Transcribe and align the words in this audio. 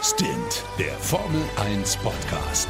Stint, 0.00 0.62
der 0.78 0.92
Formel 0.92 1.42
1 1.56 1.96
Podcast. 1.96 2.68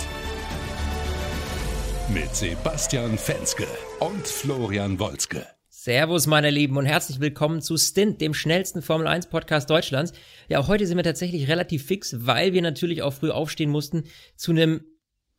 Mit 2.08 2.34
Sebastian 2.34 3.18
Fenske 3.18 3.66
und 4.00 4.26
Florian 4.26 4.98
Wolzke. 4.98 5.46
Servus, 5.68 6.26
meine 6.26 6.48
Lieben, 6.48 6.78
und 6.78 6.86
herzlich 6.86 7.20
willkommen 7.20 7.60
zu 7.60 7.76
Stint, 7.76 8.22
dem 8.22 8.32
schnellsten 8.32 8.80
Formel 8.80 9.06
1 9.06 9.26
Podcast 9.26 9.68
Deutschlands. 9.68 10.14
Ja, 10.48 10.66
heute 10.66 10.86
sind 10.86 10.96
wir 10.96 11.04
tatsächlich 11.04 11.48
relativ 11.48 11.84
fix, 11.84 12.16
weil 12.26 12.54
wir 12.54 12.62
natürlich 12.62 13.02
auch 13.02 13.12
früh 13.12 13.30
aufstehen 13.30 13.70
mussten 13.70 14.04
zu 14.34 14.52
einem 14.52 14.80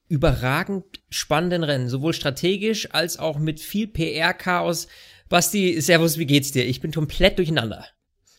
überragend 0.07 0.85
spannenden 1.09 1.63
Rennen, 1.63 1.89
sowohl 1.89 2.13
strategisch 2.13 2.93
als 2.93 3.17
auch 3.17 3.39
mit 3.39 3.59
viel 3.59 3.87
PR-Chaos. 3.87 4.87
Basti, 5.27 5.81
Servus, 5.81 6.19
wie 6.19 6.27
geht's 6.27 6.51
dir? 6.51 6.67
Ich 6.67 6.81
bin 6.81 6.91
komplett 6.91 7.39
durcheinander. 7.39 7.87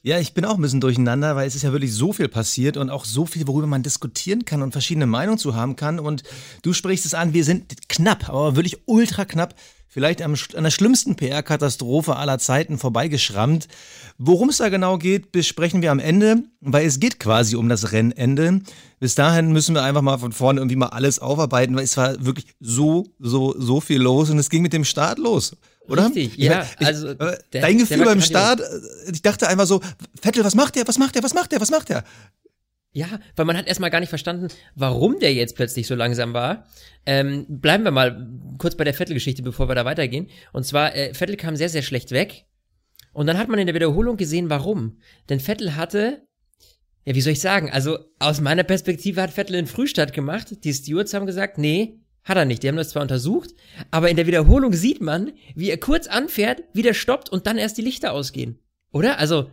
Ja, 0.02 0.18
ich 0.18 0.32
bin 0.32 0.46
auch 0.46 0.54
ein 0.54 0.62
bisschen 0.62 0.80
durcheinander, 0.80 1.36
weil 1.36 1.46
es 1.46 1.54
ist 1.54 1.60
ja 1.60 1.72
wirklich 1.72 1.92
so 1.92 2.14
viel 2.14 2.28
passiert 2.28 2.78
und 2.78 2.88
auch 2.88 3.04
so 3.04 3.26
viel, 3.26 3.46
worüber 3.46 3.66
man 3.66 3.82
diskutieren 3.82 4.46
kann 4.46 4.62
und 4.62 4.72
verschiedene 4.72 5.06
Meinungen 5.06 5.36
zu 5.36 5.54
haben 5.54 5.76
kann. 5.76 5.98
Und 5.98 6.22
du 6.62 6.72
sprichst 6.72 7.04
es 7.04 7.12
an, 7.12 7.34
wir 7.34 7.44
sind 7.44 7.86
knapp, 7.90 8.30
aber 8.30 8.56
wirklich 8.56 8.78
ultra 8.86 9.26
knapp, 9.26 9.54
vielleicht 9.88 10.22
an 10.22 10.38
der 10.56 10.70
schlimmsten 10.70 11.16
PR-Katastrophe 11.16 12.16
aller 12.16 12.38
Zeiten 12.38 12.78
vorbeigeschrammt. 12.78 13.68
Worum 14.16 14.48
es 14.48 14.56
da 14.56 14.70
genau 14.70 14.96
geht, 14.96 15.32
besprechen 15.32 15.82
wir 15.82 15.92
am 15.92 15.98
Ende, 15.98 16.44
weil 16.62 16.86
es 16.86 16.98
geht 16.98 17.20
quasi 17.20 17.56
um 17.56 17.68
das 17.68 17.92
Rennende. 17.92 18.62
Bis 19.00 19.16
dahin 19.16 19.52
müssen 19.52 19.74
wir 19.74 19.82
einfach 19.82 20.00
mal 20.00 20.16
von 20.16 20.32
vorne 20.32 20.60
irgendwie 20.60 20.76
mal 20.76 20.86
alles 20.86 21.18
aufarbeiten, 21.18 21.76
weil 21.76 21.84
es 21.84 21.98
war 21.98 22.24
wirklich 22.24 22.46
so, 22.58 23.06
so, 23.18 23.54
so 23.58 23.82
viel 23.82 24.00
los 24.00 24.30
und 24.30 24.38
es 24.38 24.48
ging 24.48 24.62
mit 24.62 24.72
dem 24.72 24.86
Start 24.86 25.18
los 25.18 25.56
oder? 25.90 26.06
Richtig, 26.06 26.36
ja. 26.36 26.66
Ich, 26.78 26.86
also 26.86 27.08
äh, 27.08 27.38
der, 27.52 27.62
dein 27.62 27.78
Gefühl 27.78 28.04
beim 28.04 28.20
Start, 28.20 28.60
äh, 28.60 29.10
ich 29.12 29.22
dachte 29.22 29.48
einfach 29.48 29.66
so, 29.66 29.80
Vettel, 30.20 30.44
was 30.44 30.54
macht 30.54 30.76
der, 30.76 30.86
was 30.86 30.98
macht 30.98 31.14
der, 31.14 31.22
was 31.22 31.34
macht 31.34 31.52
der, 31.52 31.60
was 31.60 31.70
macht 31.70 31.88
der? 31.88 32.04
Ja, 32.92 33.20
weil 33.36 33.44
man 33.44 33.56
hat 33.56 33.68
erstmal 33.68 33.90
gar 33.90 34.00
nicht 34.00 34.08
verstanden, 34.08 34.48
warum 34.74 35.20
der 35.20 35.32
jetzt 35.32 35.54
plötzlich 35.54 35.86
so 35.86 35.94
langsam 35.94 36.34
war. 36.34 36.66
Ähm, 37.06 37.46
bleiben 37.48 37.84
wir 37.84 37.92
mal 37.92 38.28
kurz 38.58 38.74
bei 38.76 38.82
der 38.84 38.94
Vettel-Geschichte, 38.94 39.42
bevor 39.42 39.68
wir 39.68 39.76
da 39.76 39.84
weitergehen. 39.84 40.28
Und 40.52 40.64
zwar, 40.64 40.94
äh, 40.96 41.14
Vettel 41.14 41.36
kam 41.36 41.54
sehr, 41.54 41.68
sehr 41.68 41.82
schlecht 41.82 42.10
weg. 42.10 42.46
Und 43.12 43.26
dann 43.26 43.38
hat 43.38 43.48
man 43.48 43.60
in 43.60 43.66
der 43.66 43.74
Wiederholung 43.74 44.16
gesehen, 44.16 44.50
warum. 44.50 44.98
Denn 45.28 45.38
Vettel 45.38 45.76
hatte, 45.76 46.26
ja, 47.04 47.14
wie 47.14 47.20
soll 47.20 47.32
ich 47.32 47.40
sagen, 47.40 47.70
also 47.70 47.98
aus 48.18 48.40
meiner 48.40 48.64
Perspektive 48.64 49.22
hat 49.22 49.30
Vettel 49.30 49.56
einen 49.56 49.66
Frühstart 49.66 50.12
gemacht. 50.12 50.64
Die 50.64 50.74
Stewards 50.74 51.14
haben 51.14 51.26
gesagt, 51.26 51.58
nee, 51.58 52.00
hat 52.30 52.38
er 52.38 52.44
nicht. 52.46 52.62
Die 52.62 52.68
haben 52.68 52.76
das 52.76 52.90
zwar 52.90 53.02
untersucht, 53.02 53.50
aber 53.90 54.08
in 54.08 54.16
der 54.16 54.26
Wiederholung 54.26 54.72
sieht 54.72 55.00
man, 55.00 55.32
wie 55.54 55.68
er 55.68 55.78
kurz 55.78 56.06
anfährt, 56.06 56.62
wieder 56.72 56.94
stoppt 56.94 57.28
und 57.28 57.46
dann 57.46 57.58
erst 57.58 57.76
die 57.76 57.82
Lichter 57.82 58.12
ausgehen. 58.12 58.58
Oder? 58.92 59.18
Also, 59.18 59.50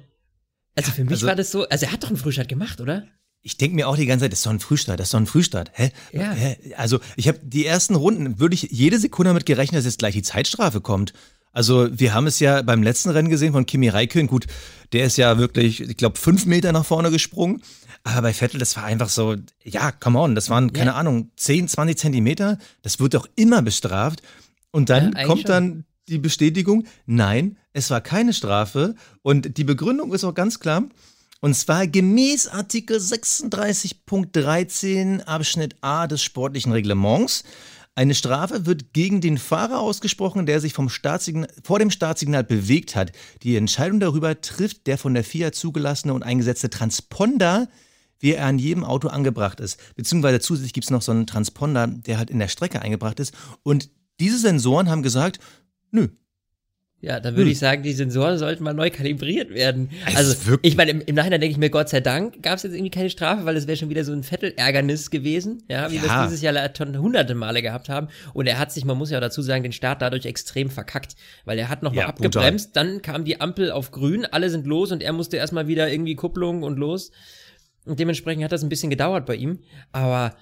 also 0.76 0.92
für 0.92 1.04
mich 1.04 1.12
also, 1.14 1.28
war 1.28 1.36
das 1.36 1.52
so, 1.52 1.68
also 1.68 1.86
er 1.86 1.92
hat 1.92 2.04
doch 2.04 2.10
einen 2.10 2.18
Frühstart 2.18 2.48
gemacht, 2.48 2.80
oder? 2.80 3.08
Ich 3.42 3.58
denke 3.58 3.76
mir 3.76 3.88
auch 3.88 3.96
die 3.96 4.06
ganze 4.06 4.24
Zeit, 4.24 4.32
das 4.32 4.40
ist 4.40 4.46
doch 4.46 4.52
ein 4.52 4.60
Frühstart, 4.60 5.00
das 5.00 5.08
ist 5.08 5.14
doch 5.14 5.20
ein 5.20 5.26
Frühstart. 5.26 5.72
Hä? 5.74 5.92
Ja. 6.12 6.32
Hä? 6.32 6.74
Also 6.76 7.00
ich 7.16 7.28
habe 7.28 7.40
die 7.42 7.66
ersten 7.66 7.96
Runden, 7.96 8.40
würde 8.40 8.56
ich 8.56 8.64
jede 8.72 9.00
Sekunde 9.00 9.30
damit 9.30 9.46
gerechnet, 9.46 9.80
dass 9.80 9.86
jetzt 9.86 10.00
gleich 10.00 10.14
die 10.14 10.22
Zeitstrafe 10.22 10.82
kommt. 10.82 11.14
Also 11.58 11.90
wir 11.92 12.14
haben 12.14 12.28
es 12.28 12.40
ja 12.40 12.62
beim 12.62 12.84
letzten 12.84 13.10
Rennen 13.10 13.30
gesehen 13.30 13.52
von 13.52 13.66
Kimi 13.66 13.90
Räikkönen. 13.90 14.28
Gut, 14.28 14.46
der 14.94 15.06
ist 15.06 15.18
ja 15.18 15.40
wirklich, 15.40 15.82
ich 15.82 15.98
glaube, 15.98 16.20
fünf 16.20 16.46
Meter 16.46 16.72
nach 16.72 16.86
vorne 16.86 17.10
gesprungen. 17.10 17.64
Aber 18.04 18.22
bei 18.22 18.32
Vettel, 18.32 18.60
das 18.60 18.76
war 18.76 18.84
einfach 18.84 19.10
so, 19.10 19.36
ja, 19.64 19.92
come 19.92 20.20
on, 20.20 20.36
das 20.36 20.52
waren, 20.52 20.72
keine 20.72 20.92
ja. 20.92 20.98
Ahnung, 20.98 21.32
10, 21.36 21.68
20 21.68 21.98
Zentimeter. 21.98 22.60
Das 22.84 23.00
wird 23.00 23.16
doch 23.16 23.28
immer 23.36 23.64
bestraft. 23.64 24.22
Und 24.70 24.92
dann 24.92 25.16
ja, 25.18 25.26
kommt 25.26 25.50
dann 25.50 25.86
die 26.08 26.20
Bestätigung, 26.20 26.86
nein, 27.08 27.58
es 27.74 27.90
war 27.90 28.02
keine 28.02 28.34
Strafe. 28.34 28.94
Und 29.24 29.58
die 29.58 29.64
Begründung 29.64 30.14
ist 30.14 30.26
auch 30.26 30.36
ganz 30.36 30.60
klar. 30.60 30.84
Und 31.42 31.56
zwar 31.56 31.88
gemäß 31.88 32.50
Artikel 32.50 32.98
36.13 32.98 35.24
Abschnitt 35.24 35.76
A 35.82 36.06
des 36.06 36.22
sportlichen 36.22 36.72
Reglements. 36.72 37.44
Eine 37.98 38.14
Strafe 38.14 38.68
wird 38.68 38.94
gegen 38.94 39.22
den 39.22 39.40
Fahrer 39.40 39.80
ausgesprochen, 39.80 40.46
der 40.46 40.62
sich 40.62 40.74
vom 40.74 40.88
vor 40.88 41.80
dem 41.80 41.90
Startsignal 41.90 42.44
bewegt 42.44 42.96
hat. 42.96 43.12
Die 43.42 43.56
Entscheidung 43.56 44.00
darüber 44.00 44.40
trifft 44.40 44.86
der 44.86 45.00
von 45.00 45.16
der 45.16 45.24
FIA 45.24 45.52
zugelassene 45.52 46.14
und 46.14 46.22
eingesetzte 46.22 46.70
Transponder 46.70 47.68
wie 48.20 48.34
er 48.34 48.46
an 48.46 48.60
jedem 48.60 48.84
Auto 48.84 49.10
angebracht 49.10 49.60
ist. 49.60 49.80
Beziehungsweise 49.96 50.40
zusätzlich 50.40 50.74
gibt 50.74 50.86
es 50.86 50.92
noch 50.92 51.02
so 51.02 51.12
einen 51.12 51.28
Transponder, 51.28 51.88
der 51.88 52.18
halt 52.18 52.30
in 52.30 52.40
der 52.40 52.48
Strecke 52.48 52.82
eingebracht 52.82 53.20
ist. 53.20 53.34
Und 53.64 53.90
diese 54.20 54.40
Sensoren 54.40 54.90
haben 54.90 55.04
gesagt, 55.04 55.40
nö, 55.92 56.08
ja, 57.00 57.20
dann 57.20 57.36
würde 57.36 57.44
hm. 57.44 57.52
ich 57.52 57.60
sagen, 57.60 57.84
die 57.84 57.94
Sensoren 57.94 58.40
sollten 58.40 58.64
mal 58.64 58.74
neu 58.74 58.90
kalibriert 58.90 59.52
werden. 59.52 59.92
Also, 60.16 60.58
ich 60.64 60.76
meine, 60.76 60.90
im, 60.92 61.02
im 61.02 61.14
Nachhinein 61.14 61.40
denke 61.40 61.52
ich 61.52 61.60
mir, 61.60 61.70
Gott 61.70 61.90
sei 61.90 62.00
Dank 62.00 62.42
gab 62.42 62.56
es 62.56 62.64
jetzt 62.64 62.74
irgendwie 62.74 62.90
keine 62.90 63.12
Strafe, 63.12 63.46
weil 63.46 63.56
es 63.56 63.68
wäre 63.68 63.78
schon 63.78 63.90
wieder 63.90 64.04
so 64.04 64.14
ein 64.14 64.24
Vettel-Ärgernis 64.24 65.12
gewesen, 65.12 65.62
ja, 65.70 65.92
wie 65.92 65.98
ja. 65.98 66.04
wir 66.04 66.10
es 66.10 66.24
dieses 66.24 66.42
Jahr 66.42 66.56
schon 66.76 66.98
hunderte 66.98 67.36
Male 67.36 67.62
gehabt 67.62 67.88
haben. 67.88 68.08
Und 68.34 68.48
er 68.48 68.58
hat 68.58 68.72
sich, 68.72 68.84
man 68.84 68.98
muss 68.98 69.12
ja 69.12 69.20
dazu 69.20 69.44
sagen, 69.44 69.62
den 69.62 69.74
Start 69.74 70.02
dadurch 70.02 70.26
extrem 70.26 70.72
verkackt, 70.72 71.16
weil 71.46 71.60
er 71.60 71.70
hat 71.70 71.84
nochmal 71.84 72.06
ja, 72.06 72.08
abgebremst, 72.08 72.74
brutal. 72.74 72.94
dann 72.94 73.02
kam 73.04 73.26
die 73.26 73.40
Ampel 73.42 73.70
auf 73.70 73.92
grün, 73.92 74.26
alle 74.26 74.50
sind 74.50 74.66
los 74.66 74.92
und 74.92 75.04
er 75.04 75.14
musste 75.14 75.38
erstmal 75.38 75.68
wieder 75.68 75.92
irgendwie 75.92 76.16
Kupplung 76.16 76.64
und 76.64 76.80
los. 76.80 77.12
Und 77.86 78.00
dementsprechend 78.00 78.44
hat 78.44 78.52
das 78.52 78.64
ein 78.64 78.70
bisschen 78.70 78.90
gedauert 78.90 79.28
bei 79.28 79.36
ihm. 79.36 79.60
Aber 79.92 80.36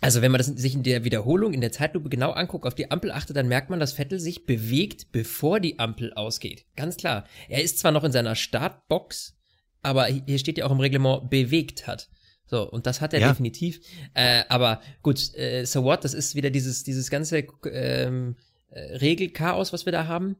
also 0.00 0.22
wenn 0.22 0.30
man 0.30 0.38
das 0.38 0.46
sich 0.46 0.74
in 0.74 0.82
der 0.82 1.04
Wiederholung, 1.04 1.52
in 1.52 1.60
der 1.60 1.72
Zeitlupe 1.72 2.08
genau 2.08 2.30
anguckt, 2.30 2.66
auf 2.66 2.74
die 2.74 2.90
Ampel 2.90 3.10
achtet, 3.10 3.36
dann 3.36 3.48
merkt 3.48 3.70
man, 3.70 3.80
dass 3.80 3.92
Vettel 3.92 4.20
sich 4.20 4.46
bewegt, 4.46 5.10
bevor 5.12 5.60
die 5.60 5.78
Ampel 5.78 6.12
ausgeht. 6.12 6.66
Ganz 6.76 6.96
klar. 6.96 7.24
Er 7.48 7.62
ist 7.62 7.78
zwar 7.78 7.92
noch 7.92 8.04
in 8.04 8.12
seiner 8.12 8.34
Startbox, 8.34 9.36
aber 9.82 10.06
hier 10.06 10.38
steht 10.38 10.58
ja 10.58 10.66
auch 10.66 10.70
im 10.70 10.80
Reglement 10.80 11.30
bewegt 11.30 11.86
hat. 11.86 12.08
So, 12.46 12.68
und 12.68 12.86
das 12.86 13.00
hat 13.00 13.12
er 13.12 13.20
ja. 13.20 13.28
definitiv. 13.28 13.80
Äh, 14.14 14.44
aber 14.48 14.80
gut, 15.02 15.34
äh, 15.36 15.64
so 15.64 15.84
what, 15.84 16.04
das 16.04 16.14
ist 16.14 16.34
wieder 16.34 16.50
dieses, 16.50 16.82
dieses 16.82 17.10
ganze 17.10 17.44
ähm, 17.70 18.36
äh, 18.70 18.96
Regelchaos, 18.96 19.72
was 19.72 19.84
wir 19.84 19.92
da 19.92 20.06
haben. 20.06 20.36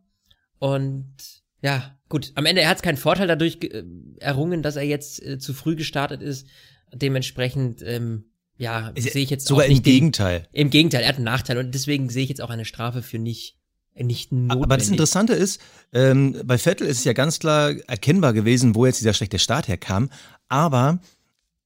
Und 0.58 1.14
ja, 1.60 1.98
gut. 2.08 2.32
Am 2.34 2.46
Ende, 2.46 2.62
er 2.62 2.70
hat 2.70 2.82
keinen 2.82 2.96
Vorteil 2.96 3.26
dadurch 3.26 3.58
äh, 3.62 3.82
errungen, 4.20 4.62
dass 4.62 4.76
er 4.76 4.84
jetzt 4.84 5.22
äh, 5.22 5.38
zu 5.38 5.52
früh 5.52 5.76
gestartet 5.76 6.22
ist. 6.22 6.46
Dementsprechend, 6.92 7.82
ähm, 7.82 8.24
ja, 8.58 8.92
sehe 8.96 9.22
ich 9.22 9.30
jetzt 9.30 9.46
sogar 9.46 9.66
im 9.66 9.82
Gegenteil. 9.82 10.40
Den, 10.40 10.62
Im 10.62 10.70
Gegenteil, 10.70 11.02
er 11.02 11.08
hat 11.08 11.16
einen 11.16 11.24
Nachteil 11.24 11.58
und 11.58 11.74
deswegen 11.74 12.10
sehe 12.10 12.24
ich 12.24 12.28
jetzt 12.28 12.40
auch 12.40 12.50
eine 12.50 12.64
Strafe 12.64 13.02
für 13.02 13.18
nicht 13.18 13.56
nicht 14.04 14.30
notwendig. 14.30 14.64
Aber 14.64 14.76
das 14.76 14.88
Interessante 14.88 15.32
ist, 15.32 15.60
ähm, 15.92 16.40
bei 16.44 16.56
Vettel 16.56 16.86
ist 16.86 16.98
es 16.98 17.04
ja 17.04 17.14
ganz 17.14 17.40
klar 17.40 17.70
erkennbar 17.88 18.32
gewesen, 18.32 18.76
wo 18.76 18.86
jetzt 18.86 19.00
dieser 19.00 19.12
schlechte 19.12 19.40
Start 19.40 19.66
herkam. 19.66 20.10
Aber 20.48 21.00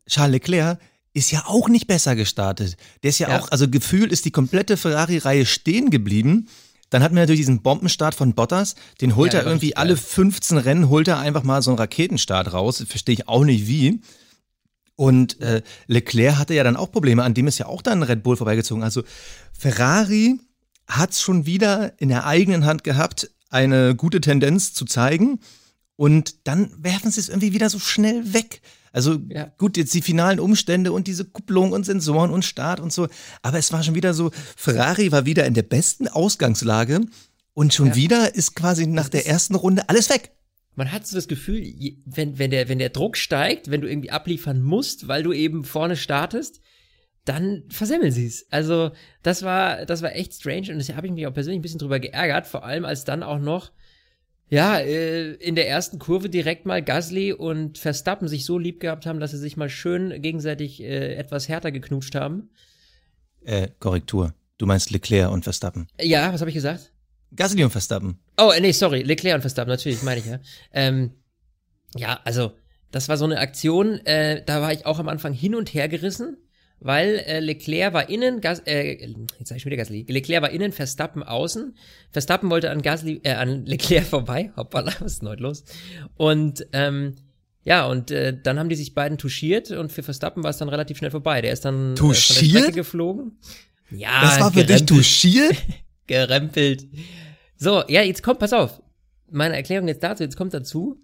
Charles 0.07 0.33
Leclerc 0.33 0.79
ist 1.15 1.31
ja 1.31 1.45
auch 1.47 1.69
nicht 1.69 1.87
besser 1.87 2.17
gestartet. 2.17 2.77
Der 3.03 3.11
ist 3.11 3.19
ja, 3.19 3.29
ja. 3.29 3.41
auch, 3.41 3.51
also 3.51 3.69
gefühlt 3.69 4.13
ist 4.13 4.25
die 4.25 4.31
komplette 4.31 4.77
Ferrari-Reihe 4.77 5.45
stehen 5.45 5.91
geblieben. 5.91 6.49
Dann 6.91 7.03
hatten 7.03 7.15
wir 7.15 7.23
natürlich 7.23 7.41
diesen 7.41 7.63
Bombenstart 7.63 8.15
von 8.15 8.35
Bottas. 8.35 8.75
Den 9.01 9.17
holt 9.17 9.33
ja, 9.35 9.41
er 9.41 9.47
irgendwie 9.47 9.77
alle 9.77 9.97
15 9.97 10.59
Rennen, 10.59 10.89
holt 10.89 11.09
er 11.09 11.19
einfach 11.19 11.43
mal 11.43 11.63
so 11.63 11.71
einen 11.71 11.79
Raketenstart 11.79 12.53
raus. 12.53 12.85
Verstehe 12.87 13.15
ich 13.15 13.29
auch 13.29 13.45
nicht 13.45 13.67
wie. 13.67 14.01
Und 15.03 15.41
äh, 15.41 15.63
Leclerc 15.89 16.39
hatte 16.39 16.55
ja 16.55 16.63
dann 16.63 16.77
auch 16.77 16.93
Probleme, 16.93 17.25
an 17.25 17.35
dem 17.35 17.49
ist 17.49 17.59
ja 17.59 17.67
auch 17.67 17.83
dann 17.83 18.05
Red 18.05 18.23
Bull 18.23 18.37
vorbeigezogen. 18.37 18.85
Also 18.85 19.03
Ferrari 19.53 20.39
hat 20.87 21.11
es 21.11 21.21
schon 21.21 21.45
wieder 21.45 22.01
in 22.01 22.09
der 22.09 22.25
eigenen 22.25 22.65
Hand 22.67 22.85
gehabt, 22.85 23.29
eine 23.51 23.97
gute 23.97 24.21
Tendenz 24.21 24.75
zu 24.75 24.85
zeigen. 24.85 25.41
Und 25.97 26.47
dann 26.47 26.71
werfen 26.79 27.11
sie 27.11 27.19
es 27.19 27.29
irgendwie 27.29 27.53
wieder 27.53 27.69
so 27.69 27.81
schnell 27.81 28.33
weg. 28.33 28.63
Also 28.93 29.19
ja. 29.29 29.51
gut, 29.59 29.77
jetzt 29.77 29.93
die 29.93 30.03
finalen 30.03 30.39
Umstände 30.39 30.93
und 30.93 31.09
diese 31.09 31.25
Kupplung 31.25 31.73
und 31.73 31.85
Sensoren 31.85 32.31
und 32.31 32.45
Start 32.45 32.79
und 32.79 32.93
so. 32.93 33.09
Aber 33.43 33.59
es 33.59 33.73
war 33.73 33.83
schon 33.83 33.97
wieder 33.97 34.15
so, 34.15 34.31
Ferrari 34.57 35.11
war 35.11 35.27
wieder 35.27 35.47
in 35.47 35.55
der 35.55 35.65
besten 35.65 36.07
Ausgangslage 36.07 37.01
und 37.55 37.75
schon 37.75 37.89
ja. 37.89 37.95
wieder 37.97 38.35
ist 38.37 38.55
quasi 38.55 38.87
nach 38.87 39.09
der 39.09 39.27
ersten 39.27 39.57
Runde 39.57 39.89
alles 39.89 40.11
weg. 40.11 40.31
Man 40.75 40.91
hat 40.91 41.07
so 41.07 41.17
das 41.17 41.29
Gefühl, 41.29 41.63
wenn, 42.05 42.39
wenn, 42.39 42.51
der, 42.51 42.69
wenn 42.69 42.79
der 42.79 42.89
Druck 42.89 43.17
steigt, 43.17 43.71
wenn 43.71 43.83
du 43.83 43.89
irgendwie 43.89 44.11
abliefern 44.11 44.63
musst, 44.63 45.09
weil 45.09 45.23
du 45.23 45.33
eben 45.33 45.65
vorne 45.65 45.97
startest, 45.97 46.61
dann 47.25 47.65
versemmeln 47.69 48.11
sie 48.11 48.27
es. 48.27 48.47
Also, 48.51 48.91
das 49.23 49.43
war, 49.43 49.87
das 49.87 50.03
war 50.03 50.15
echt 50.17 50.35
strange 50.35 50.73
und 50.73 50.89
da 50.89 50.97
habe 50.97 51.07
ich 51.07 51.13
mich 51.13 51.27
auch 51.27 51.35
persönlich 51.35 51.59
ein 51.59 51.63
bisschen 51.63 51.79
drüber 51.79 52.01
geärgert, 52.01 52.47
vor 52.47 52.65
allem 52.65 52.85
als 52.85 53.05
dann 53.05 53.23
auch 53.23 53.39
noch 53.39 53.71
ja, 54.53 54.79
äh, 54.81 55.33
in 55.33 55.55
der 55.55 55.67
ersten 55.67 55.99
Kurve 55.99 56.29
direkt 56.29 56.67
mal 56.67 56.83
Gasly 56.83 57.33
und 57.33 57.79
Verstappen 57.79 58.29
sich 58.29 58.45
so 58.45 58.59
lieb 58.59 58.81
gehabt 58.81 59.07
haben, 59.07 59.19
dass 59.19 59.31
sie 59.31 59.39
sich 59.39 59.57
mal 59.57 59.71
schön 59.71 60.21
gegenseitig 60.21 60.83
äh, 60.83 61.15
etwas 61.15 61.49
härter 61.49 61.73
geknutscht 61.73 62.15
haben. 62.15 62.51
Äh, 63.45 63.69
Korrektur. 63.79 64.35
Du 64.59 64.67
meinst 64.67 64.91
Leclerc 64.91 65.33
und 65.33 65.45
Verstappen. 65.45 65.89
Ja, 65.99 66.35
was 66.35 66.43
habe 66.43 66.51
ich 66.51 66.55
gesagt? 66.55 66.92
Gasly 67.35 67.65
und 67.65 67.71
Verstappen. 67.71 68.19
Oh, 68.39 68.51
äh, 68.51 68.61
nee, 68.61 68.73
sorry, 68.73 69.03
Leclerc 69.03 69.37
und 69.37 69.41
Verstappen, 69.43 69.71
natürlich, 69.71 70.03
meine 70.03 70.21
ich, 70.21 70.27
ja. 70.27 70.39
Ähm, 70.73 71.13
ja, 71.97 72.21
also, 72.25 72.53
das 72.91 73.09
war 73.09 73.17
so 73.17 73.25
eine 73.25 73.39
Aktion, 73.39 73.99
äh, 74.07 74.43
da 74.45 74.61
war 74.61 74.73
ich 74.73 74.87
auch 74.87 74.99
am 74.99 75.09
Anfang 75.09 75.33
hin 75.33 75.55
und 75.55 75.73
her 75.73 75.89
gerissen 75.89 76.37
weil 76.85 77.23
äh, 77.27 77.41
Leclerc 77.41 77.95
war 77.95 78.09
innen, 78.09 78.41
Gas, 78.41 78.61
äh, 78.67 79.07
jetzt 79.39 79.49
sag 79.49 79.57
ich 79.57 79.65
wieder 79.65 79.77
Gasly, 79.77 80.05
Leclerc 80.09 80.43
war 80.43 80.51
innen, 80.51 80.73
Verstappen 80.73 81.23
außen. 81.23 81.77
Verstappen 82.11 82.51
wollte 82.51 82.71
an 82.71 82.83
Gasly, 82.83 83.21
äh, 83.23 83.35
an 83.35 83.67
Leclerc 83.67 84.05
vorbei, 84.05 84.51
hoppala, 84.57 84.93
was 84.99 85.13
ist 85.13 85.23
denn 85.23 85.29
heute 85.29 85.43
los? 85.43 85.65
Und 86.17 86.67
ähm, 86.73 87.15
Ja, 87.65 87.87
und 87.87 88.11
äh, 88.11 88.37
dann 88.41 88.59
haben 88.59 88.69
die 88.69 88.75
sich 88.75 88.95
beiden 88.95 89.17
touchiert 89.17 89.71
und 89.71 89.93
für 89.93 90.03
Verstappen 90.03 90.43
war 90.43 90.51
es 90.51 90.59
dann 90.59 90.69
relativ 90.69 90.99
schnell 90.99 91.13
vorbei. 91.13 91.41
Der 91.41 91.53
ist 91.53 91.65
dann 91.65 91.95
touchiert? 91.95 92.31
Äh, 92.31 92.35
von 92.35 92.53
der 92.53 92.59
Strecke 92.59 92.73
geflogen. 92.73 93.39
Ja, 93.91 94.21
das 94.23 94.41
war 94.41 94.53
für 94.53 94.65
dich 94.65 94.85
touchiert? 94.85 95.57
gerempelt. 96.07 96.87
So, 97.57 97.85
ja, 97.89 98.03
jetzt 98.03 98.23
kommt, 98.23 98.41
pass 98.41 98.53
auf. 98.53 98.83
Meine 99.31 99.57
Erklärung 99.57 99.89
jetzt 99.89 100.03
dazu, 100.03 100.23
jetzt 100.23 100.37
kommt 100.37 100.53
dazu, 100.55 101.01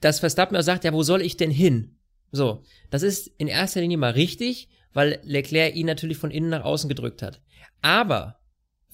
dass 0.00 0.20
Verstappen 0.20 0.56
auch 0.56 0.62
sagt, 0.62 0.84
ja, 0.84 0.92
wo 0.92 1.02
soll 1.02 1.22
ich 1.22 1.36
denn 1.36 1.50
hin? 1.50 1.98
So, 2.30 2.62
das 2.90 3.02
ist 3.02 3.28
in 3.38 3.48
erster 3.48 3.80
Linie 3.80 3.96
mal 3.96 4.12
richtig, 4.12 4.68
weil 4.92 5.20
Leclerc 5.22 5.74
ihn 5.74 5.86
natürlich 5.86 6.18
von 6.18 6.30
innen 6.30 6.50
nach 6.50 6.64
außen 6.64 6.88
gedrückt 6.88 7.22
hat. 7.22 7.40
Aber 7.80 8.40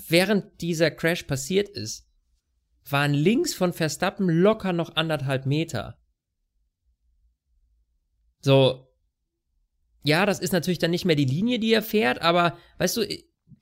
während 0.08 0.60
dieser 0.60 0.90
Crash 0.90 1.24
passiert 1.24 1.68
ist, 1.68 2.08
waren 2.88 3.14
links 3.14 3.54
von 3.54 3.72
Verstappen 3.72 4.28
locker 4.28 4.72
noch 4.72 4.96
anderthalb 4.96 5.46
Meter. 5.46 5.98
So, 8.40 8.88
ja, 10.02 10.26
das 10.26 10.38
ist 10.38 10.52
natürlich 10.52 10.78
dann 10.78 10.90
nicht 10.90 11.06
mehr 11.06 11.16
die 11.16 11.24
Linie, 11.24 11.58
die 11.58 11.72
er 11.72 11.82
fährt, 11.82 12.20
aber 12.20 12.58
weißt 12.76 12.98
du, 12.98 13.08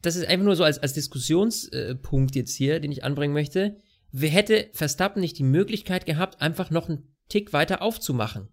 das 0.02 0.16
ist 0.16 0.26
einfach 0.26 0.44
nur 0.44 0.56
so 0.56 0.64
als, 0.64 0.78
als 0.78 0.92
Diskussionspunkt 0.92 2.34
jetzt 2.34 2.54
hier, 2.54 2.80
den 2.80 2.92
ich 2.92 3.04
anbringen 3.04 3.32
möchte. 3.32 3.76
Wer 4.10 4.30
hätte 4.30 4.68
Verstappen 4.72 5.20
nicht 5.20 5.38
die 5.38 5.44
Möglichkeit 5.44 6.04
gehabt, 6.04 6.42
einfach 6.42 6.70
noch 6.70 6.88
einen 6.88 7.08
Tick 7.28 7.52
weiter 7.52 7.80
aufzumachen? 7.80 8.48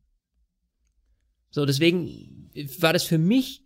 So, 1.49 1.65
deswegen 1.65 2.51
war 2.79 2.93
das 2.93 3.03
für 3.03 3.17
mich 3.17 3.65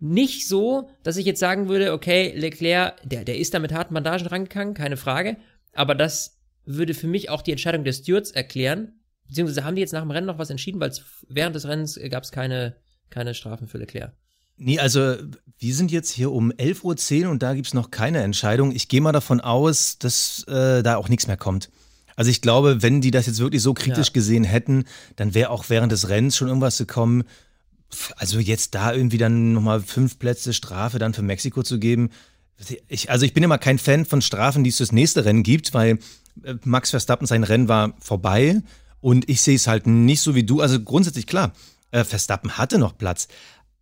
nicht 0.00 0.46
so, 0.46 0.88
dass 1.02 1.16
ich 1.16 1.26
jetzt 1.26 1.40
sagen 1.40 1.68
würde, 1.68 1.92
okay, 1.92 2.32
Leclerc, 2.36 2.96
der, 3.02 3.24
der 3.24 3.38
ist 3.38 3.52
da 3.52 3.58
mit 3.58 3.72
harten 3.72 3.94
Bandagen 3.94 4.28
rangegangen, 4.28 4.74
keine 4.74 4.96
Frage. 4.96 5.36
Aber 5.72 5.96
das 5.96 6.38
würde 6.64 6.94
für 6.94 7.08
mich 7.08 7.30
auch 7.30 7.42
die 7.42 7.50
Entscheidung 7.50 7.82
der 7.82 7.92
Stewards 7.92 8.30
erklären. 8.30 9.00
Beziehungsweise 9.26 9.64
haben 9.64 9.74
die 9.74 9.80
jetzt 9.80 9.92
nach 9.92 10.02
dem 10.02 10.12
Rennen 10.12 10.28
noch 10.28 10.38
was 10.38 10.50
entschieden, 10.50 10.80
weil 10.80 10.92
während 11.28 11.56
des 11.56 11.66
Rennens 11.66 11.98
gab 12.10 12.22
es 12.22 12.30
keine, 12.30 12.76
keine 13.10 13.34
Strafen 13.34 13.66
für 13.66 13.78
Leclerc. 13.78 14.14
Nee, 14.58 14.78
also 14.78 15.14
wir 15.58 15.74
sind 15.74 15.90
jetzt 15.90 16.10
hier 16.10 16.30
um 16.30 16.52
11.10 16.52 17.24
Uhr 17.24 17.30
und 17.30 17.42
da 17.42 17.54
gibt 17.54 17.68
es 17.68 17.74
noch 17.74 17.90
keine 17.90 18.22
Entscheidung. 18.22 18.72
Ich 18.72 18.88
gehe 18.88 19.00
mal 19.00 19.12
davon 19.12 19.40
aus, 19.40 19.98
dass 19.98 20.44
äh, 20.44 20.82
da 20.82 20.96
auch 20.96 21.08
nichts 21.08 21.26
mehr 21.26 21.36
kommt. 21.36 21.70
Also 22.16 22.30
ich 22.30 22.42
glaube, 22.42 22.82
wenn 22.82 23.00
die 23.00 23.12
das 23.12 23.26
jetzt 23.26 23.38
wirklich 23.38 23.62
so 23.62 23.74
kritisch 23.74 24.08
ja. 24.08 24.12
gesehen 24.12 24.44
hätten, 24.44 24.84
dann 25.16 25.34
wäre 25.34 25.50
auch 25.50 25.66
während 25.68 25.92
des 25.92 26.08
Rennens 26.08 26.36
schon 26.36 26.48
irgendwas 26.48 26.78
gekommen. 26.78 27.24
Also 28.16 28.40
jetzt 28.40 28.74
da 28.74 28.92
irgendwie 28.92 29.18
dann 29.18 29.52
nochmal 29.52 29.80
fünf 29.80 30.18
Plätze 30.18 30.52
Strafe 30.52 30.98
dann 30.98 31.14
für 31.14 31.22
Mexiko 31.22 31.62
zu 31.62 31.78
geben. 31.78 32.10
Ich, 32.88 33.10
also 33.10 33.24
ich 33.24 33.34
bin 33.34 33.44
immer 33.44 33.58
kein 33.58 33.78
Fan 33.78 34.04
von 34.04 34.20
Strafen, 34.20 34.64
die 34.64 34.70
es 34.70 34.78
fürs 34.78 34.90
nächste 34.90 35.24
Rennen 35.24 35.44
gibt, 35.44 35.74
weil 35.74 35.98
äh, 36.42 36.54
Max 36.64 36.90
Verstappen 36.90 37.26
sein 37.26 37.44
Rennen 37.44 37.68
war 37.68 37.94
vorbei 38.00 38.62
und 39.00 39.28
ich 39.28 39.40
sehe 39.40 39.54
es 39.54 39.68
halt 39.68 39.86
nicht 39.86 40.20
so 40.20 40.34
wie 40.34 40.42
du. 40.42 40.60
Also 40.60 40.80
grundsätzlich 40.80 41.28
klar, 41.28 41.52
äh, 41.92 42.04
Verstappen 42.04 42.58
hatte 42.58 42.78
noch 42.78 42.98
Platz, 42.98 43.28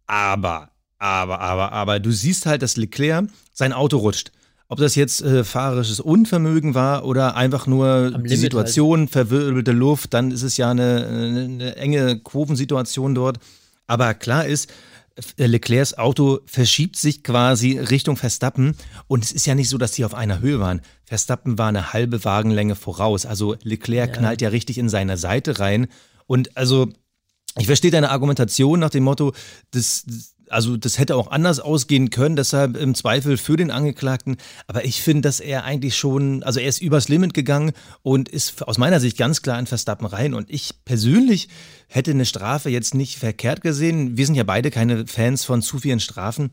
aber, 0.07 0.71
aber, 0.99 1.41
aber, 1.41 1.73
aber 1.73 2.01
du 2.01 2.11
siehst 2.11 2.47
halt, 2.47 2.63
dass 2.63 2.77
Leclerc 2.77 3.29
sein 3.53 3.73
Auto 3.73 3.99
rutscht. 3.99 4.33
Ob 4.69 4.79
das 4.79 4.97
jetzt 4.97 5.23
äh, 5.23 5.45
fahrerisches 5.45 6.01
Unvermögen 6.01 6.75
war 6.75 7.05
oder 7.05 7.37
einfach 7.37 7.69
nur 7.69 8.11
die 8.19 8.37
Situation, 8.37 9.01
halt. 9.01 9.11
verwirbelte 9.11 9.71
Luft, 9.71 10.13
dann 10.13 10.33
ist 10.33 10.43
es 10.43 10.57
ja 10.57 10.71
eine, 10.71 11.07
eine, 11.07 11.77
enge 11.77 12.19
Kurvensituation 12.19 13.15
dort. 13.15 13.39
Aber 13.87 14.13
klar 14.15 14.45
ist, 14.45 14.73
äh, 15.37 15.47
Leclercs 15.47 15.97
Auto 15.97 16.41
verschiebt 16.47 16.97
sich 16.97 17.23
quasi 17.23 17.79
Richtung 17.79 18.17
Verstappen 18.17 18.75
und 19.07 19.23
es 19.23 19.31
ist 19.31 19.47
ja 19.47 19.55
nicht 19.55 19.69
so, 19.69 19.79
dass 19.79 19.95
sie 19.95 20.05
auf 20.05 20.15
einer 20.15 20.41
Höhe 20.41 20.59
waren. 20.59 20.81
Verstappen 21.05 21.59
war 21.59 21.69
eine 21.69 21.93
halbe 21.93 22.25
Wagenlänge 22.25 22.75
voraus. 22.75 23.25
Also 23.25 23.55
Leclerc 23.63 24.11
ja. 24.11 24.17
knallt 24.17 24.43
ja 24.43 24.49
richtig 24.49 24.79
in 24.79 24.89
seine 24.89 25.17
Seite 25.17 25.61
rein 25.61 25.87
und 26.27 26.57
also 26.57 26.89
ich 27.59 27.67
verstehe 27.67 27.91
deine 27.91 28.11
Argumentation 28.11 28.81
nach 28.81 28.91
dem 28.91 29.05
Motto, 29.05 29.33
das, 29.71 30.05
also 30.49 30.77
das 30.77 30.99
hätte 30.99 31.17
auch 31.17 31.31
anders 31.31 31.61
ausgehen 31.61 32.11
können, 32.11 32.37
deshalb 32.37 32.77
im 32.77 32.95
Zweifel 32.95 33.37
für 33.37 33.57
den 33.57 33.71
Angeklagten. 33.71 34.37
Aber 34.67 34.85
ich 34.85 35.03
finde, 35.03 35.23
dass 35.23 35.41
er 35.41 35.65
eigentlich 35.65 35.97
schon, 35.97 36.43
also 36.43 36.61
er 36.61 36.69
ist 36.69 36.81
übers 36.81 37.09
Limit 37.09 37.35
gegangen 37.35 37.73
und 38.03 38.29
ist 38.29 38.63
aus 38.67 38.79
meiner 38.79 39.01
Sicht 39.01 39.17
ganz 39.17 39.43
klar 39.43 39.59
in 39.59 39.67
Verstappen 39.67 40.07
rein. 40.07 40.35
Und 40.35 40.51
ich 40.51 40.85
persönlich 40.85 41.49
hätte 41.89 42.11
eine 42.11 42.27
Strafe 42.27 42.71
jetzt 42.71 42.95
nicht 42.95 43.19
verkehrt 43.19 43.63
gesehen. 43.63 44.17
Wir 44.17 44.27
sind 44.27 44.35
ja 44.35 44.45
beide 44.45 44.71
keine 44.71 45.07
Fans 45.07 45.45
von 45.45 45.63
zu 45.63 45.79
vielen 45.79 46.01
Strafen. 46.01 46.51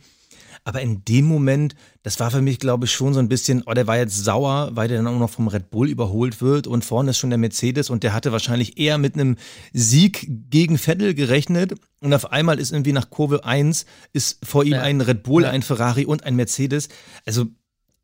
Aber 0.66 0.82
in 0.82 1.04
dem 1.06 1.26
Moment, 1.26 1.76
das 2.04 2.20
war 2.20 2.32
für 2.32 2.42
mich, 2.42 2.58
glaube 2.60 2.86
ich, 2.86 2.92
schon 2.92 3.14
so 3.14 3.20
ein 3.20 3.28
bisschen, 3.28 3.64
oh, 3.66 3.74
der 3.74 3.86
war 3.88 3.98
jetzt 3.98 4.24
sauer, 4.24 4.70
weil 4.74 4.88
der 4.88 4.98
dann 4.98 5.08
auch 5.08 5.20
noch 5.20 5.30
vom 5.30 5.48
Red 5.48 5.70
Bull 5.70 5.90
überholt 5.90 6.42
wird 6.42 6.68
und 6.68 6.86
vorne 6.86 7.12
ist 7.12 7.18
schon 7.18 7.30
der 7.30 7.40
Mercedes 7.40 7.90
und 7.90 8.04
der 8.04 8.14
hatte 8.14 8.32
wahrscheinlich 8.32 8.78
eher 8.78 8.98
mit 8.98 9.16
einem 9.16 9.36
Sieg 9.74 10.26
gegen 10.50 10.78
Vettel 10.78 11.14
gerechnet 11.14 11.74
und 12.00 12.14
auf 12.14 12.32
einmal 12.32 12.60
ist 12.60 12.72
irgendwie 12.72 12.94
nach 12.94 13.10
Kurve 13.10 13.44
1 13.44 13.86
ist 14.14 14.46
vor 14.46 14.64
ihm 14.64 14.74
ja. 14.74 14.82
ein 14.82 15.02
Red 15.02 15.24
Bull, 15.24 15.44
ja. 15.44 15.50
ein 15.50 15.64
Ferrari 15.64 16.06
und 16.06 16.24
ein 16.24 16.36
Mercedes. 16.36 16.88
Also 17.26 17.48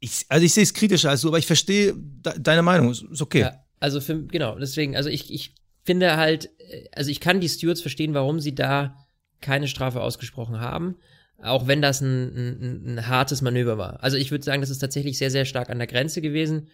ich, 0.02 0.26
also 0.28 0.46
ich 0.46 0.54
sehe 0.54 0.64
es 0.64 0.74
kritischer 0.74 1.10
als 1.10 1.22
du, 1.22 1.30
aber 1.30 1.40
ich 1.40 1.48
verstehe 1.48 1.94
deine 1.98 2.62
Meinung, 2.62 2.92
ist 2.92 3.22
okay. 3.22 3.42
Ja, 3.42 3.64
also 3.80 4.02
für, 4.02 4.22
genau, 4.24 4.58
deswegen, 4.60 4.96
also 4.98 5.10
ich, 5.10 5.34
ich 5.34 5.56
finde 5.86 6.18
halt, 6.18 6.50
äh, 6.60 6.90
also 6.92 7.10
ich 7.10 7.20
kann 7.20 7.40
die 7.40 7.50
Stewards 7.50 7.82
verstehen, 7.82 8.14
warum 8.14 8.40
sie 8.40 8.54
da 8.54 8.96
keine 9.42 9.68
Strafe 9.68 10.02
ausgesprochen 10.02 10.60
haben. 10.60 10.96
Auch 11.42 11.68
wenn 11.68 11.82
das 11.82 12.02
ein, 12.02 12.36
ein, 12.36 12.96
ein 12.96 13.08
hartes 13.08 13.42
Manöver 13.42 13.78
war. 13.78 14.04
Also 14.04 14.18
ich 14.18 14.32
würde 14.32 14.44
sagen, 14.44 14.62
das 14.62 14.70
ist 14.70 14.80
tatsächlich 14.80 15.18
sehr, 15.18 15.32
sehr 15.32 15.46
stark 15.46 15.70
an 15.70 15.78
der 15.78 15.88
Grenze 15.88 16.22
gewesen. 16.22 16.68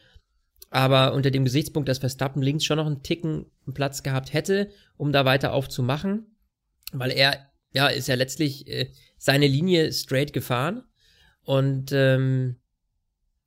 Aber 0.72 1.14
unter 1.14 1.32
dem 1.32 1.46
Gesichtspunkt, 1.46 1.88
dass 1.88 2.00
Verstappen 2.00 2.42
links 2.42 2.66
schon 2.66 2.78
noch 2.78 2.88
einen 2.88 3.04
Ticken 3.04 3.46
Platz 3.74 4.04
gehabt 4.04 4.34
hätte, 4.34 4.70
um 4.98 5.12
da 5.12 5.24
weiter 5.24 5.54
aufzumachen, 5.54 6.36
weil 6.92 7.12
er, 7.12 7.50
ja, 7.72 7.88
ist 7.88 8.08
ja 8.08 8.16
letztlich 8.16 8.68
äh, 8.68 8.92
seine 9.18 9.48
Linie 9.48 9.94
straight 9.94 10.34
gefahren. 10.34 10.84
Und 11.44 11.92
ähm, 11.92 12.58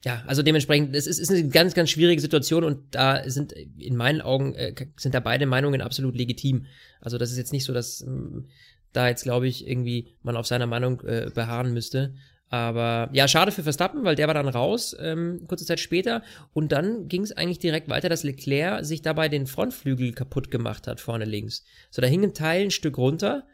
ja, 0.04 0.22
also 0.26 0.42
dementsprechend, 0.42 0.94
es 0.94 1.06
ist, 1.06 1.18
ist 1.18 1.30
eine 1.30 1.48
ganz, 1.48 1.74
ganz 1.74 1.90
schwierige 1.90 2.20
Situation 2.20 2.62
und 2.62 2.94
da 2.94 3.28
sind 3.28 3.52
in 3.52 3.96
meinen 3.96 4.20
Augen 4.20 4.54
äh, 4.54 4.72
sind 4.96 5.14
da 5.14 5.20
beide 5.20 5.46
Meinungen 5.46 5.80
absolut 5.80 6.16
legitim. 6.16 6.66
Also 7.00 7.18
das 7.18 7.32
ist 7.32 7.38
jetzt 7.38 7.52
nicht 7.52 7.64
so, 7.64 7.74
dass 7.74 8.00
ähm, 8.02 8.46
da 8.92 9.08
jetzt, 9.08 9.22
glaube 9.22 9.48
ich, 9.48 9.66
irgendwie 9.66 10.16
man 10.22 10.36
auf 10.36 10.46
seiner 10.46 10.66
Meinung 10.66 11.00
äh, 11.02 11.30
beharren 11.34 11.72
müsste. 11.72 12.14
Aber 12.50 13.10
ja, 13.12 13.28
schade 13.28 13.52
für 13.52 13.62
Verstappen, 13.62 14.04
weil 14.04 14.14
der 14.14 14.26
war 14.26 14.34
dann 14.34 14.48
raus, 14.48 14.96
ähm, 14.98 15.44
kurze 15.46 15.66
Zeit 15.66 15.80
später. 15.80 16.22
Und 16.54 16.72
dann 16.72 17.08
ging 17.08 17.22
es 17.22 17.32
eigentlich 17.32 17.58
direkt 17.58 17.90
weiter, 17.90 18.08
dass 18.08 18.22
Leclerc 18.22 18.84
sich 18.84 19.02
dabei 19.02 19.28
den 19.28 19.46
Frontflügel 19.46 20.12
kaputt 20.12 20.50
gemacht 20.50 20.86
hat, 20.86 21.00
vorne 21.00 21.26
links. 21.26 21.64
So, 21.90 22.00
da 22.00 22.08
hing 22.08 22.24
ein 22.24 22.34
Teil 22.34 22.64
ein 22.64 22.70
Stück 22.70 22.96
runter. 22.96 23.46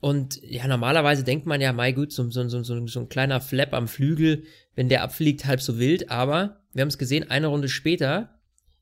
Und 0.00 0.40
ja, 0.42 0.68
normalerweise 0.68 1.24
denkt 1.24 1.46
man 1.46 1.60
ja, 1.60 1.72
mein 1.72 1.94
gut, 1.94 2.12
so, 2.12 2.28
so, 2.30 2.46
so, 2.48 2.62
so, 2.62 3.00
ein 3.00 3.08
kleiner 3.08 3.40
Flap 3.40 3.72
am 3.72 3.88
Flügel, 3.88 4.44
wenn 4.74 4.88
der 4.88 5.02
abfliegt, 5.02 5.46
halb 5.46 5.60
so 5.60 5.78
wild. 5.78 6.10
Aber 6.10 6.60
wir 6.74 6.82
haben 6.82 6.88
es 6.88 6.98
gesehen, 6.98 7.30
eine 7.30 7.46
Runde 7.46 7.68
später 7.68 8.38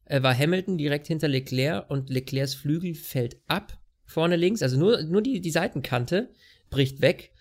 äh, 0.07 0.23
war 0.23 0.37
Hamilton 0.37 0.77
direkt 0.77 1.07
hinter 1.07 1.29
Leclerc 1.29 1.89
und 1.89 2.11
Leclercs 2.11 2.55
Flügel 2.55 2.95
fällt 2.95 3.37
ab 3.47 3.79
vorne 4.07 4.37
links, 4.37 4.63
also 4.63 4.79
nur, 4.79 5.03
nur 5.03 5.23
die, 5.23 5.41
die 5.41 5.51
Seitenkante 5.51 6.31
bricht 6.71 7.01
weg 7.01 7.33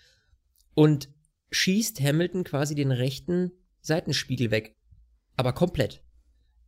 und 0.74 1.08
schießt 1.50 2.00
Hamilton 2.00 2.44
quasi 2.44 2.74
den 2.74 2.92
rechten 2.92 3.52
Seitenspiegel 3.80 4.50
weg. 4.50 4.76
Aber 5.36 5.52
komplett. 5.52 6.02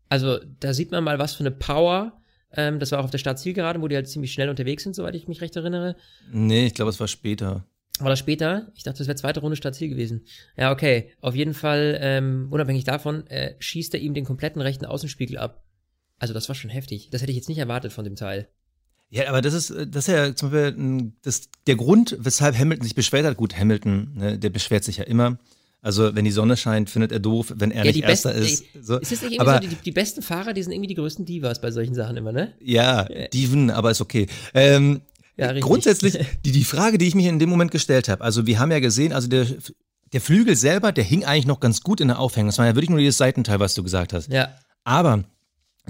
Also 0.08 0.38
da 0.60 0.72
sieht 0.72 0.90
man 0.90 1.04
mal, 1.04 1.18
was 1.18 1.34
für 1.34 1.40
eine 1.40 1.50
Power. 1.50 2.20
Ähm, 2.52 2.78
das 2.78 2.92
war 2.92 3.00
auch 3.00 3.04
auf 3.04 3.10
der 3.10 3.18
Startzielgerade, 3.18 3.80
wo 3.82 3.88
die 3.88 3.96
halt 3.96 4.08
ziemlich 4.08 4.32
schnell 4.32 4.48
unterwegs 4.48 4.82
sind, 4.82 4.94
soweit 4.94 5.14
ich 5.14 5.28
mich 5.28 5.40
recht 5.40 5.56
erinnere. 5.56 5.96
Nee, 6.32 6.66
ich 6.66 6.74
glaube, 6.74 6.90
es 6.90 7.00
war 7.00 7.08
später. 7.08 7.66
War 7.98 8.10
das 8.10 8.20
später? 8.20 8.70
Ich 8.74 8.84
dachte, 8.84 8.98
das 8.98 9.08
wäre 9.08 9.16
zweite 9.16 9.40
Runde 9.40 9.56
Startziel 9.56 9.88
gewesen. 9.88 10.24
Ja, 10.56 10.70
okay. 10.70 11.12
Auf 11.20 11.34
jeden 11.34 11.54
Fall, 11.54 11.98
ähm, 12.00 12.48
unabhängig 12.50 12.84
davon, 12.84 13.26
äh, 13.26 13.56
schießt 13.58 13.92
er 13.94 14.00
ihm 14.00 14.14
den 14.14 14.24
kompletten 14.24 14.62
rechten 14.62 14.84
Außenspiegel 14.84 15.36
ab. 15.36 15.64
Also 16.18 16.32
das 16.32 16.48
war 16.48 16.54
schon 16.54 16.70
heftig. 16.70 17.10
Das 17.10 17.22
hätte 17.22 17.32
ich 17.32 17.36
jetzt 17.36 17.48
nicht 17.48 17.58
erwartet 17.58 17.92
von 17.92 18.04
dem 18.04 18.16
Teil. 18.16 18.48
Ja, 19.10 19.28
aber 19.28 19.40
das 19.40 19.54
ist, 19.54 19.70
das 19.70 20.06
ist 20.06 20.08
ja 20.08 20.34
zum 20.34 20.50
Beispiel 20.50 21.12
das, 21.22 21.48
der 21.66 21.76
Grund, 21.76 22.16
weshalb 22.20 22.58
Hamilton 22.58 22.84
sich 22.84 22.94
beschwert 22.94 23.24
hat. 23.24 23.36
Gut, 23.36 23.56
Hamilton, 23.56 24.12
ne, 24.14 24.38
der 24.38 24.50
beschwert 24.50 24.84
sich 24.84 24.98
ja 24.98 25.04
immer. 25.04 25.38
Also, 25.80 26.14
wenn 26.14 26.24
die 26.24 26.32
Sonne 26.32 26.56
scheint, 26.56 26.90
findet 26.90 27.12
er 27.12 27.20
doof, 27.20 27.52
wenn 27.56 27.70
er 27.70 27.84
ja, 27.84 27.92
nicht 27.92 28.02
Erster 28.02 28.34
ist. 28.34 28.64
So. 28.82 28.98
Ist 28.98 29.12
es 29.12 29.22
nicht 29.22 29.40
aber, 29.40 29.54
so, 29.62 29.68
die, 29.68 29.76
die, 29.76 29.92
besten 29.92 30.22
Fahrer, 30.22 30.52
die 30.52 30.62
sind 30.62 30.72
irgendwie 30.72 30.88
die 30.88 30.96
größten 30.96 31.24
Divas 31.24 31.60
bei 31.60 31.70
solchen 31.70 31.94
Sachen 31.94 32.16
immer, 32.16 32.32
ne? 32.32 32.52
Ja, 32.60 33.04
Diven, 33.32 33.70
aber 33.70 33.92
ist 33.92 34.00
okay. 34.00 34.26
Ähm, 34.54 35.02
ja, 35.36 35.52
grundsätzlich, 35.58 36.18
die, 36.44 36.52
die 36.52 36.64
Frage, 36.64 36.98
die 36.98 37.06
ich 37.06 37.14
mich 37.14 37.26
in 37.26 37.38
dem 37.38 37.48
Moment 37.48 37.70
gestellt 37.70 38.08
habe, 38.08 38.24
also 38.24 38.46
wir 38.46 38.58
haben 38.58 38.72
ja 38.72 38.80
gesehen, 38.80 39.12
also 39.12 39.28
der, 39.28 39.46
der 40.12 40.20
Flügel 40.20 40.56
selber, 40.56 40.90
der 40.90 41.04
hing 41.04 41.24
eigentlich 41.24 41.46
noch 41.46 41.60
ganz 41.60 41.80
gut 41.82 42.00
in 42.00 42.08
der 42.08 42.18
Aufhängung. 42.18 42.48
Das 42.48 42.58
war 42.58 42.66
ja 42.66 42.74
wirklich 42.74 42.90
nur 42.90 42.98
dieses 42.98 43.18
Seitenteil, 43.18 43.60
was 43.60 43.74
du 43.74 43.84
gesagt 43.84 44.12
hast. 44.12 44.32
Ja. 44.32 44.54
Aber 44.82 45.24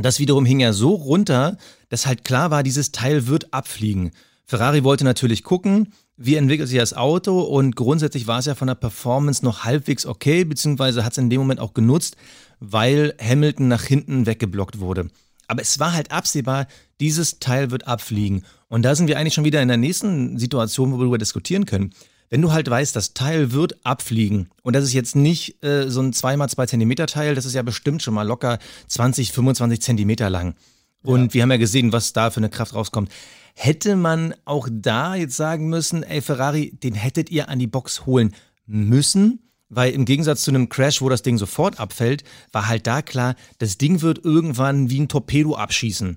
das 0.05 0.19
wiederum 0.19 0.45
hing 0.45 0.61
ja 0.61 0.73
so 0.73 0.95
runter, 0.95 1.57
dass 1.88 2.07
halt 2.07 2.25
klar 2.25 2.50
war, 2.50 2.62
dieses 2.62 2.93
Teil 2.93 3.26
wird 3.26 3.52
abfliegen. 3.52 4.12
Ferrari 4.45 4.85
wollte 4.85 5.05
natürlich 5.05 5.45
gucken, 5.45 5.93
wie 6.17 6.37
entwickelt 6.37 6.69
sich 6.69 6.78
das 6.78 6.95
Auto 6.95 7.40
und 7.40 7.76
grundsätzlich 7.76 8.26
war 8.26 8.40
es 8.40 8.47
ja 8.47 8.55
von 8.55 8.69
der 8.69 8.75
Performance 8.75 9.45
noch 9.45 9.64
halbwegs 9.64 10.05
okay, 10.07 10.45
beziehungsweise 10.45 11.05
hat 11.05 11.12
es 11.12 11.19
in 11.19 11.31
dem 11.31 11.40
Moment 11.40 11.61
auch 11.61 11.75
genutzt, 11.75 12.17
weil 12.59 13.14
Hamilton 13.21 13.69
nach 13.69 13.85
hinten 13.85 14.26
weggeblockt 14.26 14.81
wurde. 14.81 15.11
Aber 15.47 15.62
es 15.62 15.78
war 15.78 15.93
halt 15.93 16.12
absehbar, 16.12 16.67
dieses 17.00 17.38
Teil 17.38 17.71
wird 17.71 17.87
abfliegen. 17.87 18.45
Und 18.69 18.83
da 18.83 18.95
sind 18.95 19.07
wir 19.07 19.19
eigentlich 19.19 19.35
schon 19.35 19.45
wieder 19.45 19.62
in 19.62 19.69
der 19.69 19.76
nächsten 19.76 20.38
Situation, 20.38 20.90
wo 20.90 20.97
wir 20.97 21.00
darüber 21.00 21.19
diskutieren 21.19 21.64
können. 21.64 21.95
Wenn 22.31 22.43
du 22.43 22.53
halt 22.53 22.69
weißt, 22.69 22.95
das 22.95 23.15
Teil 23.15 23.53
wird 23.53 23.77
abfliegen 23.85 24.51
und 24.63 24.75
das 24.75 24.85
ist 24.85 24.93
jetzt 24.93 25.17
nicht 25.17 25.63
äh, 25.65 25.89
so 25.89 26.01
ein 26.01 26.13
2x2 26.13 26.67
Zentimeter 26.67 27.07
Teil, 27.07 27.35
das 27.35 27.45
ist 27.45 27.55
ja 27.55 27.63
bestimmt 27.63 28.03
schon 28.03 28.15
mal 28.15 28.27
locker 28.27 28.59
20, 28.89 29.33
25 29.33 29.81
Zentimeter 29.81 30.29
lang. 30.29 30.55
Und 31.03 31.29
ja. 31.29 31.35
wir 31.35 31.43
haben 31.43 31.51
ja 31.51 31.57
gesehen, 31.57 31.93
was 31.93 32.13
da 32.13 32.31
für 32.31 32.39
eine 32.39 32.51
Kraft 32.51 32.75
rauskommt. 32.75 33.11
Hätte 33.55 33.97
man 33.97 34.35
auch 34.45 34.69
da 34.71 35.15
jetzt 35.15 35.37
sagen 35.37 35.69
müssen, 35.69 36.03
ey 36.03 36.21
Ferrari, 36.21 36.73
den 36.83 36.95
hättet 36.95 37.31
ihr 37.31 37.49
an 37.49 37.59
die 37.59 37.67
Box 37.67 38.07
holen 38.07 38.35
müssen? 38.67 39.41
Weil 39.71 39.93
im 39.93 40.05
Gegensatz 40.05 40.43
zu 40.43 40.51
einem 40.51 40.69
Crash, 40.69 41.03
wo 41.03 41.09
das 41.09 41.23
Ding 41.23 41.37
sofort 41.37 41.79
abfällt, 41.79 42.25
war 42.53 42.69
halt 42.69 42.87
da 42.87 43.03
klar, 43.03 43.35
das 43.59 43.77
Ding 43.77 44.01
wird 44.01 44.25
irgendwann 44.25 44.91
wie 44.91 45.01
ein 45.01 45.09
Torpedo 45.09 45.57
abschießen. 45.57 46.17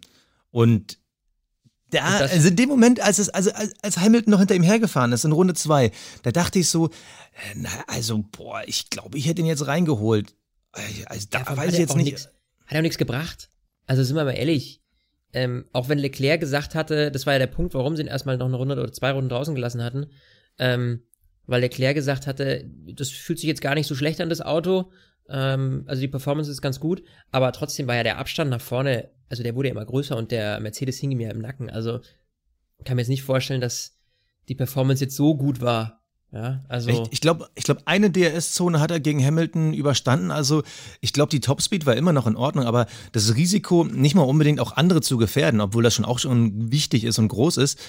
Und 0.51 0.99
da, 1.91 2.17
also 2.17 2.47
in 2.47 2.55
dem 2.55 2.69
Moment, 2.69 2.99
als 2.99 3.19
es, 3.19 3.29
also 3.29 3.51
als 3.81 3.97
Hamilton 3.97 4.31
noch 4.31 4.39
hinter 4.39 4.55
ihm 4.55 4.63
hergefahren 4.63 5.11
ist 5.11 5.25
in 5.25 5.31
Runde 5.31 5.53
zwei, 5.53 5.91
da 6.23 6.31
dachte 6.31 6.59
ich 6.59 6.69
so, 6.69 6.87
äh, 6.87 7.55
na, 7.55 7.69
also, 7.87 8.23
boah, 8.31 8.63
ich 8.65 8.89
glaube, 8.89 9.17
ich 9.17 9.27
hätte 9.27 9.41
ihn 9.41 9.47
jetzt 9.47 9.67
reingeholt. 9.67 10.33
Also, 11.05 11.27
da 11.29 11.39
ja, 11.39 11.57
weiß 11.57 11.73
ich 11.73 11.79
jetzt 11.79 11.95
nicht. 11.95 12.11
Nix, 12.11 12.29
hat 12.65 12.77
auch 12.77 12.81
nichts 12.81 12.97
gebracht. 12.97 13.49
Also 13.87 14.03
sind 14.03 14.15
wir 14.15 14.23
mal 14.23 14.31
ehrlich. 14.31 14.81
Ähm, 15.33 15.65
auch 15.71 15.89
wenn 15.89 15.97
Leclerc 15.97 16.39
gesagt 16.39 16.75
hatte, 16.75 17.11
das 17.11 17.25
war 17.25 17.33
ja 17.33 17.39
der 17.39 17.47
Punkt, 17.47 17.73
warum 17.73 17.95
sie 17.95 18.03
ihn 18.03 18.07
erstmal 18.07 18.37
noch 18.37 18.47
eine 18.47 18.57
Runde 18.57 18.75
oder 18.75 18.91
zwei 18.91 19.11
Runden 19.11 19.29
draußen 19.29 19.55
gelassen 19.55 19.83
hatten, 19.83 20.07
ähm, 20.57 21.03
weil 21.45 21.61
Leclerc 21.61 21.95
gesagt 21.95 22.27
hatte, 22.27 22.69
das 22.93 23.09
fühlt 23.09 23.39
sich 23.39 23.47
jetzt 23.47 23.61
gar 23.61 23.75
nicht 23.75 23.87
so 23.87 23.95
schlecht 23.95 24.19
an, 24.19 24.29
das 24.29 24.41
Auto. 24.41 24.91
Ähm, 25.31 25.83
also 25.87 26.01
die 26.01 26.07
Performance 26.07 26.51
ist 26.51 26.61
ganz 26.61 26.79
gut, 26.79 27.03
aber 27.31 27.51
trotzdem 27.53 27.87
war 27.87 27.95
ja 27.95 28.03
der 28.03 28.17
Abstand 28.17 28.51
nach 28.51 28.61
vorne, 28.61 29.09
also 29.29 29.43
der 29.43 29.55
wurde 29.55 29.69
ja 29.69 29.73
immer 29.73 29.85
größer 29.85 30.17
und 30.17 30.31
der 30.31 30.59
Mercedes 30.59 30.97
hing 30.97 31.15
mir 31.15 31.31
im 31.31 31.39
Nacken. 31.39 31.69
Also 31.69 32.01
kann 32.83 32.95
mir 32.95 33.01
jetzt 33.01 33.09
nicht 33.09 33.23
vorstellen, 33.23 33.61
dass 33.61 33.97
die 34.49 34.55
Performance 34.55 35.03
jetzt 35.03 35.15
so 35.15 35.35
gut 35.35 35.61
war. 35.61 36.01
Ja, 36.33 36.63
also 36.69 36.89
ich, 36.89 37.01
ich 37.11 37.21
glaube, 37.21 37.49
ich 37.55 37.65
glaube, 37.65 37.81
eine 37.85 38.09
DRS-Zone 38.09 38.79
hat 38.79 38.89
er 38.89 39.01
gegen 39.01 39.23
Hamilton 39.23 39.73
überstanden. 39.73 40.31
Also 40.31 40.63
ich 41.01 41.11
glaube, 41.11 41.29
die 41.29 41.41
Topspeed 41.41 41.85
war 41.85 41.95
immer 41.95 42.13
noch 42.13 42.25
in 42.25 42.37
Ordnung, 42.37 42.65
aber 42.65 42.87
das 43.11 43.35
Risiko, 43.35 43.83
nicht 43.83 44.15
mal 44.15 44.21
unbedingt 44.21 44.61
auch 44.61 44.77
andere 44.77 45.01
zu 45.01 45.17
gefährden, 45.17 45.59
obwohl 45.59 45.83
das 45.83 45.93
schon 45.93 46.05
auch 46.05 46.19
schon 46.19 46.71
wichtig 46.71 47.03
ist 47.03 47.19
und 47.19 47.27
groß 47.27 47.57
ist. 47.57 47.79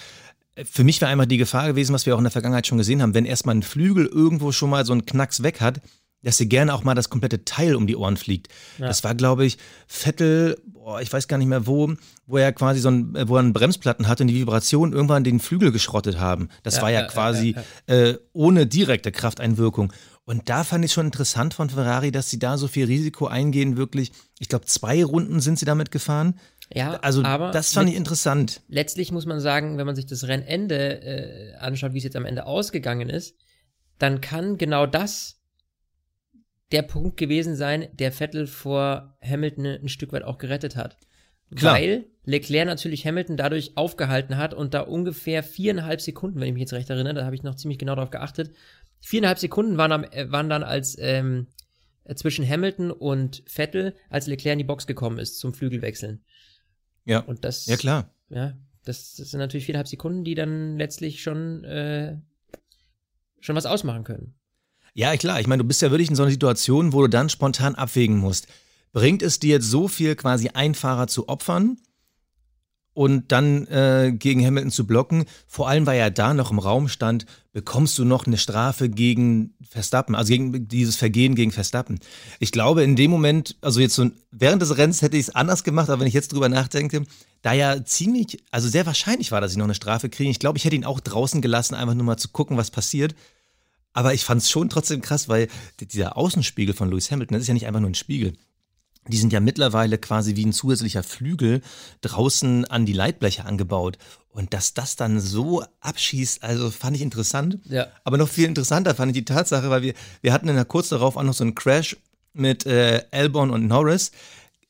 Für 0.64 0.82
mich 0.82 1.00
wäre 1.00 1.10
einmal 1.10 1.28
die 1.28 1.38
Gefahr 1.38 1.68
gewesen, 1.68 1.94
was 1.94 2.04
wir 2.04 2.14
auch 2.14 2.18
in 2.18 2.24
der 2.24 2.32
Vergangenheit 2.32 2.66
schon 2.66 2.78
gesehen 2.78 3.00
haben, 3.00 3.14
wenn 3.14 3.24
erstmal 3.24 3.54
ein 3.54 3.62
Flügel 3.62 4.06
irgendwo 4.06 4.50
schon 4.50 4.70
mal 4.70 4.84
so 4.84 4.92
einen 4.92 5.06
Knacks 5.06 5.44
weg 5.44 5.60
hat, 5.60 5.80
dass 6.22 6.36
dir 6.36 6.46
gerne 6.46 6.74
auch 6.74 6.84
mal 6.84 6.94
das 6.94 7.10
komplette 7.10 7.44
Teil 7.44 7.74
um 7.74 7.86
die 7.86 7.96
Ohren 7.96 8.16
fliegt. 8.16 8.48
Ja. 8.78 8.86
Das 8.86 9.04
war, 9.04 9.14
glaube 9.14 9.44
ich, 9.44 9.58
Vettel, 9.86 10.60
boah, 10.66 11.00
ich 11.00 11.12
weiß 11.12 11.28
gar 11.28 11.38
nicht 11.38 11.48
mehr 11.48 11.66
wo, 11.66 11.92
wo 12.26 12.36
er 12.36 12.52
quasi 12.52 12.80
so 12.80 12.90
ein, 12.90 13.14
wo 13.28 13.36
er 13.36 13.40
einen 13.40 13.52
Bremsplatten 13.52 14.08
hatte 14.08 14.22
und 14.22 14.28
die 14.28 14.34
Vibration 14.34 14.92
irgendwann 14.92 15.24
den 15.24 15.40
Flügel 15.40 15.72
geschrottet 15.72 16.18
haben. 16.18 16.48
Das 16.62 16.76
ja, 16.76 16.82
war 16.82 16.90
ja, 16.90 17.00
ja 17.00 17.06
quasi 17.06 17.56
äh, 17.86 18.14
ohne 18.32 18.66
direkte 18.66 19.12
Krafteinwirkung. 19.12 19.92
Und 20.24 20.48
da 20.48 20.62
fand 20.62 20.84
ich 20.84 20.92
schon 20.92 21.06
interessant 21.06 21.52
von 21.54 21.68
Ferrari, 21.68 22.12
dass 22.12 22.30
sie 22.30 22.38
da 22.38 22.56
so 22.56 22.68
viel 22.68 22.86
Risiko 22.86 23.26
eingehen, 23.26 23.76
wirklich. 23.76 24.12
Ich 24.38 24.48
glaube, 24.48 24.66
zwei 24.66 25.04
Runden 25.04 25.40
sind 25.40 25.58
sie 25.58 25.64
damit 25.64 25.90
gefahren. 25.90 26.38
Ja, 26.72 26.94
also 27.00 27.22
aber 27.24 27.50
das 27.50 27.72
fand 27.72 27.90
ich 27.90 27.96
interessant. 27.96 28.62
Letztlich 28.68 29.12
muss 29.12 29.26
man 29.26 29.40
sagen, 29.40 29.78
wenn 29.78 29.86
man 29.86 29.96
sich 29.96 30.06
das 30.06 30.26
Rennende 30.26 31.02
äh, 31.02 31.54
anschaut, 31.56 31.92
wie 31.92 31.98
es 31.98 32.04
jetzt 32.04 32.16
am 32.16 32.24
Ende 32.24 32.46
ausgegangen 32.46 33.10
ist, 33.10 33.34
dann 33.98 34.20
kann 34.20 34.58
genau 34.58 34.86
das 34.86 35.41
der 36.72 36.82
Punkt 36.82 37.16
gewesen 37.16 37.54
sein, 37.54 37.88
der 37.92 38.12
Vettel 38.12 38.46
vor 38.46 39.16
Hamilton 39.22 39.66
ein 39.66 39.88
Stück 39.88 40.12
weit 40.12 40.24
auch 40.24 40.38
gerettet 40.38 40.76
hat. 40.76 40.96
Klar. 41.54 41.74
Weil 41.74 42.06
Leclerc 42.24 42.66
natürlich 42.66 43.06
Hamilton 43.06 43.36
dadurch 43.36 43.76
aufgehalten 43.76 44.38
hat 44.38 44.54
und 44.54 44.74
da 44.74 44.80
ungefähr 44.80 45.42
viereinhalb 45.42 46.00
Sekunden, 46.00 46.40
wenn 46.40 46.48
ich 46.48 46.54
mich 46.54 46.62
jetzt 46.62 46.72
recht 46.72 46.88
erinnere, 46.88 47.14
da 47.14 47.24
habe 47.24 47.34
ich 47.34 47.42
noch 47.42 47.56
ziemlich 47.56 47.78
genau 47.78 47.94
darauf 47.94 48.10
geachtet, 48.10 48.54
viereinhalb 49.00 49.38
Sekunden 49.38 49.76
waren, 49.76 49.92
am, 49.92 50.04
äh, 50.04 50.30
waren 50.30 50.48
dann 50.48 50.62
als 50.62 50.96
ähm, 50.98 51.48
äh, 52.04 52.14
zwischen 52.14 52.48
Hamilton 52.48 52.90
und 52.90 53.42
Vettel, 53.46 53.94
als 54.08 54.26
Leclerc 54.26 54.54
in 54.54 54.58
die 54.58 54.64
Box 54.64 54.86
gekommen 54.86 55.18
ist 55.18 55.38
zum 55.38 55.52
Flügelwechseln. 55.52 56.24
Ja. 57.04 57.18
Und 57.20 57.44
das. 57.44 57.66
Ja 57.66 57.76
klar. 57.76 58.14
Ja, 58.30 58.56
das, 58.84 59.14
das 59.16 59.30
sind 59.30 59.40
natürlich 59.40 59.66
viereinhalb 59.66 59.88
Sekunden, 59.88 60.24
die 60.24 60.34
dann 60.34 60.78
letztlich 60.78 61.22
schon 61.22 61.64
äh, 61.64 62.16
schon 63.40 63.56
was 63.56 63.66
ausmachen 63.66 64.04
können. 64.04 64.34
Ja, 64.94 65.16
klar. 65.16 65.40
Ich 65.40 65.46
meine, 65.46 65.62
du 65.62 65.68
bist 65.68 65.82
ja 65.82 65.90
wirklich 65.90 66.10
in 66.10 66.16
so 66.16 66.22
einer 66.22 66.32
Situation, 66.32 66.92
wo 66.92 67.02
du 67.02 67.08
dann 67.08 67.28
spontan 67.28 67.74
abwägen 67.74 68.18
musst. 68.18 68.46
Bringt 68.92 69.22
es 69.22 69.38
dir 69.38 69.54
jetzt 69.54 69.70
so 69.70 69.88
viel, 69.88 70.14
quasi 70.16 70.48
einen 70.48 70.74
Fahrer 70.74 71.06
zu 71.06 71.28
opfern 71.28 71.78
und 72.92 73.32
dann 73.32 73.66
äh, 73.68 74.12
gegen 74.14 74.44
Hamilton 74.44 74.70
zu 74.70 74.86
blocken? 74.86 75.24
Vor 75.46 75.66
allem, 75.66 75.86
weil 75.86 75.98
er 75.98 76.10
da 76.10 76.34
noch 76.34 76.50
im 76.50 76.58
Raum 76.58 76.88
stand, 76.88 77.24
bekommst 77.54 77.98
du 77.98 78.04
noch 78.04 78.26
eine 78.26 78.36
Strafe 78.36 78.90
gegen 78.90 79.54
Verstappen, 79.66 80.14
also 80.14 80.30
gegen 80.30 80.68
dieses 80.68 80.96
Vergehen 80.96 81.34
gegen 81.36 81.52
Verstappen. 81.52 81.98
Ich 82.38 82.52
glaube, 82.52 82.82
in 82.82 82.94
dem 82.94 83.10
Moment, 83.10 83.56
also 83.62 83.80
jetzt 83.80 83.94
so 83.94 84.10
während 84.30 84.60
des 84.60 84.76
Rennens 84.76 85.00
hätte 85.00 85.16
ich 85.16 85.28
es 85.28 85.34
anders 85.34 85.64
gemacht, 85.64 85.88
aber 85.88 86.00
wenn 86.00 86.08
ich 86.08 86.14
jetzt 86.14 86.34
drüber 86.34 86.50
nachdenke, 86.50 87.06
da 87.40 87.54
ja 87.54 87.82
ziemlich, 87.82 88.44
also 88.50 88.68
sehr 88.68 88.84
wahrscheinlich 88.84 89.32
war, 89.32 89.40
dass 89.40 89.52
ich 89.52 89.58
noch 89.58 89.64
eine 89.64 89.74
Strafe 89.74 90.10
kriege. 90.10 90.30
Ich 90.30 90.38
glaube, 90.38 90.58
ich 90.58 90.66
hätte 90.66 90.76
ihn 90.76 90.84
auch 90.84 91.00
draußen 91.00 91.40
gelassen, 91.40 91.74
einfach 91.74 91.94
nur 91.94 92.04
mal 92.04 92.18
zu 92.18 92.28
gucken, 92.28 92.58
was 92.58 92.70
passiert. 92.70 93.14
Aber 93.92 94.14
ich 94.14 94.24
fand 94.24 94.42
es 94.42 94.50
schon 94.50 94.68
trotzdem 94.68 95.02
krass, 95.02 95.28
weil 95.28 95.48
dieser 95.80 96.16
Außenspiegel 96.16 96.74
von 96.74 96.90
Lewis 96.90 97.10
Hamilton, 97.10 97.34
das 97.34 97.42
ist 97.42 97.48
ja 97.48 97.54
nicht 97.54 97.66
einfach 97.66 97.80
nur 97.80 97.90
ein 97.90 97.94
Spiegel. 97.94 98.34
Die 99.08 99.16
sind 99.16 99.32
ja 99.32 99.40
mittlerweile 99.40 99.98
quasi 99.98 100.36
wie 100.36 100.46
ein 100.46 100.52
zusätzlicher 100.52 101.02
Flügel 101.02 101.60
draußen 102.02 102.64
an 102.66 102.86
die 102.86 102.92
Leitbleche 102.92 103.44
angebaut. 103.44 103.98
Und 104.28 104.54
dass 104.54 104.74
das 104.74 104.96
dann 104.96 105.20
so 105.20 105.64
abschießt, 105.80 106.42
also 106.42 106.70
fand 106.70 106.96
ich 106.96 107.02
interessant. 107.02 107.58
Ja. 107.64 107.88
Aber 108.04 108.16
noch 108.16 108.28
viel 108.28 108.46
interessanter 108.46 108.94
fand 108.94 109.10
ich 109.10 109.18
die 109.18 109.24
Tatsache, 109.24 109.70
weil 109.70 109.82
wir, 109.82 109.94
wir 110.22 110.32
hatten 110.32 110.46
dann 110.46 110.68
kurz 110.68 110.88
darauf 110.88 111.16
auch 111.16 111.22
noch 111.22 111.34
so 111.34 111.44
einen 111.44 111.54
Crash 111.54 111.96
mit 112.32 112.64
äh, 112.64 113.04
Albon 113.10 113.50
und 113.50 113.66
Norris. 113.66 114.12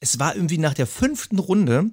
Es 0.00 0.18
war 0.18 0.34
irgendwie 0.34 0.58
nach 0.58 0.74
der 0.74 0.86
fünften 0.86 1.38
Runde 1.38 1.90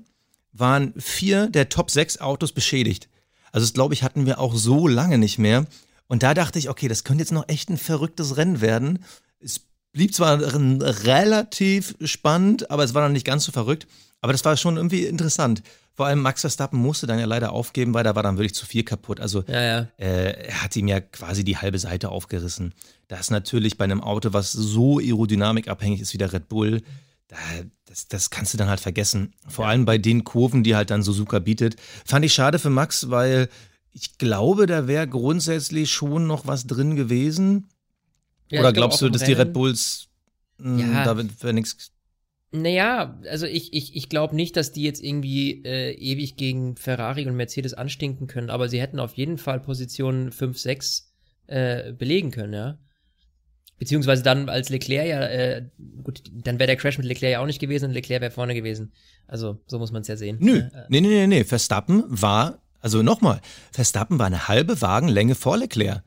waren 0.51 0.93
vier 0.97 1.47
der 1.47 1.69
Top 1.69 1.91
sechs 1.91 2.19
Autos 2.19 2.53
beschädigt. 2.53 3.07
Also 3.51 3.65
das 3.65 3.73
glaube 3.73 3.93
ich 3.93 4.01
hatten 4.01 4.25
wir 4.25 4.39
auch 4.39 4.55
so 4.55 4.87
lange 4.87 5.17
nicht 5.17 5.37
mehr. 5.37 5.67
Und 6.09 6.23
da 6.23 6.33
dachte 6.33 6.59
ich, 6.59 6.69
okay, 6.69 6.87
das 6.87 7.03
könnte 7.03 7.21
jetzt 7.21 7.31
noch 7.31 7.47
echt 7.47 7.69
ein 7.69 7.77
verrücktes 7.77 8.35
Rennen 8.35 8.59
werden. 8.61 9.05
Es 9.39 9.61
blieb 9.93 10.13
zwar 10.13 10.39
relativ 10.41 11.95
spannend, 12.03 12.69
aber 12.71 12.83
es 12.83 12.93
war 12.93 13.07
noch 13.07 13.13
nicht 13.13 13.25
ganz 13.25 13.45
so 13.45 13.51
verrückt. 13.51 13.87
Aber 14.19 14.33
das 14.33 14.43
war 14.43 14.57
schon 14.57 14.75
irgendwie 14.75 15.05
interessant. 15.05 15.61
Vor 15.93 16.07
allem 16.07 16.21
Max 16.21 16.41
Verstappen 16.41 16.79
musste 16.79 17.07
dann 17.07 17.19
ja 17.19 17.25
leider 17.25 17.51
aufgeben, 17.51 17.93
weil 17.93 18.03
da 18.03 18.15
war 18.15 18.23
dann 18.23 18.37
wirklich 18.37 18.55
zu 18.55 18.65
viel 18.65 18.83
kaputt. 18.83 19.19
Also 19.19 19.43
ja, 19.47 19.61
ja. 19.61 19.87
Äh, 19.97 20.47
er 20.47 20.63
hat 20.63 20.75
ihm 20.75 20.87
ja 20.87 20.99
quasi 20.99 21.43
die 21.43 21.57
halbe 21.57 21.77
Seite 21.77 22.09
aufgerissen. 22.09 22.73
Das 23.07 23.21
ist 23.21 23.31
natürlich 23.31 23.77
bei 23.77 23.83
einem 23.83 24.01
Auto, 24.01 24.33
was 24.33 24.51
so 24.51 24.99
aerodynamikabhängig 24.99 26.01
ist 26.01 26.13
wie 26.13 26.17
der 26.17 26.33
Red 26.33 26.49
Bull, 26.49 26.81
da, 27.27 27.37
das, 27.85 28.07
das 28.07 28.29
kannst 28.31 28.53
du 28.53 28.57
dann 28.57 28.69
halt 28.69 28.79
vergessen. 28.79 29.33
Vor 29.47 29.67
allem 29.67 29.85
bei 29.85 29.97
den 29.97 30.23
Kurven, 30.23 30.63
die 30.63 30.75
halt 30.75 30.89
dann 30.89 31.03
Suzuka 31.03 31.39
bietet. 31.39 31.75
Fand 32.05 32.25
ich 32.25 32.33
schade 32.33 32.59
für 32.59 32.71
Max, 32.71 33.09
weil 33.09 33.49
ich 33.91 34.17
glaube, 34.17 34.65
da 34.65 34.87
wäre 34.87 35.07
grundsätzlich 35.07 35.91
schon 35.91 36.27
noch 36.27 36.47
was 36.47 36.67
drin 36.67 36.95
gewesen. 36.95 37.69
Ja, 38.49 38.61
Oder 38.61 38.73
glaubst 38.73 39.01
du, 39.01 39.09
dass 39.09 39.21
Rennen, 39.21 39.35
die 39.35 39.41
Red 39.41 39.53
Bulls 39.53 40.07
mh, 40.57 40.83
hm, 40.83 40.93
ja, 40.93 41.03
da 41.05 41.17
wäre 41.17 41.53
nichts. 41.53 41.91
Naja, 42.51 43.19
also 43.29 43.45
ich, 43.45 43.73
ich, 43.73 43.95
ich 43.95 44.09
glaube 44.09 44.35
nicht, 44.35 44.57
dass 44.57 44.71
die 44.71 44.81
jetzt 44.81 45.03
irgendwie 45.03 45.63
äh, 45.63 45.91
ewig 45.93 46.35
gegen 46.35 46.75
Ferrari 46.77 47.27
und 47.27 47.35
Mercedes 47.35 47.75
anstinken 47.75 48.25
können, 48.25 48.49
aber 48.49 48.69
sie 48.69 48.81
hätten 48.81 48.99
auf 48.99 49.13
jeden 49.13 49.37
Fall 49.37 49.59
Positionen 49.59 50.31
5, 50.31 50.57
6 50.57 51.13
äh, 51.47 51.93
belegen 51.93 52.31
können, 52.31 52.53
ja. 52.53 52.79
Beziehungsweise 53.77 54.23
dann 54.23 54.49
als 54.49 54.69
Leclerc 54.69 55.07
ja, 55.07 55.21
äh, 55.21 55.69
gut, 56.03 56.23
dann 56.33 56.59
wäre 56.59 56.67
der 56.67 56.75
Crash 56.75 56.97
mit 56.97 57.07
Leclerc 57.07 57.31
ja 57.31 57.39
auch 57.39 57.45
nicht 57.45 57.59
gewesen 57.59 57.85
und 57.85 57.91
Leclerc 57.91 58.21
wäre 58.21 58.31
vorne 58.31 58.53
gewesen. 58.53 58.91
Also 59.25 59.61
so 59.67 59.79
muss 59.79 59.91
man 59.91 60.01
es 60.01 60.09
ja 60.09 60.17
sehen. 60.17 60.37
Nö, 60.41 60.57
äh, 60.57 60.69
nee, 60.89 61.01
nee, 61.01 61.07
nee, 61.07 61.27
nee. 61.27 61.43
Verstappen 61.45 62.03
war 62.07 62.61
also 62.81 63.01
nochmal, 63.01 63.41
Verstappen 63.71 64.19
war 64.19 64.27
eine 64.27 64.47
halbe 64.47 64.81
Wagenlänge 64.81 65.35
vor 65.35 65.57
Leclerc. 65.57 66.03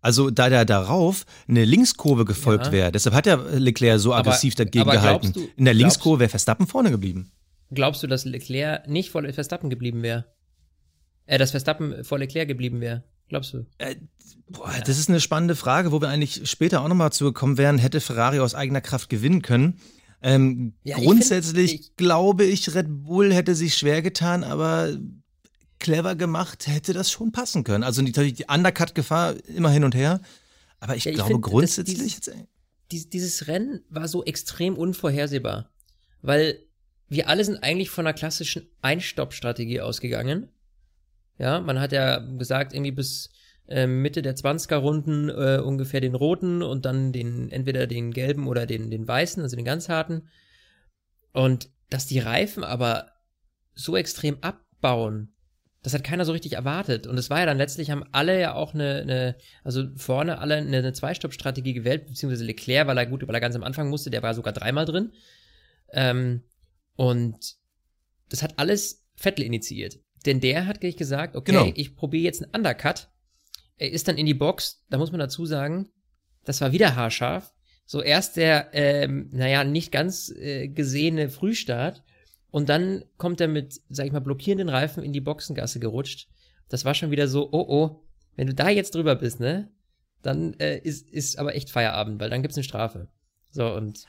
Also 0.00 0.30
da 0.30 0.48
der 0.48 0.64
darauf 0.64 1.24
eine 1.48 1.64
Linkskurve 1.64 2.24
gefolgt 2.24 2.66
ja. 2.66 2.72
wäre, 2.72 2.92
deshalb 2.92 3.14
hat 3.14 3.26
ja 3.26 3.34
Leclerc 3.34 3.98
so 3.98 4.14
aggressiv 4.14 4.54
aber, 4.54 4.64
dagegen 4.64 4.82
aber 4.82 4.92
gehalten. 4.92 5.32
Du, 5.32 5.48
In 5.56 5.64
der 5.64 5.74
Linkskurve 5.74 6.20
wäre 6.20 6.30
Verstappen 6.30 6.66
vorne 6.66 6.90
geblieben. 6.90 7.32
Glaubst 7.72 8.02
du, 8.02 8.06
dass 8.06 8.24
Leclerc 8.24 8.88
nicht 8.88 9.10
vor 9.10 9.24
Verstappen 9.32 9.70
geblieben 9.70 10.02
wäre? 10.02 10.26
Äh, 11.26 11.38
dass 11.38 11.50
Verstappen 11.50 12.04
vor 12.04 12.18
Leclerc 12.18 12.46
geblieben 12.46 12.80
wäre? 12.80 13.02
Glaubst 13.28 13.52
du? 13.54 13.66
Äh, 13.78 13.96
boah, 14.48 14.70
ja. 14.72 14.80
Das 14.80 14.98
ist 14.98 15.08
eine 15.08 15.20
spannende 15.20 15.56
Frage, 15.56 15.90
wo 15.90 16.00
wir 16.00 16.08
eigentlich 16.08 16.48
später 16.48 16.82
auch 16.82 16.88
nochmal 16.88 17.12
zugekommen 17.12 17.58
wären, 17.58 17.78
hätte 17.78 18.00
Ferrari 18.00 18.38
aus 18.38 18.54
eigener 18.54 18.80
Kraft 18.80 19.08
gewinnen 19.08 19.42
können. 19.42 19.80
Ähm, 20.22 20.74
ja, 20.84 20.96
grundsätzlich 20.96 21.64
ich 21.64 21.70
find, 21.72 21.90
ich, 21.90 21.96
glaube 21.96 22.44
ich, 22.44 22.74
Red 22.74 22.86
Bull 22.88 23.34
hätte 23.34 23.54
sich 23.54 23.76
schwer 23.76 24.02
getan, 24.02 24.44
aber 24.44 24.96
clever 25.78 26.14
gemacht, 26.14 26.66
hätte 26.66 26.92
das 26.92 27.10
schon 27.10 27.32
passen 27.32 27.64
können. 27.64 27.84
Also 27.84 28.02
natürlich 28.02 28.34
die 28.34 28.46
Undercut-Gefahr 28.48 29.34
immer 29.46 29.70
hin 29.70 29.84
und 29.84 29.94
her. 29.94 30.20
Aber 30.80 30.96
ich 30.96 31.04
ja, 31.04 31.10
ich 31.10 31.16
glaube 31.16 31.32
find, 31.32 31.42
grundsätzlich. 31.42 31.98
Dieses, 31.98 32.30
dieses, 32.90 33.10
dieses 33.10 33.48
Rennen 33.48 33.82
war 33.88 34.08
so 34.08 34.24
extrem 34.24 34.76
unvorhersehbar. 34.76 35.70
Weil 36.22 36.58
wir 37.08 37.28
alle 37.28 37.44
sind 37.44 37.62
eigentlich 37.62 37.90
von 37.90 38.06
einer 38.06 38.14
klassischen 38.14 38.68
Einstopp-Strategie 38.82 39.80
ausgegangen. 39.80 40.48
Ja, 41.38 41.60
man 41.60 41.80
hat 41.80 41.92
ja 41.92 42.18
gesagt, 42.18 42.72
irgendwie 42.72 42.92
bis 42.92 43.30
äh, 43.68 43.86
Mitte 43.86 44.22
der 44.22 44.36
20er 44.36 44.76
Runden 44.76 45.28
äh, 45.28 45.60
ungefähr 45.62 46.00
den 46.00 46.14
roten 46.14 46.62
und 46.62 46.84
dann 46.84 47.12
den, 47.12 47.50
entweder 47.50 47.86
den 47.86 48.12
gelben 48.12 48.46
oder 48.46 48.66
den, 48.66 48.90
den 48.90 49.06
weißen, 49.06 49.42
also 49.42 49.56
den 49.56 49.64
ganz 49.64 49.88
harten. 49.88 50.28
Und 51.32 51.70
dass 51.90 52.06
die 52.06 52.18
Reifen 52.18 52.64
aber 52.64 53.10
so 53.74 53.96
extrem 53.96 54.38
abbauen, 54.40 55.35
das 55.86 55.94
hat 55.94 56.02
keiner 56.02 56.24
so 56.24 56.32
richtig 56.32 56.54
erwartet. 56.54 57.06
Und 57.06 57.16
es 57.16 57.30
war 57.30 57.38
ja 57.38 57.46
dann 57.46 57.58
letztlich, 57.58 57.92
haben 57.92 58.02
alle 58.10 58.40
ja 58.40 58.54
auch 58.54 58.74
eine, 58.74 59.02
eine 59.02 59.36
also 59.62 59.84
vorne 59.94 60.40
alle 60.40 60.56
eine, 60.56 60.78
eine 60.78 60.92
Zwei-Stopp-Strategie 60.92 61.74
gewählt, 61.74 62.08
beziehungsweise 62.08 62.44
Leclerc, 62.44 62.88
weil 62.88 62.98
er 62.98 63.06
gut, 63.06 63.24
weil 63.24 63.36
er 63.36 63.40
ganz 63.40 63.54
am 63.54 63.62
Anfang 63.62 63.88
musste, 63.88 64.10
der 64.10 64.20
war 64.24 64.34
sogar 64.34 64.52
dreimal 64.52 64.84
drin. 64.84 65.12
Ähm, 65.92 66.42
und 66.96 67.54
das 68.30 68.42
hat 68.42 68.58
alles 68.58 69.06
Vettel 69.14 69.44
initiiert. 69.44 70.00
Denn 70.26 70.40
der 70.40 70.66
hat 70.66 70.80
gleich 70.80 70.96
gesagt, 70.96 71.36
okay, 71.36 71.52
genau. 71.52 71.70
ich 71.76 71.94
probiere 71.94 72.24
jetzt 72.24 72.42
einen 72.42 72.52
Undercut. 72.52 73.06
Er 73.76 73.92
ist 73.92 74.08
dann 74.08 74.18
in 74.18 74.26
die 74.26 74.34
Box, 74.34 74.84
da 74.90 74.98
muss 74.98 75.12
man 75.12 75.20
dazu 75.20 75.46
sagen, 75.46 75.88
das 76.44 76.60
war 76.60 76.72
wieder 76.72 76.96
haarscharf. 76.96 77.54
So 77.84 78.02
erst 78.02 78.38
der, 78.38 78.70
ähm, 78.72 79.28
naja, 79.30 79.62
nicht 79.62 79.92
ganz 79.92 80.30
äh, 80.30 80.66
gesehene 80.66 81.30
Frühstart 81.30 82.02
und 82.50 82.68
dann 82.68 83.04
kommt 83.18 83.40
er 83.40 83.48
mit, 83.48 83.80
sag 83.88 84.06
ich 84.06 84.12
mal, 84.12 84.20
blockierenden 84.20 84.68
Reifen 84.68 85.02
in 85.02 85.12
die 85.12 85.20
Boxengasse 85.20 85.80
gerutscht. 85.80 86.28
Das 86.68 86.84
war 86.84 86.94
schon 86.94 87.10
wieder 87.10 87.28
so, 87.28 87.48
oh 87.52 87.66
oh, 87.68 88.02
wenn 88.36 88.46
du 88.46 88.54
da 88.54 88.68
jetzt 88.68 88.94
drüber 88.94 89.16
bist, 89.16 89.40
ne, 89.40 89.70
dann 90.22 90.54
äh, 90.54 90.78
ist, 90.78 91.08
ist 91.10 91.38
aber 91.38 91.54
echt 91.54 91.70
Feierabend, 91.70 92.20
weil 92.20 92.30
dann 92.30 92.42
gibt's 92.42 92.56
eine 92.56 92.64
Strafe. 92.64 93.08
So 93.50 93.72
und 93.74 94.06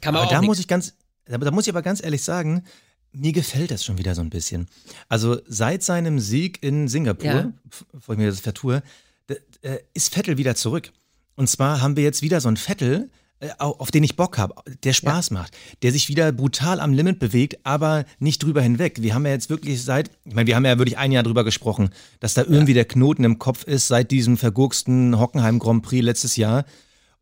kann 0.00 0.14
man 0.14 0.22
aber 0.22 0.28
auch 0.28 0.32
da 0.32 0.40
nix. 0.40 0.46
muss 0.48 0.58
ich 0.58 0.68
ganz, 0.68 0.96
da 1.26 1.50
muss 1.50 1.66
ich 1.66 1.72
aber 1.72 1.82
ganz 1.82 2.02
ehrlich 2.02 2.22
sagen, 2.22 2.64
mir 3.12 3.32
gefällt 3.32 3.70
das 3.70 3.84
schon 3.84 3.98
wieder 3.98 4.14
so 4.14 4.20
ein 4.20 4.30
bisschen. 4.30 4.66
Also 5.08 5.40
seit 5.46 5.82
seinem 5.82 6.18
Sieg 6.18 6.62
in 6.62 6.88
Singapur, 6.88 7.26
ja. 7.26 7.52
bevor 7.92 8.14
ich 8.14 8.18
mir 8.18 8.28
das 8.28 8.40
vertue, 8.40 8.82
äh, 9.62 9.78
ist 9.94 10.12
Vettel 10.12 10.36
wieder 10.36 10.54
zurück. 10.56 10.92
Und 11.36 11.48
zwar 11.48 11.80
haben 11.80 11.96
wir 11.96 12.02
jetzt 12.02 12.22
wieder 12.22 12.40
so 12.40 12.48
einen 12.48 12.56
Vettel, 12.56 13.10
auf 13.58 13.90
den 13.90 14.04
ich 14.04 14.16
Bock 14.16 14.38
habe, 14.38 14.54
der 14.84 14.92
Spaß 14.92 15.30
ja. 15.30 15.34
macht, 15.38 15.56
der 15.82 15.92
sich 15.92 16.08
wieder 16.08 16.32
brutal 16.32 16.80
am 16.80 16.92
Limit 16.92 17.18
bewegt, 17.18 17.58
aber 17.64 18.04
nicht 18.18 18.42
drüber 18.42 18.62
hinweg. 18.62 19.02
Wir 19.02 19.14
haben 19.14 19.26
ja 19.26 19.32
jetzt 19.32 19.50
wirklich 19.50 19.82
seit, 19.82 20.10
ich 20.24 20.34
meine, 20.34 20.46
wir 20.46 20.56
haben 20.56 20.64
ja 20.64 20.78
wirklich 20.78 20.98
ein 20.98 21.12
Jahr 21.12 21.22
drüber 21.22 21.44
gesprochen, 21.44 21.90
dass 22.20 22.34
da 22.34 22.42
irgendwie 22.42 22.72
ja. 22.72 22.76
der 22.76 22.84
Knoten 22.86 23.24
im 23.24 23.38
Kopf 23.38 23.64
ist 23.64 23.88
seit 23.88 24.10
diesem 24.10 24.36
vergurksten 24.36 25.18
Hockenheim 25.18 25.58
Grand 25.58 25.82
Prix 25.82 26.04
letztes 26.04 26.36
Jahr. 26.36 26.64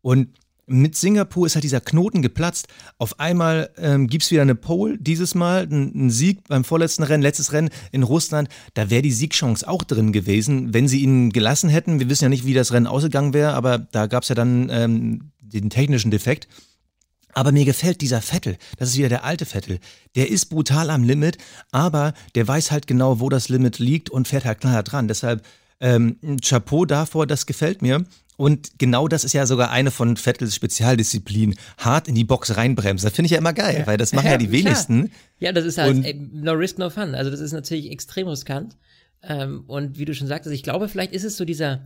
Und 0.01 0.29
mit 0.65 0.95
Singapur 0.95 1.45
ist 1.45 1.55
halt 1.55 1.63
dieser 1.63 1.81
Knoten 1.81 2.21
geplatzt. 2.21 2.67
Auf 2.97 3.19
einmal 3.19 3.69
ähm, 3.77 4.07
gibt 4.07 4.23
es 4.23 4.31
wieder 4.31 4.43
eine 4.43 4.55
Pole, 4.55 4.97
dieses 4.97 5.35
Mal 5.35 5.67
ein, 5.69 6.09
Sieg 6.09 6.47
beim 6.47 6.63
vorletzten 6.63 7.03
Rennen, 7.03 7.21
letztes 7.21 7.51
Rennen 7.51 7.69
in 7.91 8.03
Russland. 8.03 8.47
Da 8.73 8.89
wäre 8.89 9.01
die 9.01 9.11
Siegchance 9.11 9.67
auch 9.67 9.83
drin 9.83 10.13
gewesen, 10.13 10.73
wenn 10.73 10.87
sie 10.87 11.01
ihn 11.01 11.31
gelassen 11.31 11.69
hätten. 11.69 11.99
Wir 11.99 12.09
wissen 12.09 12.23
ja 12.23 12.29
nicht, 12.29 12.45
wie 12.45 12.53
das 12.53 12.71
Rennen 12.71 12.87
ausgegangen 12.87 13.33
wäre, 13.33 13.53
aber 13.53 13.77
da 13.77 14.07
gab 14.07 14.23
es 14.23 14.29
ja 14.29 14.35
dann 14.35 14.69
ähm, 14.71 15.31
den 15.61 15.69
technischen 15.69 16.11
Defekt. 16.11 16.47
Aber 17.33 17.51
mir 17.51 17.65
gefällt 17.65 18.01
dieser 18.01 18.21
Vettel, 18.21 18.57
das 18.77 18.89
ist 18.89 18.97
wieder 18.97 19.09
der 19.09 19.23
alte 19.23 19.45
Vettel. 19.45 19.79
Der 20.15 20.29
ist 20.29 20.45
brutal 20.45 20.89
am 20.89 21.03
Limit, 21.03 21.37
aber 21.71 22.13
der 22.35 22.47
weiß 22.47 22.71
halt 22.71 22.85
genau, 22.85 23.19
wo 23.19 23.29
das 23.29 23.49
Limit 23.49 23.79
liegt 23.79 24.09
und 24.09 24.27
fährt 24.27 24.45
halt 24.45 24.61
klar 24.61 24.83
dran. 24.83 25.07
Deshalb 25.07 25.43
ähm, 25.79 26.17
Chapeau 26.41 26.85
davor, 26.85 27.25
das 27.25 27.45
gefällt 27.45 27.81
mir. 27.81 28.05
Und 28.35 28.79
genau 28.79 29.07
das 29.07 29.23
ist 29.23 29.33
ja 29.33 29.45
sogar 29.45 29.69
eine 29.69 29.91
von 29.91 30.17
Vettels 30.17 30.55
Spezialdisziplinen. 30.55 31.55
Hart 31.77 32.07
in 32.07 32.15
die 32.15 32.23
Box 32.23 32.55
reinbremsen. 32.57 33.05
Das 33.05 33.15
finde 33.15 33.27
ich 33.27 33.31
ja 33.31 33.37
immer 33.37 33.53
geil, 33.53 33.79
ja. 33.79 33.87
weil 33.87 33.97
das 33.97 34.13
machen 34.13 34.25
ja, 34.25 34.31
ja 34.33 34.37
die 34.37 34.47
klar. 34.47 34.59
wenigsten. 34.59 35.11
Ja, 35.39 35.51
das 35.51 35.65
ist 35.65 35.77
halt 35.77 36.03
ey, 36.03 36.15
no 36.31 36.53
risk, 36.53 36.79
no 36.79 36.89
fun. 36.89 37.15
Also 37.15 37.29
das 37.29 37.39
ist 37.39 37.51
natürlich 37.51 37.91
extrem 37.91 38.27
riskant. 38.27 38.75
Ähm, 39.21 39.63
und 39.67 39.97
wie 39.97 40.05
du 40.05 40.15
schon 40.15 40.27
sagtest, 40.27 40.53
ich 40.53 40.63
glaube, 40.63 40.89
vielleicht 40.89 41.13
ist 41.13 41.23
es 41.23 41.37
so 41.37 41.45
dieser, 41.45 41.85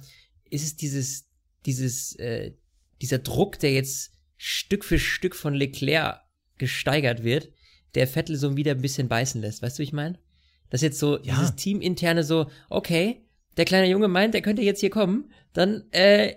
ist 0.50 0.64
es 0.64 0.76
dieses, 0.76 1.26
dieses, 1.66 2.16
äh, 2.16 2.54
dieser 3.02 3.20
Druck, 3.20 3.60
der 3.60 3.74
jetzt 3.74 4.14
Stück 4.38 4.86
für 4.86 5.00
Stück 5.00 5.36
von 5.36 5.54
Leclerc 5.54 6.22
gesteigert 6.58 7.24
wird, 7.24 7.50
der 7.96 8.08
Vettel 8.08 8.36
so 8.36 8.56
wieder 8.56 8.72
ein 8.72 8.82
bisschen 8.82 9.08
beißen 9.08 9.42
lässt. 9.42 9.62
Weißt 9.62 9.78
du, 9.78 9.82
wie 9.82 9.86
ich 9.86 9.94
meine? 9.94 10.20
Das 10.70 10.82
jetzt 10.82 11.00
so, 11.00 11.18
ja. 11.18 11.36
dieses 11.36 11.56
Teaminterne 11.56 12.24
so, 12.24 12.50
okay, 12.70 13.26
der 13.56 13.66
kleine 13.66 13.90
Junge 13.90 14.08
meint, 14.08 14.34
der 14.34 14.42
könnte 14.42 14.62
jetzt 14.62 14.82
hier 14.82 14.90
kommen, 14.90 15.32
dann 15.54 15.86
äh, 15.92 16.36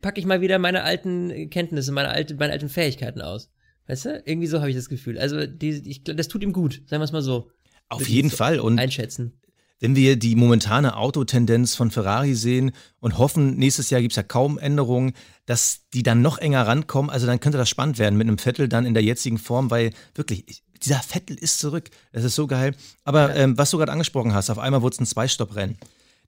packe 0.00 0.20
ich 0.20 0.26
mal 0.26 0.40
wieder 0.40 0.58
meine 0.58 0.82
alten 0.82 1.50
Kenntnisse, 1.50 1.92
meine, 1.92 2.10
alte, 2.10 2.34
meine 2.36 2.52
alten 2.52 2.68
Fähigkeiten 2.68 3.20
aus. 3.20 3.50
Weißt 3.86 4.04
du? 4.06 4.22
Irgendwie 4.24 4.46
so 4.46 4.60
habe 4.60 4.70
ich 4.70 4.76
das 4.76 4.88
Gefühl. 4.88 5.18
Also, 5.18 5.46
die, 5.46 5.70
ich, 5.70 6.02
das 6.04 6.28
tut 6.28 6.42
ihm 6.42 6.52
gut, 6.52 6.82
sagen 6.86 7.00
wir 7.00 7.04
es 7.04 7.12
mal 7.12 7.22
so. 7.22 7.50
Auf 7.88 8.08
jeden 8.08 8.30
Fall. 8.30 8.58
Und 8.58 8.78
einschätzen. 8.78 9.40
Wenn 9.78 9.94
wir 9.94 10.16
die 10.16 10.36
momentane 10.36 10.96
Autotendenz 10.96 11.74
von 11.74 11.90
Ferrari 11.90 12.34
sehen 12.34 12.72
und 12.98 13.18
hoffen, 13.18 13.56
nächstes 13.56 13.90
Jahr 13.90 14.00
gibt 14.00 14.12
es 14.12 14.16
ja 14.16 14.22
kaum 14.22 14.58
Änderungen, 14.58 15.12
dass 15.44 15.82
die 15.92 16.02
dann 16.02 16.22
noch 16.22 16.38
enger 16.38 16.66
rankommen, 16.66 17.10
also 17.10 17.26
dann 17.26 17.40
könnte 17.40 17.58
das 17.58 17.68
spannend 17.68 17.98
werden 17.98 18.16
mit 18.16 18.26
einem 18.26 18.38
Vettel 18.38 18.68
dann 18.68 18.86
in 18.86 18.94
der 18.94 19.02
jetzigen 19.02 19.38
Form, 19.38 19.70
weil 19.70 19.92
wirklich, 20.14 20.64
dieser 20.82 21.00
Vettel 21.00 21.36
ist 21.36 21.58
zurück. 21.58 21.90
Das 22.12 22.24
ist 22.24 22.34
so 22.34 22.46
geil. 22.46 22.74
Aber 23.04 23.34
ähm, 23.36 23.58
was 23.58 23.70
du 23.70 23.78
gerade 23.78 23.92
angesprochen 23.92 24.34
hast, 24.34 24.50
auf 24.50 24.58
einmal 24.58 24.82
wurde 24.82 24.94
es 24.94 25.00
ein 25.00 25.06
Zweistopp-Rennen. 25.06 25.76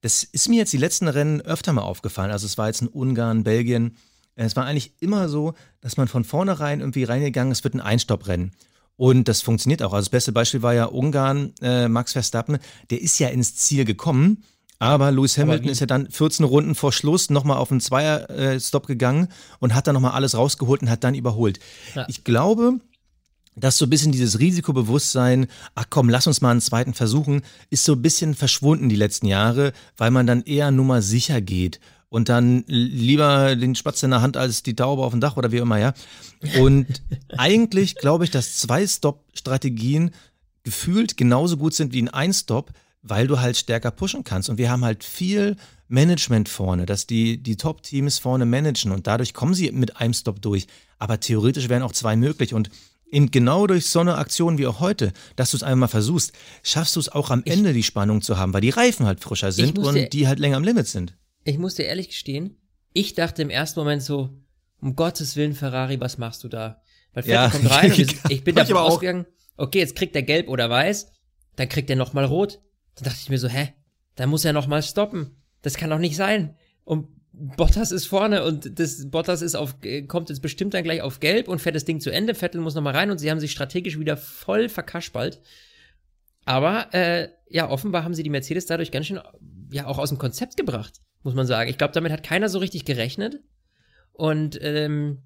Das 0.02 0.24
ist 0.24 0.48
mir 0.48 0.56
jetzt 0.56 0.72
die 0.72 0.78
letzten 0.78 1.08
Rennen 1.08 1.40
öfter 1.40 1.72
mal 1.72 1.82
aufgefallen. 1.82 2.30
Also 2.30 2.46
es 2.46 2.58
war 2.58 2.68
jetzt 2.68 2.82
in 2.82 2.88
Ungarn, 2.88 3.44
Belgien. 3.44 3.96
Es 4.36 4.54
war 4.54 4.66
eigentlich 4.66 4.92
immer 5.00 5.28
so, 5.28 5.54
dass 5.80 5.96
man 5.96 6.06
von 6.06 6.22
vornherein 6.22 6.80
irgendwie 6.80 7.04
reingegangen 7.04 7.50
ist, 7.50 7.64
wird 7.64 7.74
ein 7.74 7.80
Einstopprennen. 7.80 8.52
Und 8.98 9.28
das 9.28 9.42
funktioniert 9.42 9.82
auch. 9.82 9.92
Also 9.92 10.06
das 10.06 10.10
beste 10.10 10.32
Beispiel 10.32 10.60
war 10.60 10.74
ja 10.74 10.86
Ungarn, 10.86 11.54
äh, 11.62 11.88
Max 11.88 12.12
Verstappen, 12.12 12.58
der 12.90 13.00
ist 13.00 13.18
ja 13.20 13.28
ins 13.28 13.54
Ziel 13.54 13.84
gekommen, 13.84 14.42
aber 14.80 15.12
Lewis 15.12 15.38
Hamilton 15.38 15.66
aber 15.66 15.72
ist 15.72 15.80
ja 15.80 15.86
dann 15.86 16.10
14 16.10 16.44
Runden 16.44 16.74
vor 16.74 16.92
Schluss 16.92 17.30
nochmal 17.30 17.58
auf 17.58 17.70
einen 17.70 17.80
Zweier-Stop 17.80 18.88
gegangen 18.88 19.28
und 19.60 19.74
hat 19.74 19.86
dann 19.86 19.94
nochmal 19.94 20.12
alles 20.12 20.36
rausgeholt 20.36 20.82
und 20.82 20.90
hat 20.90 21.04
dann 21.04 21.14
überholt. 21.14 21.60
Ja. 21.94 22.06
Ich 22.08 22.24
glaube, 22.24 22.80
dass 23.54 23.78
so 23.78 23.86
ein 23.86 23.90
bisschen 23.90 24.10
dieses 24.10 24.40
Risikobewusstsein, 24.40 25.46
ach 25.76 25.86
komm, 25.90 26.08
lass 26.08 26.26
uns 26.26 26.40
mal 26.40 26.50
einen 26.50 26.60
zweiten 26.60 26.92
versuchen, 26.92 27.42
ist 27.70 27.84
so 27.84 27.92
ein 27.92 28.02
bisschen 28.02 28.34
verschwunden 28.34 28.88
die 28.88 28.96
letzten 28.96 29.26
Jahre, 29.26 29.72
weil 29.96 30.10
man 30.10 30.26
dann 30.26 30.42
eher 30.42 30.72
nur 30.72 30.84
mal 30.84 31.02
sicher 31.02 31.40
geht 31.40 31.78
und 32.10 32.28
dann 32.28 32.64
lieber 32.66 33.54
den 33.56 33.74
Spatz 33.74 34.02
in 34.02 34.10
der 34.10 34.22
Hand 34.22 34.36
als 34.36 34.62
die 34.62 34.74
Taube 34.74 35.02
auf 35.04 35.12
dem 35.12 35.20
Dach 35.20 35.36
oder 35.36 35.52
wie 35.52 35.58
immer, 35.58 35.78
ja. 35.78 35.94
Und 36.58 36.86
eigentlich 37.36 37.96
glaube 37.96 38.24
ich, 38.24 38.30
dass 38.30 38.56
zwei 38.56 38.86
Stop-Strategien 38.86 40.12
gefühlt 40.64 41.16
genauso 41.16 41.56
gut 41.56 41.74
sind 41.74 41.92
wie 41.92 42.02
ein 42.02 42.08
Ein-Stop, 42.08 42.72
weil 43.02 43.26
du 43.26 43.40
halt 43.40 43.56
stärker 43.56 43.90
pushen 43.90 44.24
kannst. 44.24 44.48
Und 44.48 44.58
wir 44.58 44.70
haben 44.70 44.84
halt 44.84 45.04
viel 45.04 45.56
Management 45.88 46.48
vorne, 46.48 46.86
dass 46.86 47.06
die, 47.06 47.42
die 47.42 47.56
Top-Teams 47.56 48.18
vorne 48.18 48.46
managen 48.46 48.92
und 48.92 49.06
dadurch 49.06 49.34
kommen 49.34 49.54
sie 49.54 49.70
mit 49.72 49.96
einem 49.98 50.14
Stop 50.14 50.42
durch. 50.42 50.66
Aber 50.98 51.20
theoretisch 51.20 51.68
wären 51.68 51.82
auch 51.82 51.92
zwei 51.92 52.16
möglich 52.16 52.54
und 52.54 52.70
Eben 53.10 53.30
genau 53.30 53.66
durch 53.66 53.86
so 53.86 54.00
eine 54.00 54.16
Aktion 54.16 54.58
wie 54.58 54.66
auch 54.66 54.80
heute, 54.80 55.12
dass 55.34 55.52
du 55.52 55.56
es 55.56 55.62
einmal 55.62 55.88
versuchst, 55.88 56.32
schaffst 56.62 56.94
du 56.94 57.00
es 57.00 57.08
auch 57.08 57.30
am 57.30 57.42
Ende 57.46 57.72
die 57.72 57.82
Spannung 57.82 58.20
zu 58.20 58.36
haben, 58.36 58.52
weil 58.52 58.60
die 58.60 58.68
Reifen 58.68 59.06
halt 59.06 59.20
frischer 59.20 59.50
sind 59.50 59.78
und 59.78 60.12
die 60.12 60.28
halt 60.28 60.38
länger 60.38 60.58
am 60.58 60.64
Limit 60.64 60.86
sind. 60.88 61.14
Ich 61.48 61.56
muss 61.56 61.76
dir 61.76 61.86
ehrlich 61.86 62.08
gestehen, 62.08 62.58
ich 62.92 63.14
dachte 63.14 63.40
im 63.40 63.48
ersten 63.48 63.80
Moment 63.80 64.02
so, 64.02 64.28
um 64.82 64.94
Gottes 64.94 65.34
Willen, 65.34 65.54
Ferrari, 65.54 65.98
was 65.98 66.18
machst 66.18 66.44
du 66.44 66.48
da? 66.48 66.82
Weil 67.14 67.22
Vettel 67.22 67.34
ja, 67.34 67.48
kommt 67.48 67.70
rein 67.70 67.90
und 67.90 67.98
ich, 67.98 68.16
ich 68.28 68.44
bin 68.44 68.54
davon 68.54 68.76
ausgegangen, 68.76 69.26
okay, 69.56 69.78
jetzt 69.78 69.96
kriegt 69.96 70.14
er 70.14 70.22
gelb 70.22 70.48
oder 70.48 70.68
weiß, 70.68 71.10
dann 71.56 71.70
kriegt 71.70 71.88
er 71.88 71.96
nochmal 71.96 72.26
rot. 72.26 72.60
Dann 72.96 73.04
dachte 73.04 73.18
ich 73.22 73.30
mir 73.30 73.38
so, 73.38 73.48
hä? 73.48 73.72
Dann 74.14 74.28
muss 74.28 74.44
er 74.44 74.52
nochmal 74.52 74.82
stoppen. 74.82 75.36
Das 75.62 75.78
kann 75.78 75.88
doch 75.88 75.98
nicht 75.98 76.16
sein. 76.16 76.54
Und 76.84 77.08
Bottas 77.32 77.92
ist 77.92 78.06
vorne 78.06 78.44
und 78.44 78.78
das 78.78 79.10
Bottas 79.10 79.40
ist 79.40 79.54
auf, 79.54 79.76
kommt 80.06 80.28
jetzt 80.28 80.42
bestimmt 80.42 80.74
dann 80.74 80.84
gleich 80.84 81.00
auf 81.00 81.18
Gelb 81.18 81.48
und 81.48 81.60
fährt 81.60 81.76
das 81.76 81.86
Ding 81.86 82.00
zu 82.00 82.10
Ende. 82.10 82.34
Vettel 82.34 82.60
muss 82.60 82.74
nochmal 82.74 82.94
rein 82.94 83.10
und 83.10 83.18
sie 83.18 83.30
haben 83.30 83.40
sich 83.40 83.52
strategisch 83.52 83.98
wieder 83.98 84.18
voll 84.18 84.68
verkaspalt. 84.68 85.40
Aber 86.44 86.92
äh, 86.92 87.28
ja, 87.48 87.70
offenbar 87.70 88.04
haben 88.04 88.14
sie 88.14 88.22
die 88.22 88.30
Mercedes 88.30 88.66
dadurch 88.66 88.90
ganz 88.90 89.06
schön 89.06 89.20
ja 89.70 89.86
auch 89.86 89.98
aus 89.98 90.08
dem 90.10 90.18
Konzept 90.18 90.56
gebracht, 90.56 91.00
muss 91.28 91.36
man 91.36 91.46
sagen. 91.46 91.68
Ich 91.68 91.76
glaube, 91.76 91.92
damit 91.92 92.10
hat 92.10 92.22
keiner 92.22 92.48
so 92.48 92.58
richtig 92.58 92.86
gerechnet. 92.86 93.40
Und 94.12 94.58
ähm, 94.62 95.18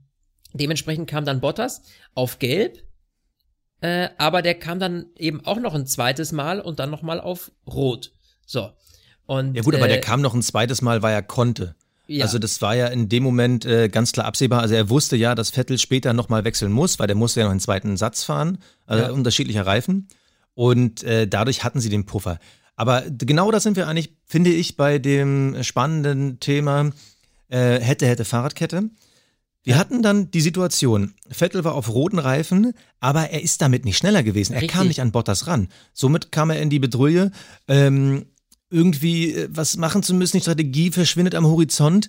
dementsprechend 0.53 1.09
kam 1.09 1.25
dann 1.25 1.41
Bottas 1.41 1.83
auf 2.15 2.41
Gelb. 2.41 2.83
Äh, 3.81 4.09
aber 4.19 4.43
der 4.43 4.55
kam 4.55 4.81
dann 4.81 5.07
eben 5.17 5.47
auch 5.47 5.61
noch 5.61 5.75
ein 5.75 5.87
zweites 5.87 6.33
Mal 6.33 6.61
und 6.61 6.81
dann 6.81 6.91
nochmal 6.91 7.21
auf 7.21 7.53
Rot. 7.69 8.11
So. 8.45 8.71
Und, 9.27 9.55
ja 9.55 9.63
gut, 9.63 9.77
aber 9.77 9.87
der 9.87 9.99
äh, 9.99 10.01
kam 10.01 10.21
noch 10.21 10.35
ein 10.35 10.43
zweites 10.43 10.83
Mal, 10.83 11.03
weil 11.03 11.15
er 11.15 11.23
konnte. 11.23 11.77
Ja. 12.09 12.25
Also 12.25 12.41
das 12.41 12.61
war 12.61 12.75
ja 12.75 12.89
in 12.89 13.09
dem 13.09 13.23
Moment 13.23 13.65
äh, 13.65 13.89
ganz 13.89 14.11
klar 14.11 14.27
absehbar. 14.27 14.61
Also 14.61 14.75
er 14.75 14.91
wusste 14.91 15.17
ja, 15.17 15.37
dass 15.37 15.51
Vettel 15.51 15.79
später 15.79 16.13
nochmal 16.13 16.45
wechseln 16.45 16.73
muss, 16.73 16.99
weil 16.99 17.07
der 17.07 17.17
musste 17.17 17.41
ja 17.41 17.47
noch 17.47 17.53
einen 17.53 17.61
zweiten 17.61 17.97
Satz 17.97 18.25
fahren, 18.25 18.59
also 18.87 19.05
ja. 19.05 19.11
unterschiedlicher 19.13 19.67
Reifen. 19.67 20.09
Und 20.55 21.05
äh, 21.05 21.29
dadurch 21.29 21.63
hatten 21.63 21.81
sie 21.81 21.91
den 21.91 22.07
Puffer. 22.07 22.41
Aber 22.77 23.03
genau 23.03 23.51
da 23.51 23.61
sind 23.61 23.77
wir 23.77 23.89
eigentlich, 23.89 24.15
finde 24.25 24.51
ich, 24.51 24.77
bei 24.77 24.99
dem 24.99 25.63
spannenden 25.63 26.41
Thema 26.41 26.91
äh, 27.49 27.79
hätte, 27.81 28.07
hätte 28.07 28.25
Fahrradkette. 28.25 28.91
Wir 29.65 29.79
hatten 29.79 30.03
dann 30.03 30.31
die 30.33 30.41
Situation, 30.41 31.15
Vettel 31.29 31.63
war 31.63 31.75
auf 31.75 31.89
roten 31.89 32.19
Reifen, 32.19 32.73
aber 32.99 33.31
er 33.31 33.43
ist 33.43 33.63
damit 33.63 33.85
nicht 33.85 33.97
schneller 33.97 34.25
gewesen. 34.25 34.55
Er 34.55 34.63
Richtig. 34.63 34.77
kam 34.77 34.89
nicht 34.89 35.01
an 35.01 35.13
Bottas 35.13 35.47
ran. 35.47 35.69
Somit 35.93 36.33
kam 36.33 36.51
er 36.51 36.61
in 36.61 36.69
die 36.69 36.81
Bedrohung, 36.81 37.31
ähm, 37.69 38.27
irgendwie 38.71 39.33
äh, 39.33 39.49
was 39.51 39.77
machen 39.77 40.03
zu 40.03 40.15
müssen. 40.15 40.39
Die 40.39 40.43
Strategie 40.43 40.91
verschwindet 40.91 41.37
am 41.37 41.47
Horizont. 41.47 42.09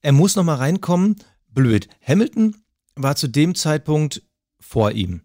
Er 0.00 0.12
muss 0.12 0.36
nochmal 0.36 0.56
reinkommen. 0.56 1.16
Blöd. 1.48 1.88
Hamilton 2.06 2.56
war 2.94 3.16
zu 3.16 3.26
dem 3.26 3.54
Zeitpunkt 3.54 4.22
vor 4.60 4.92
ihm. 4.92 5.22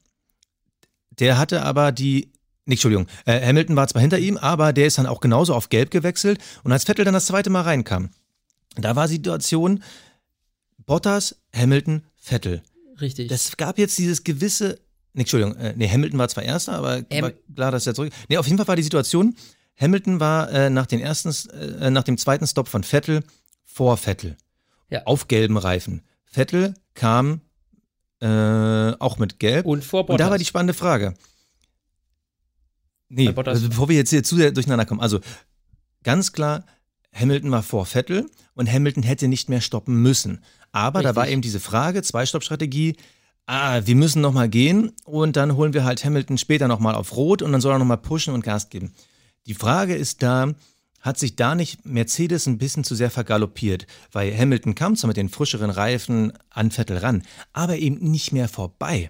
Der 1.19 1.37
hatte 1.37 1.61
aber 1.61 1.91
die 1.91 2.31
Nee, 2.67 2.73
Entschuldigung, 2.75 3.07
äh, 3.25 3.43
Hamilton 3.45 3.75
war 3.75 3.87
zwar 3.87 4.01
hinter 4.01 4.19
ihm, 4.19 4.37
aber 4.37 4.73
der 4.73 4.85
ist 4.87 4.97
dann 4.97 5.05
auch 5.07 5.21
genauso 5.21 5.55
auf 5.55 5.69
Gelb 5.69 5.89
gewechselt. 5.89 6.39
Und 6.63 6.71
als 6.71 6.83
Vettel 6.83 7.05
dann 7.05 7.13
das 7.13 7.25
zweite 7.25 7.49
Mal 7.49 7.61
reinkam, 7.61 8.09
da 8.75 8.95
war 8.95 9.07
die 9.07 9.13
Situation 9.15 9.81
Bottas, 10.85 11.35
Hamilton, 11.55 12.03
Vettel. 12.15 12.61
Richtig. 13.01 13.29
Das 13.29 13.57
gab 13.57 13.77
jetzt 13.77 13.97
dieses 13.97 14.23
gewisse. 14.23 14.79
Nee, 15.13 15.21
Entschuldigung, 15.21 15.55
äh, 15.55 15.73
nee, 15.75 15.89
Hamilton 15.89 16.19
war 16.19 16.27
zwar 16.29 16.43
Erster, 16.43 16.73
aber 16.73 17.03
Ähm. 17.09 17.21
war 17.23 17.31
klar, 17.55 17.71
dass 17.71 17.87
er 17.87 17.95
zurück. 17.95 18.11
Nee, 18.29 18.37
auf 18.37 18.45
jeden 18.45 18.57
Fall 18.57 18.67
war 18.67 18.75
die 18.75 18.83
Situation, 18.83 19.35
Hamilton 19.79 20.19
war 20.19 20.51
äh, 20.51 20.69
nach, 20.69 20.85
den 20.87 20.99
ersten, 20.99 21.29
äh, 21.79 21.89
nach 21.89 22.03
dem 22.03 22.17
zweiten 22.17 22.45
Stopp 22.47 22.67
von 22.67 22.83
Vettel 22.83 23.23
vor 23.63 23.97
Vettel. 23.97 24.35
Ja. 24.89 25.03
Auf 25.05 25.27
gelben 25.27 25.57
Reifen. 25.57 26.01
Vettel 26.25 26.73
kam 26.95 27.41
äh, 28.19 28.27
auch 28.99 29.17
mit 29.19 29.39
Gelb. 29.39 29.65
und 29.65 29.83
vor 29.83 30.01
Und 30.01 30.07
Bottas. 30.07 30.25
da 30.25 30.31
war 30.31 30.37
die 30.37 30.45
spannende 30.45 30.73
Frage. 30.73 31.13
Nee, 33.09 33.33
also 33.33 33.69
bevor 33.69 33.89
wir 33.89 33.95
jetzt 33.95 34.09
hier 34.09 34.23
zu 34.23 34.35
sehr 34.35 34.51
durcheinander 34.51 34.85
kommen. 34.85 35.01
Also 35.01 35.19
ganz 36.03 36.33
klar, 36.33 36.65
Hamilton 37.13 37.51
war 37.51 37.63
vor 37.63 37.85
Vettel 37.85 38.29
und 38.53 38.71
Hamilton 38.71 39.03
hätte 39.03 39.27
nicht 39.27 39.49
mehr 39.49 39.61
stoppen 39.61 40.01
müssen. 40.01 40.43
Aber 40.71 41.01
da 41.01 41.09
Richtig. 41.09 41.15
war 41.15 41.27
eben 41.29 41.41
diese 41.41 41.59
Frage, 41.59 42.03
Zwei-Stopp-Strategie, 42.03 42.97
ah, 43.45 43.81
wir 43.85 43.95
müssen 43.95 44.21
nochmal 44.21 44.49
gehen 44.49 44.91
und 45.05 45.35
dann 45.35 45.55
holen 45.55 45.73
wir 45.73 45.85
halt 45.85 46.03
Hamilton 46.03 46.37
später 46.37 46.67
nochmal 46.67 46.95
auf 46.95 47.15
Rot 47.15 47.41
und 47.41 47.51
dann 47.51 47.61
soll 47.61 47.73
er 47.73 47.79
nochmal 47.79 47.97
pushen 47.97 48.33
und 48.33 48.43
Gas 48.43 48.69
geben. 48.69 48.93
Die 49.47 49.53
Frage 49.53 49.95
ist 49.95 50.21
da, 50.21 50.53
hat 50.99 51.17
sich 51.17 51.35
da 51.35 51.55
nicht 51.55 51.85
Mercedes 51.85 52.47
ein 52.47 52.57
bisschen 52.57 52.83
zu 52.83 52.93
sehr 52.93 53.09
vergaloppiert? 53.09 53.87
Weil 54.11 54.37
Hamilton 54.37 54.75
kam 54.75 54.95
zwar 54.95 55.07
mit 55.07 55.17
den 55.17 55.29
frischeren 55.29 55.69
Reifen 55.69 56.33
an 56.49 56.71
Vettel 56.71 56.97
ran, 56.97 57.23
aber 57.53 57.77
eben 57.77 58.11
nicht 58.11 58.33
mehr 58.33 58.49
vorbei. 58.49 59.09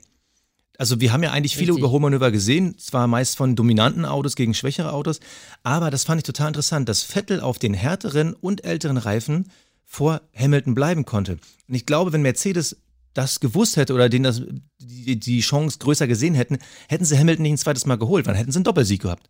Also 0.78 1.00
wir 1.00 1.12
haben 1.12 1.24
ja 1.24 1.32
eigentlich 1.32 1.58
viele. 1.58 1.74
Überholmanöver 1.74 2.32
gesehen, 2.32 2.78
zwar 2.78 3.08
meist 3.08 3.38
von 3.38 3.56
dominanten 3.56 4.06
Autos 4.06 4.36
gegen 4.36 4.54
schwächere 4.54 4.94
Autos, 4.94 5.20
aber 5.64 5.92
das 5.92 6.04
fand 6.04 6.20
ich 6.20 6.24
total 6.24 6.48
interessant, 6.48 6.88
dass 6.88 7.04
Vettel 7.04 7.40
auf 7.42 7.60
den 7.60 7.74
härteren 7.74 8.34
und 8.34 8.64
älteren 8.64 8.98
Reifen 8.98 9.52
vor 9.84 10.22
Hamilton 10.36 10.76
bleiben 10.76 11.06
konnte. 11.06 11.38
Und 11.68 11.76
ich 11.76 11.86
glaube, 11.86 12.14
wenn 12.14 12.22
Mercedes 12.22 12.78
das 13.14 13.40
gewusst 13.40 13.78
hätte 13.78 13.94
oder 13.94 14.10
denen 14.10 14.24
das, 14.24 14.44
die, 14.80 15.20
die 15.20 15.40
Chance 15.40 15.80
größer 15.80 16.08
gesehen 16.08 16.36
hätten, 16.36 16.60
hätten 16.88 17.06
sie 17.06 17.18
Hamilton 17.18 17.44
nicht 17.44 17.54
ein 17.54 17.58
zweites 17.58 17.86
Mal 17.86 17.98
geholt, 17.98 18.28
dann 18.28 18.36
hätten 18.36 18.52
sie 18.52 18.58
einen 18.58 18.64
Doppelsieg 18.64 19.02
gehabt. 19.02 19.30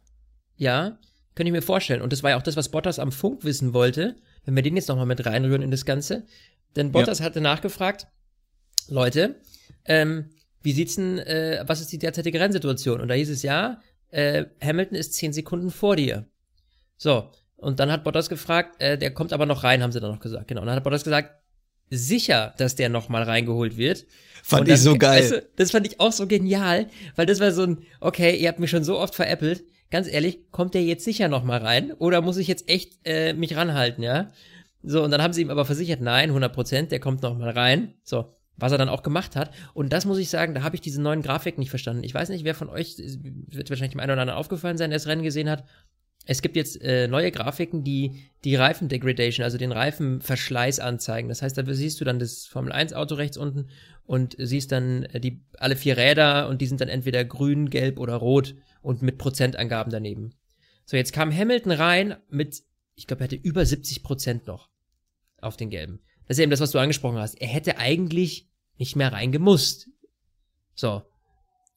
Ja, 0.57 0.97
könnte 1.36 1.49
ich 1.49 1.53
mir 1.53 1.62
vorstellen. 1.62 2.01
Und 2.01 2.12
das 2.12 2.23
war 2.23 2.31
ja 2.31 2.38
auch 2.38 2.43
das, 2.43 2.57
was 2.57 2.69
Bottas 2.69 2.99
am 2.99 3.12
Funk 3.12 3.43
wissen 3.43 3.73
wollte, 3.73 4.17
wenn 4.43 4.55
wir 4.55 4.63
den 4.63 4.75
jetzt 4.75 4.89
nochmal 4.89 5.05
mit 5.05 5.25
reinrühren 5.25 5.62
in 5.62 5.71
das 5.71 5.86
Ganze. 5.86 6.25
Denn 6.75 6.91
Bottas 6.91 7.21
hatte 7.21 7.39
nachgefragt, 7.39 8.07
Leute, 8.89 9.39
ähm, 9.86 10.29
wie 10.67 10.73
sieht's 10.73 10.95
denn, 10.95 11.17
äh, 11.19 11.63
was 11.65 11.80
ist 11.80 11.93
die 11.93 11.97
derzeitige 11.97 12.41
Rennsituation? 12.41 12.99
Und 12.99 13.08
da 13.08 13.13
hieß 13.13 13.30
es 13.30 13.41
ja, 13.41 13.80
äh, 14.10 14.43
Hamilton 14.62 14.97
ist 14.97 15.13
zehn 15.13 15.32
Sekunden 15.32 15.71
vor 15.71 15.95
dir. 15.95 16.25
So, 16.97 17.32
und 17.56 17.80
dann 17.80 17.89
hat 17.89 18.03
Bottas 18.03 18.27
gefragt, 18.27 18.82
äh, 18.82 18.97
der 18.97 19.13
kommt 19.13 19.32
aber 19.32 19.45
noch 19.45 19.63
rein, 19.63 19.82
haben 19.82 19.93
sie 19.93 20.01
dann 20.01 20.12
noch 20.12 20.19
gesagt. 20.19 20.49
Genau. 20.49 20.60
Und 20.60 20.67
dann 20.67 20.75
hat 20.75 20.84
Bottas 20.84 21.06
gesagt, 21.06 21.32
sicher, 21.89 22.53
dass 22.58 22.75
der 22.75 22.89
nochmal 22.89 23.23
reingeholt 23.23 23.77
wird. 23.77 24.08
Fand 24.43 24.67
Und 24.67 24.73
ich 24.73 24.82
so 24.82 24.97
geil. 24.97 25.21
Weißt 25.21 25.32
du, 25.32 25.47
das 25.56 25.71
fand 25.71 25.88
ich 25.88 26.01
auch 26.01 26.12
so 26.12 26.27
genial, 26.27 26.88
weil 27.15 27.25
das 27.25 27.39
war 27.39 27.53
so 27.53 27.63
ein, 27.63 27.77
okay, 28.01 28.36
ihr 28.36 28.49
habt 28.49 28.60
mich 28.60 28.69
schon 28.69 28.84
so 28.84 28.99
oft 28.99 29.15
veräppelt. 29.15 29.63
Ganz 29.89 30.12
ehrlich, 30.12 30.51
kommt 30.51 30.73
der 30.73 30.84
jetzt 30.84 31.06
sicher 31.06 31.30
noch 31.30 31.45
mal 31.45 31.60
rein 31.60 31.93
oder 31.93 32.19
muss 32.19 32.36
ich 32.36 32.49
jetzt 32.49 32.67
echt 32.67 32.99
äh, 33.06 33.32
mich 33.32 33.56
ranhalten, 33.56 34.03
ja? 34.03 34.34
So, 34.84 35.01
und 35.01 35.12
dann 35.12 35.21
haben 35.21 35.32
sie 35.32 35.43
ihm 35.43 35.49
aber 35.49 35.63
versichert, 35.63 36.01
nein, 36.01 36.27
100 36.27 36.51
Prozent, 36.51 36.91
der 36.91 36.99
kommt 36.99 37.21
noch 37.21 37.38
mal 37.38 37.51
rein. 37.51 37.93
So, 38.03 38.37
was 38.58 38.72
er 38.72 38.78
dann 38.78 38.89
auch 38.89 39.04
gemacht 39.04 39.36
hat. 39.36 39.52
Und 39.74 39.93
das 39.93 40.06
muss 40.06 40.17
ich 40.17 40.30
sagen, 40.30 40.54
da 40.54 40.63
habe 40.63 40.76
ich 40.76 40.82
diese 40.82 41.02
neuen 41.02 41.22
Grafiken 41.22 41.60
nicht 41.60 41.70
verstanden. 41.70 42.04
Ich 42.04 42.13
weiß 42.13 42.30
nicht, 42.30 42.43
wer 42.43 42.56
von 42.56 42.70
euch, 42.70 42.98
wird 42.98 43.70
wahrscheinlich 43.70 43.91
dem 43.91 44.00
einen 44.00 44.12
oder 44.12 44.22
anderen 44.22 44.39
aufgefallen 44.39 44.78
sein, 44.78 44.89
der 44.89 45.00
das 45.00 45.08
Rennen 45.08 45.24
gesehen 45.24 45.50
hat. 45.50 45.63
Es 46.26 46.41
gibt 46.41 46.58
jetzt 46.58 46.82
äh, 46.82 47.08
neue 47.08 47.32
Grafiken, 47.32 47.84
die 47.86 48.24
die 48.43 48.56
Reifendegradation, 48.56 49.46
also 49.46 49.58
den 49.58 49.72
Reifenverschleiß 49.72 50.82
anzeigen. 50.82 51.30
Das 51.30 51.41
heißt, 51.41 51.58
da 51.58 51.63
siehst 51.65 52.02
du 52.02 52.06
dann 52.06 52.20
das 52.20 52.46
Formel 52.46 52.74
1 52.74 52.93
Auto 52.93 53.15
rechts 53.15 53.38
unten 53.38 53.70
und 54.06 54.36
siehst 54.38 54.74
dann 54.74 55.04
äh, 55.04 55.22
die 55.22 55.41
alle 55.58 55.78
vier 55.78 55.98
Räder 55.98 56.50
und 56.50 56.62
die 56.62 56.65
sind 56.65 56.82
dann 56.82 56.89
entweder 56.89 57.24
grün, 57.24 57.70
gelb 57.70 57.98
oder 57.98 58.15
rot 58.15 58.56
und 58.82 59.02
mit 59.02 59.17
Prozentangaben 59.17 59.91
daneben. 59.91 60.32
So, 60.86 60.98
jetzt 60.98 61.13
kam 61.13 61.36
Hamilton 61.36 61.72
rein 61.72 62.17
mit, 62.30 62.62
ich 62.96 63.08
glaube, 63.08 63.24
er 63.24 63.26
hatte 63.26 63.36
über 63.36 63.65
70 63.65 64.04
Prozent 64.04 64.48
noch 64.48 64.70
auf 65.39 65.56
den 65.56 65.70
gelben. 65.70 66.02
Das 66.27 66.37
ist 66.37 66.41
eben 66.41 66.51
das, 66.51 66.59
was 66.59 66.71
du 66.71 66.79
angesprochen 66.79 67.17
hast. 67.17 67.41
Er 67.41 67.47
hätte 67.47 67.77
eigentlich 67.77 68.49
nicht 68.77 68.95
mehr 68.95 69.13
reingemusst. 69.13 69.89
So. 70.75 71.03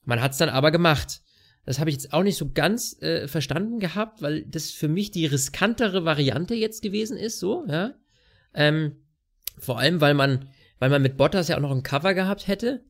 Man 0.05 0.21
hat's 0.21 0.39
dann 0.39 0.49
aber 0.49 0.71
gemacht. 0.71 1.23
Das 1.67 1.79
habe 1.79 1.91
ich 1.91 1.97
jetzt 1.97 2.13
auch 2.13 2.23
nicht 2.23 2.37
so 2.37 2.51
ganz 2.51 3.01
äh, 3.01 3.29
verstanden 3.29 3.79
gehabt, 3.79 4.23
weil 4.23 4.45
das 4.45 4.71
für 4.71 4.89
mich 4.89 5.11
die 5.11 5.27
riskantere 5.27 6.05
Variante 6.05 6.55
jetzt 6.55 6.83
gewesen 6.83 7.17
ist, 7.17 7.39
so, 7.39 7.65
ja. 7.69 7.95
Ähm, 8.55 8.97
vor 9.59 9.79
allem, 9.79 10.01
weil 10.01 10.15
man, 10.15 10.49
weil 10.79 10.91
man 10.91 11.03
mit 11.03 11.17
Bottas 11.17 11.49
ja 11.49 11.57
auch 11.57 11.61
noch 11.61 11.71
ein 11.71 11.83
Cover 11.83 12.15
gehabt 12.15 12.49
hätte. 12.49 12.85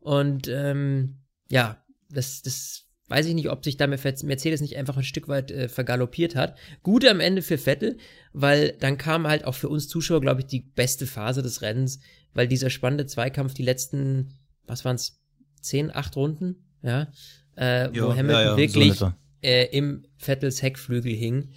Und 0.00 0.48
ähm, 0.48 1.20
ja, 1.48 1.82
das, 2.10 2.42
das 2.42 2.87
weiß 3.08 3.26
ich 3.26 3.34
nicht, 3.34 3.50
ob 3.50 3.64
sich 3.64 3.76
da 3.76 3.86
Mercedes 3.86 4.60
nicht 4.60 4.76
einfach 4.76 4.96
ein 4.96 5.02
Stück 5.02 5.28
weit 5.28 5.50
äh, 5.50 5.68
vergaloppiert 5.68 6.36
hat. 6.36 6.56
Gut 6.82 7.06
am 7.06 7.20
Ende 7.20 7.42
für 7.42 7.58
Vettel, 7.58 7.96
weil 8.32 8.72
dann 8.80 8.98
kam 8.98 9.26
halt 9.26 9.44
auch 9.44 9.54
für 9.54 9.68
uns 9.68 9.88
Zuschauer, 9.88 10.20
glaube 10.20 10.42
ich, 10.42 10.46
die 10.46 10.60
beste 10.60 11.06
Phase 11.06 11.42
des 11.42 11.62
Rennens, 11.62 12.00
weil 12.34 12.48
dieser 12.48 12.70
spannende 12.70 13.06
Zweikampf 13.06 13.54
die 13.54 13.62
letzten, 13.64 14.34
was 14.66 14.84
waren's, 14.84 15.20
zehn, 15.60 15.90
acht 15.94 16.14
Runden, 16.16 16.64
ja, 16.82 17.08
äh, 17.56 17.88
wo 17.92 18.14
Hamilton 18.14 18.56
wirklich 18.56 18.94
so 18.94 19.12
äh, 19.42 19.66
im 19.76 20.04
Vettels 20.16 20.62
Heckflügel 20.62 21.12
hing. 21.12 21.50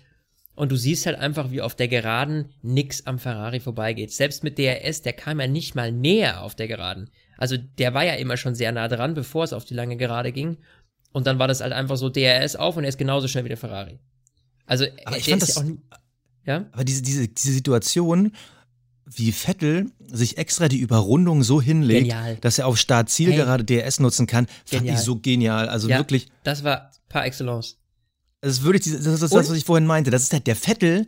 Und 0.56 0.72
du 0.72 0.76
siehst 0.76 1.06
halt 1.06 1.18
einfach, 1.18 1.52
wie 1.52 1.62
auf 1.62 1.76
der 1.76 1.88
Geraden 1.88 2.50
nix 2.62 3.06
am 3.06 3.20
Ferrari 3.20 3.60
vorbeigeht. 3.60 4.12
Selbst 4.12 4.44
mit 4.44 4.58
DRS, 4.58 5.02
der 5.02 5.14
kam 5.14 5.40
ja 5.40 5.48
nicht 5.48 5.76
mal 5.76 5.92
näher 5.92 6.44
auf 6.44 6.56
der 6.56 6.68
Geraden. 6.68 7.10
Also 7.38 7.58
der 7.58 7.94
war 7.94 8.06
ja 8.06 8.14
immer 8.14 8.38
schon 8.38 8.54
sehr 8.54 8.72
nah 8.72 8.88
dran, 8.88 9.14
bevor 9.14 9.44
es 9.44 9.54
auf 9.54 9.66
die 9.66 9.74
lange 9.74 9.98
Gerade 9.98 10.32
ging. 10.32 10.58
Und 11.12 11.28
dann 11.28 11.40
war 11.40 11.48
das 11.48 11.62
halt 11.62 11.74
einfach 11.74 11.98
so 11.98 12.10
DRS 12.10 12.56
auf 12.56 12.78
und 12.78 12.84
er 12.84 12.90
ist 12.90 12.98
genauso 12.98 13.28
schnell 13.28 13.44
wie 13.44 13.50
der 13.50 13.58
Ferrari. 13.58 14.00
Also 14.66 14.86
Aber 15.06 15.18
ich 15.18 15.30
fand 15.30 15.42
das- 15.42 15.56
ja 15.56 15.62
auch 15.62 15.66
nie- 15.66 15.80
ja? 16.46 16.66
Aber 16.72 16.84
diese, 16.84 17.02
diese, 17.02 17.28
diese 17.28 17.52
Situation, 17.54 18.32
wie 19.06 19.32
Vettel 19.34 19.92
sich 20.08 20.38
extra 20.38 20.68
die 20.70 20.78
Überrundung 20.80 21.44
so 21.44 21.62
hinlegt, 21.62 22.02
Genial. 22.10 22.38
dass 22.40 22.60
er 22.60 22.68
auf 22.68 22.78
Start-Ziel 22.78 23.32
Hey. 23.32 23.38
gerade 23.38 23.64
DRS 23.66 24.00
nutzen 24.00 24.26
kann, 24.28 24.46
fand 24.66 24.84
Genial. 24.84 24.96
ich 24.96 25.02
so 25.02 25.18
genial. 25.20 25.68
Also 25.68 25.90
ja, 25.90 25.98
wirklich, 25.98 26.28
Das 26.44 26.64
war 26.64 26.92
par 27.10 27.26
excellence. 27.26 27.78
das 28.40 28.54
ist 28.54 28.64
wirklich, 28.64 28.84
das 28.86 29.06
ist 29.06 29.22
das, 29.22 29.32
was 29.34 29.52
ich 29.52 29.66
vorhin 29.66 29.86
meinte. 29.86 30.12
Das 30.12 30.24
ist 30.24 30.32
halt 30.32 30.48
der 30.48 30.56
Vettel, 30.56 31.08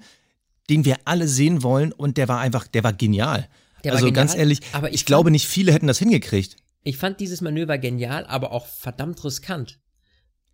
den 0.69 0.83
wir 0.83 0.97
alle 1.05 1.27
sehen 1.29 1.63
wollen 1.63 1.93
und 1.93 2.17
der 2.17 2.27
war 2.27 2.39
einfach, 2.39 2.67
der 2.67 2.83
war 2.83 2.91
genial. 2.93 3.47
Der 3.85 3.91
war 3.91 3.97
also 3.97 4.07
genial, 4.07 4.25
ganz 4.25 4.35
ehrlich, 4.35 4.59
aber 4.73 4.89
ich, 4.89 4.95
ich 4.95 5.05
glaube 5.05 5.27
fand- 5.27 5.33
nicht 5.33 5.47
viele 5.47 5.71
hätten 5.71 5.87
das 5.87 5.99
hingekriegt. 5.99 6.57
Ich 6.83 6.97
fand 6.97 7.21
dieses 7.21 7.39
Manöver 7.39 7.77
genial, 7.77 8.25
aber 8.25 8.51
auch 8.51 8.65
verdammt 8.65 9.23
riskant. 9.23 9.79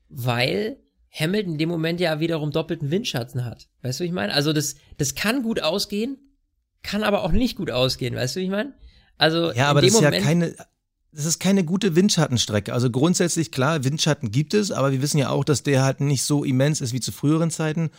Weil 0.09 0.77
Hamilton 1.11 1.53
in 1.53 1.57
dem 1.57 1.69
Moment 1.69 1.99
ja 1.99 2.19
wiederum 2.19 2.51
doppelten 2.51 2.91
Windschatten 2.91 3.45
hat. 3.45 3.67
Weißt 3.81 3.99
du, 3.99 4.03
wie 4.03 4.07
ich 4.07 4.13
meine? 4.13 4.33
Also 4.33 4.53
das, 4.53 4.75
das 4.97 5.15
kann 5.15 5.43
gut 5.43 5.61
ausgehen, 5.61 6.17
kann 6.83 7.03
aber 7.03 7.23
auch 7.23 7.31
nicht 7.31 7.55
gut 7.57 7.71
ausgehen. 7.71 8.15
Weißt 8.15 8.35
du, 8.35 8.39
wie 8.41 8.45
ich 8.45 8.49
meine? 8.49 8.73
Also 9.17 9.51
Ja, 9.53 9.69
aber 9.69 9.81
das 9.81 9.91
dem 9.91 9.95
ist 9.95 10.01
ja 10.01 10.09
Moment, 10.09 10.25
keine, 10.25 10.55
das 11.11 11.25
ist 11.25 11.39
keine 11.39 11.63
gute 11.63 11.95
Windschattenstrecke. 11.95 12.73
Also 12.73 12.89
grundsätzlich 12.89 13.51
klar, 13.51 13.83
Windschatten 13.83 14.31
gibt 14.31 14.53
es, 14.53 14.71
aber 14.71 14.91
wir 14.91 15.01
wissen 15.01 15.17
ja 15.17 15.29
auch, 15.29 15.43
dass 15.43 15.63
der 15.63 15.83
halt 15.83 16.01
nicht 16.01 16.23
so 16.23 16.43
immens 16.43 16.81
ist 16.81 16.93
wie 16.93 17.01
zu 17.01 17.11
früheren 17.11 17.51
Zeiten. 17.51 17.89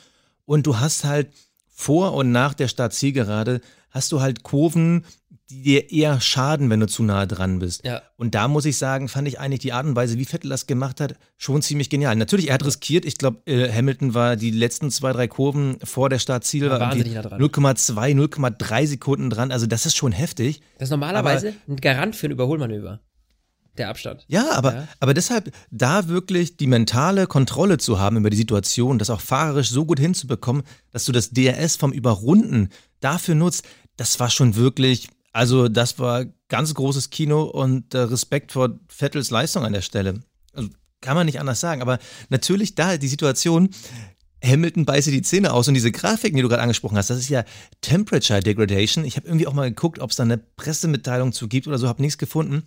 Und 0.44 0.66
du 0.66 0.78
hast 0.78 1.04
halt 1.04 1.28
vor 1.68 2.14
und 2.14 2.30
nach 2.32 2.54
der 2.54 2.68
Startzielgerade 2.68 3.60
hast 3.90 4.12
du 4.12 4.20
halt 4.20 4.42
Kurven, 4.42 5.04
die 5.50 5.62
dir 5.62 5.90
eher 5.90 6.20
schaden, 6.20 6.70
wenn 6.70 6.80
du 6.80 6.86
zu 6.86 7.02
nahe 7.02 7.26
dran 7.26 7.58
bist. 7.58 7.84
Ja. 7.84 8.02
Und 8.16 8.34
da 8.34 8.48
muss 8.48 8.64
ich 8.64 8.76
sagen, 8.78 9.08
fand 9.08 9.28
ich 9.28 9.40
eigentlich 9.40 9.60
die 9.60 9.72
Art 9.72 9.84
und 9.84 9.96
Weise, 9.96 10.16
wie 10.18 10.24
Vettel 10.24 10.48
das 10.48 10.66
gemacht 10.66 11.00
hat, 11.00 11.16
schon 11.36 11.60
ziemlich 11.60 11.90
genial. 11.90 12.14
Natürlich, 12.16 12.48
er 12.48 12.54
hat 12.54 12.64
riskiert. 12.64 13.04
Ich 13.04 13.16
glaube, 13.18 13.38
äh, 13.46 13.70
Hamilton 13.72 14.14
war 14.14 14.36
die 14.36 14.50
letzten 14.50 14.90
zwei, 14.90 15.12
drei 15.12 15.28
Kurven 15.28 15.78
vor 15.84 16.08
der 16.08 16.18
Startziel 16.18 16.62
War 16.70 16.78
war 16.78 16.80
wahnsinnig 16.80 17.12
irgendwie 17.14 17.28
nah 17.28 17.36
dran. 17.36 17.76
0,2, 17.76 18.14
0,3 18.14 18.86
Sekunden 18.86 19.30
dran. 19.30 19.50
Also 19.52 19.66
das 19.66 19.86
ist 19.86 19.96
schon 19.96 20.12
heftig. 20.12 20.60
das 20.78 20.86
ist 20.86 20.90
normalerweise 20.90 21.54
ein 21.68 21.76
Garant 21.76 22.16
für 22.16 22.26
ein 22.28 22.32
Überholmanöver. 22.32 23.00
Der 23.78 23.88
Abstand. 23.88 24.24
Ja, 24.28 24.50
aber, 24.52 24.74
Ja. 24.74 24.88
aber 24.98 25.14
deshalb 25.14 25.52
da 25.70 26.08
wirklich 26.08 26.56
die 26.56 26.66
mentale 26.66 27.26
Kontrolle 27.26 27.78
zu 27.78 27.98
haben 27.98 28.16
über 28.16 28.28
die 28.28 28.36
Situation, 28.36 28.98
das 28.98 29.10
auch 29.10 29.20
fahrerisch 29.20 29.70
so 29.70 29.86
gut 29.86 30.00
hinzubekommen, 30.00 30.64
dass 30.90 31.04
du 31.04 31.12
das 31.12 31.30
DRS 31.30 31.76
vom 31.76 31.92
Überrunden 31.92 32.68
dafür 33.00 33.36
nutzt, 33.36 33.64
das 33.96 34.18
war 34.18 34.28
schon 34.28 34.56
wirklich, 34.56 35.08
Also 35.32 35.68
das 35.68 35.98
war 35.98 36.26
ganz 36.48 36.74
großes 36.74 37.10
Kino 37.10 37.44
und 37.44 37.94
äh, 37.94 37.98
Respekt 37.98 38.52
vor 38.52 38.78
Vettels 38.88 39.30
Leistung 39.30 39.64
an 39.64 39.72
der 39.72 39.82
Stelle. 39.82 40.20
Also, 40.52 40.70
kann 41.00 41.14
man 41.14 41.26
nicht 41.26 41.40
anders 41.40 41.60
sagen. 41.60 41.82
Aber 41.82 41.98
natürlich 42.28 42.74
da 42.74 42.96
die 42.96 43.08
Situation, 43.08 43.70
Hamilton 44.44 44.84
beiße 44.84 45.10
die 45.10 45.22
Zähne 45.22 45.52
aus 45.52 45.68
und 45.68 45.74
diese 45.74 45.92
Grafiken, 45.92 46.36
die 46.36 46.42
du 46.42 46.48
gerade 46.48 46.62
angesprochen 46.62 46.96
hast, 46.96 47.10
das 47.10 47.18
ist 47.18 47.28
ja 47.28 47.44
Temperature 47.80 48.40
Degradation. 48.40 49.04
Ich 49.04 49.16
habe 49.16 49.26
irgendwie 49.26 49.46
auch 49.46 49.52
mal 49.52 49.68
geguckt, 49.68 49.98
ob 50.00 50.10
es 50.10 50.16
da 50.16 50.22
eine 50.22 50.38
Pressemitteilung 50.38 51.32
zu 51.32 51.48
gibt 51.48 51.66
oder 51.66 51.78
so, 51.78 51.88
habe 51.88 52.02
nichts 52.02 52.18
gefunden. 52.18 52.64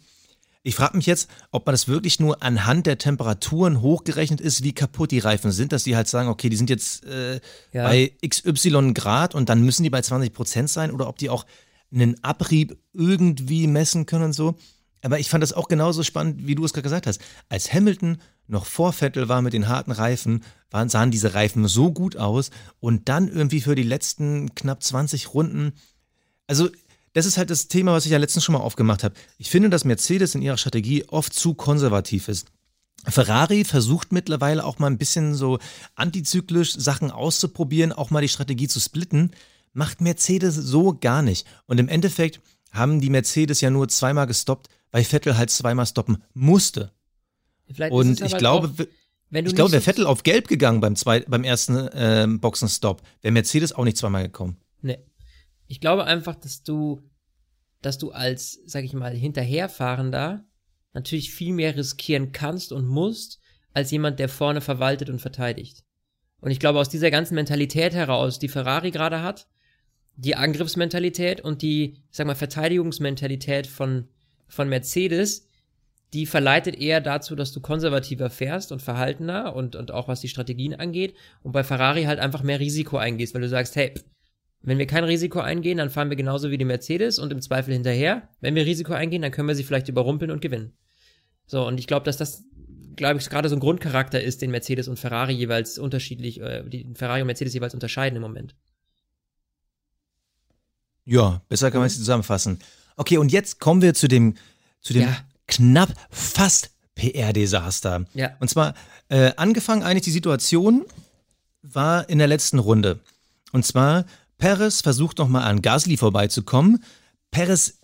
Ich 0.65 0.75
frage 0.75 0.95
mich 0.95 1.07
jetzt, 1.07 1.29
ob 1.51 1.65
man 1.65 1.73
das 1.73 1.89
wirklich 1.89 2.21
nur 2.21 2.41
anhand 2.41 2.85
der 2.85 2.97
Temperaturen 2.97 3.81
hochgerechnet 3.81 4.39
ist, 4.39 4.63
wie 4.63 4.71
kaputt 4.71 5.11
die 5.11 5.19
Reifen 5.19 5.51
sind, 5.51 5.73
dass 5.73 5.83
die 5.83 5.97
halt 5.97 6.07
sagen, 6.07 6.29
okay, 6.29 6.47
die 6.47 6.55
sind 6.55 6.69
jetzt 6.69 7.05
äh, 7.05 7.41
ja. 7.73 7.83
bei 7.83 8.13
XY 8.25 8.93
Grad 8.93 9.35
und 9.35 9.49
dann 9.49 9.61
müssen 9.61 9.83
die 9.83 9.89
bei 9.89 10.01
20 10.01 10.31
Prozent 10.31 10.69
sein 10.69 10.91
oder 10.91 11.09
ob 11.09 11.17
die 11.17 11.29
auch 11.29 11.45
einen 11.93 12.23
Abrieb 12.23 12.77
irgendwie 12.93 13.67
messen 13.67 14.05
können 14.05 14.25
und 14.25 14.33
so. 14.33 14.55
Aber 15.01 15.19
ich 15.19 15.29
fand 15.29 15.41
das 15.41 15.53
auch 15.53 15.67
genauso 15.67 16.01
spannend, 16.03 16.47
wie 16.47 16.55
du 16.55 16.63
es 16.63 16.73
gerade 16.73 16.83
gesagt 16.83 17.07
hast. 17.07 17.21
Als 17.49 17.73
Hamilton 17.73 18.17
noch 18.47 18.65
vor 18.65 18.93
Vettel 18.93 19.29
war 19.29 19.41
mit 19.41 19.53
den 19.53 19.67
harten 19.67 19.91
Reifen, 19.91 20.43
waren, 20.71 20.89
sahen 20.89 21.11
diese 21.11 21.33
Reifen 21.33 21.67
so 21.67 21.91
gut 21.91 22.15
aus 22.15 22.51
und 22.79 23.09
dann 23.09 23.27
irgendwie 23.27 23.61
für 23.61 23.75
die 23.75 23.83
letzten 23.83 24.55
knapp 24.55 24.81
20 24.81 25.33
Runden. 25.33 25.73
Also 26.47 26.69
das 27.13 27.25
ist 27.25 27.37
halt 27.37 27.49
das 27.49 27.67
Thema, 27.67 27.93
was 27.93 28.05
ich 28.05 28.11
ja 28.11 28.17
letztens 28.17 28.43
schon 28.43 28.53
mal 28.53 28.61
aufgemacht 28.61 29.03
habe. 29.03 29.15
Ich 29.37 29.49
finde, 29.49 29.69
dass 29.69 29.85
Mercedes 29.85 30.35
in 30.35 30.41
ihrer 30.41 30.57
Strategie 30.57 31.05
oft 31.09 31.33
zu 31.33 31.53
konservativ 31.53 32.27
ist. 32.27 32.47
Ferrari 33.05 33.65
versucht 33.65 34.11
mittlerweile 34.11 34.63
auch 34.63 34.79
mal 34.79 34.87
ein 34.87 34.97
bisschen 34.97 35.35
so 35.35 35.59
antizyklisch 35.95 36.73
Sachen 36.73 37.11
auszuprobieren, 37.11 37.91
auch 37.91 38.09
mal 38.09 38.21
die 38.21 38.29
Strategie 38.29 38.67
zu 38.67 38.79
splitten. 38.79 39.31
Macht 39.73 40.01
Mercedes 40.01 40.55
so 40.55 40.93
gar 40.93 41.21
nicht. 41.21 41.47
Und 41.65 41.79
im 41.79 41.89
Endeffekt 41.89 42.39
haben 42.71 43.01
die 43.01 43.09
Mercedes 43.09 43.61
ja 43.61 43.69
nur 43.69 43.87
zweimal 43.89 44.27
gestoppt, 44.27 44.69
weil 44.91 45.03
Vettel 45.03 45.37
halt 45.37 45.49
zweimal 45.49 45.85
stoppen 45.85 46.23
musste. 46.33 46.91
Vielleicht 47.71 47.91
und 47.91 48.21
ich 48.21 48.37
glaube, 48.37 48.67
auch, 48.67 48.85
ich 49.31 49.55
glaube, 49.55 49.71
wäre 49.71 49.81
Vettel 49.81 50.05
auf 50.05 50.23
Gelb 50.23 50.47
gegangen 50.47 50.79
beim, 50.79 50.95
zwei, 50.95 51.21
beim 51.21 51.43
ersten 51.43 51.75
äh, 51.75 52.27
Boxenstopp, 52.29 53.01
wäre 53.21 53.31
Mercedes 53.31 53.73
auch 53.73 53.83
nicht 53.83 53.97
zweimal 53.97 54.23
gekommen. 54.23 54.57
Nee. 54.81 54.99
Ich 55.67 55.81
glaube 55.81 56.05
einfach, 56.05 56.35
dass 56.35 56.63
du, 56.63 57.01
dass 57.81 57.97
du 57.97 58.11
als, 58.11 58.59
sag 58.65 58.83
ich 58.83 58.93
mal, 58.93 59.15
Hinterherfahrender 59.15 60.45
natürlich 60.93 61.31
viel 61.31 61.53
mehr 61.53 61.75
riskieren 61.75 62.31
kannst 62.31 62.71
und 62.71 62.85
musst, 62.85 63.39
als 63.73 63.89
jemand, 63.89 64.19
der 64.19 64.29
vorne 64.29 64.61
verwaltet 64.61 65.09
und 65.09 65.19
verteidigt. 65.19 65.83
Und 66.39 66.51
ich 66.51 66.59
glaube, 66.59 66.79
aus 66.79 66.89
dieser 66.89 67.09
ganzen 67.09 67.35
Mentalität 67.35 67.93
heraus, 67.93 68.37
die 68.37 68.49
Ferrari 68.49 68.91
gerade 68.91 69.23
hat, 69.23 69.47
die 70.15 70.35
Angriffsmentalität 70.35 71.41
und 71.41 71.61
die, 71.61 71.97
sag 72.11 72.27
mal, 72.27 72.35
Verteidigungsmentalität 72.35 73.67
von, 73.67 74.07
von 74.47 74.69
Mercedes, 74.69 75.47
die 76.13 76.27
verleitet 76.27 76.75
eher 76.75 77.01
dazu, 77.01 77.35
dass 77.35 77.51
du 77.51 77.59
konservativer 77.59 78.29
fährst 78.29 78.71
und 78.71 78.81
verhaltener 78.81 79.55
und, 79.55 79.75
und 79.75 79.91
auch 79.91 80.07
was 80.07 80.21
die 80.21 80.27
Strategien 80.27 80.75
angeht 80.75 81.15
und 81.41 81.51
bei 81.51 81.63
Ferrari 81.63 82.03
halt 82.03 82.19
einfach 82.19 82.43
mehr 82.43 82.59
Risiko 82.59 82.97
eingehst, 82.97 83.33
weil 83.33 83.41
du 83.41 83.49
sagst, 83.49 83.75
hey, 83.75 83.93
wenn 84.61 84.77
wir 84.77 84.87
kein 84.87 85.03
Risiko 85.03 85.39
eingehen, 85.39 85.79
dann 85.79 85.89
fahren 85.89 86.09
wir 86.09 86.15
genauso 86.15 86.51
wie 86.51 86.57
die 86.57 86.65
Mercedes 86.65 87.19
und 87.19 87.31
im 87.33 87.41
Zweifel 87.41 87.73
hinterher. 87.73 88.29
Wenn 88.39 88.55
wir 88.55 88.65
Risiko 88.65 88.93
eingehen, 88.93 89.21
dann 89.21 89.31
können 89.31 89.47
wir 89.47 89.55
sie 89.55 89.63
vielleicht 89.63 89.89
überrumpeln 89.89 90.31
und 90.31 90.41
gewinnen. 90.41 90.73
So, 91.47 91.67
und 91.67 91.79
ich 91.79 91.87
glaube, 91.87 92.05
dass 92.05 92.15
das, 92.15 92.45
glaube 92.95 93.19
ich, 93.19 93.29
gerade 93.29 93.49
so 93.49 93.55
ein 93.55 93.59
Grundcharakter 93.59 94.21
ist, 94.21 94.41
den 94.41 94.51
Mercedes 94.51 94.87
und 94.87 94.99
Ferrari 94.99 95.33
jeweils 95.33 95.77
unterschiedlich, 95.77 96.39
äh, 96.39 96.63
die 96.65 96.87
Ferrari 96.93 97.21
und 97.21 97.27
Mercedes 97.27 97.53
jeweils 97.53 97.73
unterscheiden 97.73 98.15
im 98.15 98.21
Moment. 98.21 98.55
Ja, 101.05 101.41
besser 101.49 101.71
kann 101.71 101.79
man 101.79 101.87
es 101.87 101.97
zusammenfassen. 101.97 102.59
Okay, 102.95 103.17
und 103.17 103.31
jetzt 103.31 103.59
kommen 103.59 103.81
wir 103.81 103.93
zu 103.93 104.07
dem, 104.07 104.35
zu 104.81 104.93
dem 104.93 105.03
ja. 105.03 105.17
knapp 105.47 105.89
fast 106.09 106.71
PR-Desaster. 106.95 108.05
Ja. 108.13 108.31
Und 108.39 108.49
zwar, 108.49 108.73
äh, 109.09 109.31
angefangen 109.35 109.83
eigentlich 109.83 110.03
die 110.03 110.11
Situation 110.11 110.85
war 111.61 112.09
in 112.09 112.19
der 112.19 112.27
letzten 112.27 112.59
Runde. 112.59 112.99
Und 113.51 113.65
zwar 113.65 114.05
Perez 114.37 114.81
versucht 114.81 115.17
nochmal 115.17 115.43
an 115.43 115.61
Gasly 115.61 115.97
vorbeizukommen. 115.97 116.83
Perez 117.31 117.79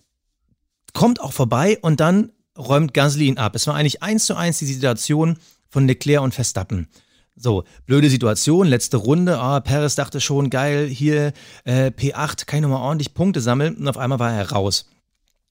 kommt 0.92 1.20
auch 1.20 1.32
vorbei 1.32 1.78
und 1.80 2.00
dann 2.00 2.32
räumt 2.56 2.94
Gasly 2.94 3.26
ihn 3.26 3.38
ab. 3.38 3.54
Es 3.54 3.66
war 3.66 3.74
eigentlich 3.74 4.02
eins 4.02 4.26
zu 4.26 4.36
eins 4.36 4.58
die 4.58 4.66
Situation 4.66 5.38
von 5.68 5.86
Leclerc 5.86 6.22
und 6.22 6.34
Verstappen. 6.34 6.88
So, 7.36 7.64
blöde 7.86 8.10
Situation, 8.10 8.66
letzte 8.66 8.98
Runde. 8.98 9.38
Ah, 9.38 9.60
Perez 9.60 9.94
dachte 9.94 10.20
schon, 10.20 10.50
geil, 10.50 10.88
hier 10.88 11.32
äh, 11.64 11.86
P8, 11.86 12.46
kann 12.46 12.58
ich 12.58 12.62
nochmal 12.62 12.82
ordentlich 12.82 13.14
Punkte 13.14 13.40
sammeln. 13.40 13.76
Und 13.76 13.88
auf 13.88 13.98
einmal 13.98 14.18
war 14.18 14.32
er 14.32 14.50
raus. 14.50 14.90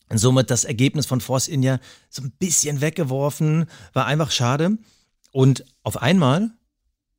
Und 0.09 0.17
somit 0.17 0.49
das 0.49 0.63
Ergebnis 0.63 1.05
von 1.05 1.21
Force 1.21 1.47
India 1.47 1.79
so 2.09 2.21
ein 2.21 2.31
bisschen 2.37 2.81
weggeworfen, 2.81 3.65
war 3.93 4.05
einfach 4.05 4.31
schade. 4.31 4.77
Und 5.31 5.65
auf 5.83 6.01
einmal, 6.01 6.51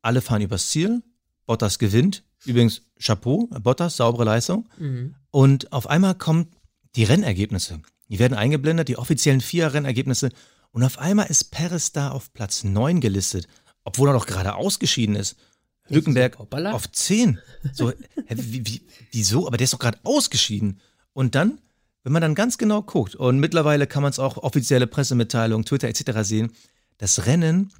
alle 0.02 0.20
fahren 0.20 0.42
übers 0.42 0.68
Ziel, 0.68 1.02
Bottas 1.46 1.78
gewinnt, 1.78 2.22
Übrigens, 2.44 2.82
Chapeau, 2.98 3.48
Bottas, 3.62 3.96
saubere 3.96 4.24
Leistung. 4.24 4.68
Mhm. 4.78 5.14
Und 5.30 5.72
auf 5.72 5.88
einmal 5.88 6.14
kommen 6.14 6.48
die 6.96 7.04
Rennergebnisse. 7.04 7.80
Die 8.08 8.18
werden 8.18 8.36
eingeblendet, 8.36 8.88
die 8.88 8.96
offiziellen 8.96 9.40
vier 9.40 9.72
Rennergebnisse. 9.72 10.30
Und 10.72 10.82
auf 10.82 10.98
einmal 10.98 11.26
ist 11.26 11.50
Perez 11.50 11.92
da 11.92 12.10
auf 12.10 12.32
Platz 12.32 12.64
9 12.64 13.00
gelistet, 13.00 13.46
obwohl 13.84 14.08
er 14.08 14.12
doch 14.12 14.26
gerade 14.26 14.54
ausgeschieden 14.54 15.16
ist. 15.16 15.36
Hülkenberg 15.88 16.38
auf 16.38 16.90
10. 16.90 17.38
So, 17.72 17.92
wie, 18.28 18.66
wie, 18.66 18.82
wieso? 19.10 19.46
Aber 19.46 19.56
der 19.56 19.64
ist 19.64 19.72
doch 19.74 19.78
gerade 19.78 19.98
ausgeschieden. 20.04 20.80
Und 21.12 21.34
dann, 21.34 21.58
wenn 22.04 22.12
man 22.12 22.22
dann 22.22 22.34
ganz 22.34 22.58
genau 22.58 22.82
guckt, 22.82 23.16
und 23.16 23.40
mittlerweile 23.40 23.86
kann 23.86 24.02
man 24.02 24.10
es 24.10 24.18
auch 24.18 24.36
offizielle 24.36 24.86
Pressemitteilungen, 24.86 25.64
Twitter 25.64 25.88
etc. 25.88 26.20
sehen, 26.22 26.52
das 26.98 27.26
Rennen 27.26 27.72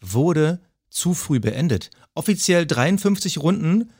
wurde 0.00 0.60
zu 0.90 1.14
früh 1.14 1.40
beendet. 1.40 1.90
Offiziell 2.14 2.66
53 2.66 3.38
Runden 3.38 3.90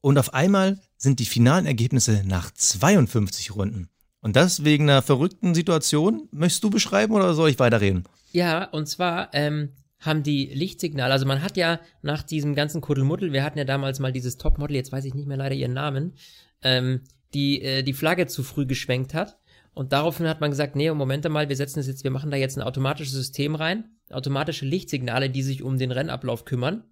und 0.00 0.16
auf 0.16 0.32
einmal 0.32 0.78
sind 0.96 1.18
die 1.18 1.26
finalen 1.26 1.66
Ergebnisse 1.66 2.22
nach 2.24 2.50
52 2.52 3.54
Runden. 3.54 3.88
Und 4.20 4.36
das 4.36 4.64
wegen 4.64 4.88
einer 4.88 5.02
verrückten 5.02 5.54
Situation. 5.54 6.28
Möchtest 6.32 6.64
du 6.64 6.70
beschreiben 6.70 7.14
oder 7.14 7.34
soll 7.34 7.50
ich 7.50 7.58
weiterreden? 7.58 8.04
Ja, 8.32 8.64
und 8.64 8.88
zwar 8.88 9.32
ähm, 9.32 9.70
haben 10.00 10.22
die 10.22 10.46
Lichtsignale, 10.46 11.12
also 11.12 11.26
man 11.26 11.42
hat 11.42 11.56
ja 11.56 11.80
nach 12.02 12.22
diesem 12.22 12.54
ganzen 12.54 12.80
Kuddelmuddel, 12.80 13.32
wir 13.32 13.42
hatten 13.42 13.58
ja 13.58 13.64
damals 13.64 13.98
mal 13.98 14.12
dieses 14.12 14.36
Topmodel, 14.36 14.76
jetzt 14.76 14.92
weiß 14.92 15.04
ich 15.04 15.14
nicht 15.14 15.26
mehr 15.26 15.36
leider 15.36 15.54
ihren 15.54 15.72
Namen, 15.72 16.14
ähm, 16.62 17.02
die 17.34 17.62
äh, 17.62 17.82
die 17.82 17.92
Flagge 17.92 18.26
zu 18.26 18.42
früh 18.42 18.66
geschwenkt 18.66 19.14
hat. 19.14 19.38
Und 19.74 19.92
daraufhin 19.92 20.26
hat 20.26 20.40
man 20.40 20.50
gesagt, 20.50 20.74
nee, 20.74 20.90
Moment 20.90 21.28
mal, 21.28 21.48
wir 21.48 21.54
setzen 21.54 21.78
es 21.78 21.86
jetzt, 21.86 22.02
wir 22.02 22.10
machen 22.10 22.30
da 22.30 22.36
jetzt 22.36 22.56
ein 22.56 22.64
automatisches 22.64 23.14
System 23.14 23.54
rein, 23.54 23.84
automatische 24.10 24.66
Lichtsignale, 24.66 25.30
die 25.30 25.42
sich 25.42 25.62
um 25.62 25.78
den 25.78 25.92
Rennablauf 25.92 26.44
kümmern. 26.44 26.82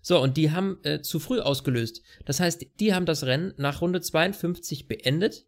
So, 0.00 0.20
und 0.22 0.36
die 0.36 0.50
haben 0.50 0.78
äh, 0.82 1.02
zu 1.02 1.20
früh 1.20 1.40
ausgelöst. 1.40 2.02
Das 2.24 2.40
heißt, 2.40 2.66
die 2.80 2.94
haben 2.94 3.04
das 3.04 3.24
Rennen 3.24 3.52
nach 3.58 3.82
Runde 3.82 4.00
52 4.00 4.88
beendet, 4.88 5.46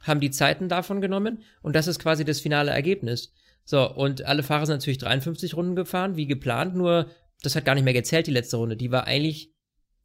haben 0.00 0.20
die 0.20 0.30
Zeiten 0.30 0.68
davon 0.68 1.02
genommen 1.02 1.42
und 1.60 1.76
das 1.76 1.86
ist 1.86 1.98
quasi 1.98 2.24
das 2.24 2.40
finale 2.40 2.70
Ergebnis. 2.70 3.34
So, 3.64 3.88
und 3.88 4.24
alle 4.24 4.42
Fahrer 4.42 4.66
sind 4.66 4.76
natürlich 4.76 4.98
53 4.98 5.54
Runden 5.54 5.76
gefahren, 5.76 6.16
wie 6.16 6.26
geplant, 6.26 6.74
nur 6.74 7.08
das 7.42 7.54
hat 7.54 7.64
gar 7.64 7.74
nicht 7.74 7.84
mehr 7.84 7.92
gezählt, 7.92 8.26
die 8.26 8.32
letzte 8.32 8.56
Runde. 8.56 8.76
Die 8.76 8.90
war 8.90 9.06
eigentlich, 9.06 9.52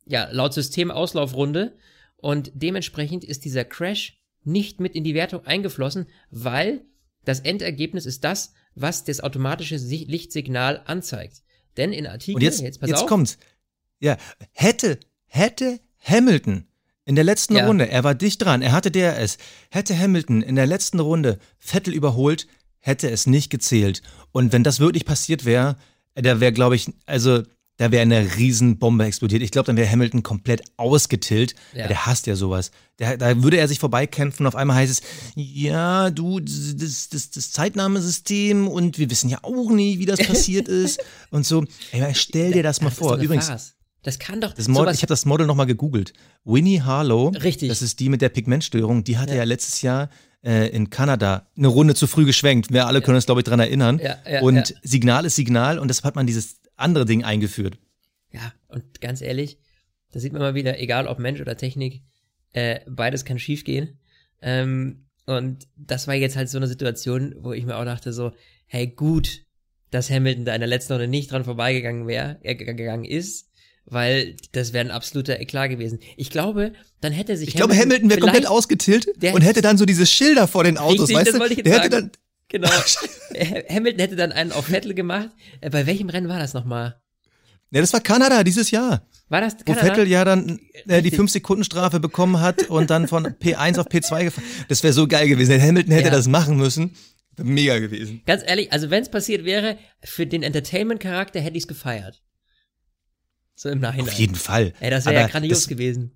ja, 0.06 0.30
laut 0.32 0.54
System 0.54 0.92
Auslaufrunde 0.92 1.78
und 2.18 2.52
dementsprechend 2.54 3.24
ist 3.24 3.46
dieser 3.46 3.66
Crash 3.66 4.22
nicht 4.44 4.80
mit 4.80 4.96
in 4.96 5.04
die 5.04 5.16
Wertung 5.16 5.46
eingeflossen, 5.46 6.08
weil 6.30 6.86
das 7.24 7.40
Endergebnis 7.40 8.06
ist 8.06 8.24
das, 8.24 8.54
was 8.76 9.04
das 9.04 9.22
automatische 9.22 9.78
Lichtsignal 9.78 10.84
anzeigt. 10.86 11.42
Denn 11.78 11.92
in 11.92 12.08
Artikeln, 12.08 12.36
und 12.36 12.42
jetzt, 12.42 12.62
jetzt, 12.62 12.80
pass 12.80 12.90
jetzt 12.90 13.04
auf, 13.04 13.10
kommt's. 13.10 13.38
Ja, 14.00 14.18
hätte, 14.52 15.00
hätte 15.26 15.80
Hamilton 16.00 16.68
in 17.06 17.16
der 17.16 17.24
letzten 17.24 17.56
ja. 17.56 17.68
Runde, 17.68 17.90
er 17.90 18.04
war 18.04 18.16
dicht 18.16 18.44
dran, 18.44 18.62
er 18.62 18.72
hatte 18.72 18.92
DRS, 18.92 19.38
hätte 19.70 19.98
Hamilton 19.98 20.42
in 20.42 20.56
der 20.56 20.66
letzten 20.66 21.00
Runde 21.00 21.40
Vettel 21.60 21.94
überholt, 21.94 22.48
hätte 22.86 23.10
es 23.10 23.26
nicht 23.26 23.50
gezählt. 23.50 24.04
Und 24.32 24.54
wenn 24.54 24.64
das 24.64 24.80
wirklich 24.80 25.06
passiert 25.06 25.44
wäre, 25.44 25.76
da 26.14 26.40
wäre, 26.40 26.54
glaube 26.54 26.76
ich, 26.76 26.94
also 27.08 27.42
da 27.78 27.92
wäre 27.92 28.04
eine 28.04 28.38
Riesenbombe 28.38 29.06
explodiert. 29.06 29.42
Ich 29.42 29.52
glaube, 29.52 29.66
dann 29.66 29.76
wäre 29.76 29.92
Hamilton 29.92 30.22
komplett 30.22 30.62
ausgetillt. 30.78 31.56
Ja. 31.74 31.88
Der 31.88 32.06
hasst 32.06 32.28
ja 32.28 32.36
sowas. 32.36 32.70
Der, 33.00 33.18
da 33.18 33.42
würde 33.42 33.58
er 33.58 33.68
sich 33.68 33.80
vorbeikämpfen. 33.80 34.46
Auf 34.46 34.56
einmal 34.56 34.78
heißt 34.78 34.92
es, 34.92 35.02
ja, 35.36 36.12
du, 36.12 36.40
das, 36.40 37.10
das, 37.10 37.32
das 37.32 37.52
Zeitnahmesystem 37.52 38.68
und 38.68 39.00
wir 39.00 39.10
wissen 39.10 39.30
ja 39.30 39.40
auch 39.42 39.72
nie, 39.72 39.98
wie 39.98 40.06
das 40.06 40.20
passiert 40.28 40.68
ist. 40.68 41.04
Und 41.32 41.46
so, 41.46 41.66
ey, 41.92 42.14
stell 42.14 42.54
dir 42.54 42.64
das 42.64 42.82
mal 42.82 42.90
das 42.90 43.00
vor. 43.00 43.18
Übrigens, 43.18 43.48
Farce. 43.48 43.74
Das 44.04 44.20
kann 44.20 44.40
doch. 44.40 44.54
Das 44.54 44.68
Model, 44.68 44.94
ich 44.94 45.02
habe 45.02 45.08
das 45.08 45.26
Model 45.26 45.48
nochmal 45.48 45.66
gegoogelt. 45.66 46.14
Winnie 46.44 46.82
Harlow. 46.84 47.30
Richtig. 47.30 47.70
Das 47.70 47.82
ist 47.82 48.00
die 48.00 48.10
mit 48.10 48.22
der 48.22 48.30
Pigmentstörung. 48.30 49.04
Die 49.04 49.18
hatte 49.18 49.32
ja, 49.32 49.40
ja 49.40 49.44
letztes 49.44 49.82
Jahr 49.82 50.10
äh, 50.46 50.68
in 50.70 50.90
Kanada 50.90 51.50
eine 51.58 51.68
Runde 51.68 51.96
zu 51.96 52.08
früh 52.08 52.26
geschwenkt. 52.26 52.72
Wir 52.72 52.88
alle 52.88 53.02
können 53.02 53.16
uns, 53.16 53.26
glaube 53.26 53.42
ich, 53.42 53.46
daran 53.46 53.60
erinnern. 53.60 54.00
Ja, 54.02 54.18
ja, 54.30 54.42
und 54.42 54.70
ja. 54.70 54.76
Signal 54.84 55.26
ist 55.26 55.36
Signal 55.36 55.80
und 55.80 55.90
deshalb 55.90 56.06
hat 56.06 56.16
man 56.16 56.28
dieses 56.28 56.62
andere 56.76 57.06
Ding 57.06 57.24
eingeführt. 57.24 57.78
Ja, 58.32 58.54
und 58.68 59.02
ganz 59.02 59.22
ehrlich, 59.22 59.58
da 60.12 60.20
sieht 60.20 60.34
man 60.34 60.42
mal 60.42 60.56
wieder, 60.56 60.80
egal 60.80 61.08
ob 61.08 61.20
Mensch 61.20 61.42
oder 61.42 61.58
Technik, 61.58 62.04
äh, 62.54 62.80
beides 62.88 63.26
kann 63.26 63.40
schiefgehen. 63.40 64.00
Ähm, 64.42 65.06
Und 65.28 65.68
das 65.76 66.08
war 66.08 66.14
jetzt 66.14 66.36
halt 66.36 66.50
so 66.50 66.58
eine 66.58 66.68
Situation, 66.68 67.34
wo 67.40 67.52
ich 67.52 67.66
mir 67.66 67.78
auch 67.78 67.86
dachte 67.86 68.14
so, 68.14 68.32
hey, 68.68 68.86
gut, 68.88 69.42
dass 69.90 70.12
Hamilton 70.12 70.46
da 70.46 70.54
in 70.54 70.62
der 70.62 70.68
letzten 70.68 70.94
Runde 70.94 71.08
nicht 71.08 71.32
dran 71.32 71.44
vorbeigegangen 71.44 72.06
wäre, 72.08 72.38
äh, 72.44 72.56
gegangen 72.56 73.06
ist, 73.06 73.50
weil 73.86 74.36
das 74.52 74.74
wäre 74.74 74.86
ein 74.86 74.92
absoluter 74.92 75.40
Eklat 75.40 75.70
gewesen. 75.70 76.00
Ich 76.18 76.30
glaube, 76.30 76.74
dann 77.02 77.14
hätte 77.14 77.38
sich 77.38 77.50
Ich 77.50 77.56
glaube, 77.56 77.76
Hamilton 77.78 78.10
wäre 78.10 78.20
komplett 78.20 78.48
ausgetiltet 78.48 79.24
und 79.34 79.42
hätte 79.42 79.62
dann 79.62 79.78
so 79.78 79.86
diese 79.86 80.06
Schilder 80.06 80.48
vor 80.48 80.64
den 80.64 80.78
Autos, 80.78 81.02
richtig, 81.10 81.16
weißt 81.18 81.28
das 81.28 81.34
du? 81.36 81.40
wollte 81.40 81.54
ich 81.54 81.58
jetzt 81.60 81.68
Der 81.68 81.74
sagen. 81.76 81.84
hätte 81.84 82.02
dann 82.02 82.12
Genau. 82.48 82.70
Hamilton 83.70 84.00
hätte 84.00 84.16
dann 84.16 84.32
einen 84.32 84.52
auf 84.52 84.68
Vettel 84.68 84.94
gemacht. 84.94 85.30
Äh, 85.62 85.70
bei 85.72 85.86
welchem 85.88 86.10
Rennen 86.10 86.30
war 86.30 86.38
das 86.40 86.54
nochmal? 86.54 87.02
Ja, 87.72 87.82
das 87.82 87.92
war 87.92 88.00
Kanada 88.02 88.44
dieses 88.44 88.70
Jahr. 88.72 89.06
War 89.30 89.42
das 89.42 89.56
Wo 89.66 89.74
Kanada? 89.74 89.88
Vettel 89.96 90.08
ja 90.08 90.24
dann 90.24 90.60
äh, 90.88 91.02
die 91.02 91.10
Richtig. 91.10 91.20
5-Sekunden-Strafe 91.20 92.00
bekommen 92.00 92.40
hat 92.40 92.70
und 92.70 92.92
dann 92.92 93.08
von 93.08 93.26
P1 93.26 93.80
auf 93.80 93.88
P2 93.88 94.26
gefahren. 94.26 94.44
Das 94.70 94.84
wäre 94.84 94.94
so 94.94 95.08
geil 95.08 95.28
gewesen. 95.28 95.60
Hamilton 95.60 95.92
hätte 95.94 96.06
Ja. 96.10 96.12
das 96.12 96.28
machen 96.28 96.58
müssen. 96.58 96.96
Mega 97.38 97.80
gewesen. 97.80 98.22
Ganz 98.28 98.44
ehrlich, 98.46 98.72
also 98.72 98.90
wenn 98.92 99.02
es 99.02 99.10
passiert 99.10 99.44
wäre, 99.44 99.78
für 100.04 100.26
den 100.28 100.44
Entertainment-Charakter 100.44 101.40
hätte 101.42 101.58
ich 101.58 101.64
es 101.64 101.68
gefeiert. 101.68 102.22
So 103.56 103.70
im 103.70 103.80
Nachhinein. 103.80 104.10
Auf 104.10 104.14
jeden 104.14 104.36
Fall. 104.36 104.74
Ey, 104.80 104.90
das 104.90 105.06
wäre 105.06 105.16
ja 105.16 105.22
Aber 105.22 105.32
grandios 105.32 105.60
das, 105.60 105.68
gewesen. 105.68 106.12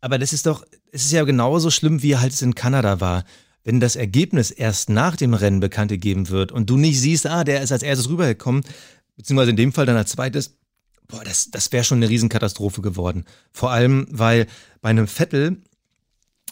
Aber 0.00 0.18
das 0.18 0.32
ist 0.32 0.46
doch, 0.46 0.64
es 0.92 1.06
ist 1.06 1.12
ja 1.12 1.24
genauso 1.24 1.70
schlimm, 1.70 2.02
wie 2.02 2.16
halt 2.16 2.32
es 2.32 2.42
in 2.42 2.54
Kanada 2.54 3.00
war. 3.00 3.24
Wenn 3.64 3.80
das 3.80 3.96
Ergebnis 3.96 4.50
erst 4.50 4.88
nach 4.88 5.16
dem 5.16 5.34
Rennen 5.34 5.60
bekannt 5.60 5.90
gegeben 5.90 6.28
wird 6.28 6.52
und 6.52 6.70
du 6.70 6.76
nicht 6.76 7.00
siehst, 7.00 7.26
ah, 7.26 7.44
der 7.44 7.62
ist 7.62 7.72
als 7.72 7.82
erstes 7.82 8.08
rübergekommen, 8.08 8.64
beziehungsweise 9.16 9.50
in 9.50 9.56
dem 9.56 9.72
Fall 9.72 9.86
dann 9.86 9.96
als 9.96 10.12
zweites, 10.12 10.56
boah, 11.08 11.24
das, 11.24 11.50
das 11.50 11.72
wäre 11.72 11.84
schon 11.84 11.98
eine 11.98 12.08
Riesenkatastrophe 12.08 12.82
geworden. 12.82 13.24
Vor 13.52 13.70
allem, 13.70 14.06
weil 14.10 14.46
bei 14.80 14.90
einem 14.90 15.08
Vettel, 15.08 15.58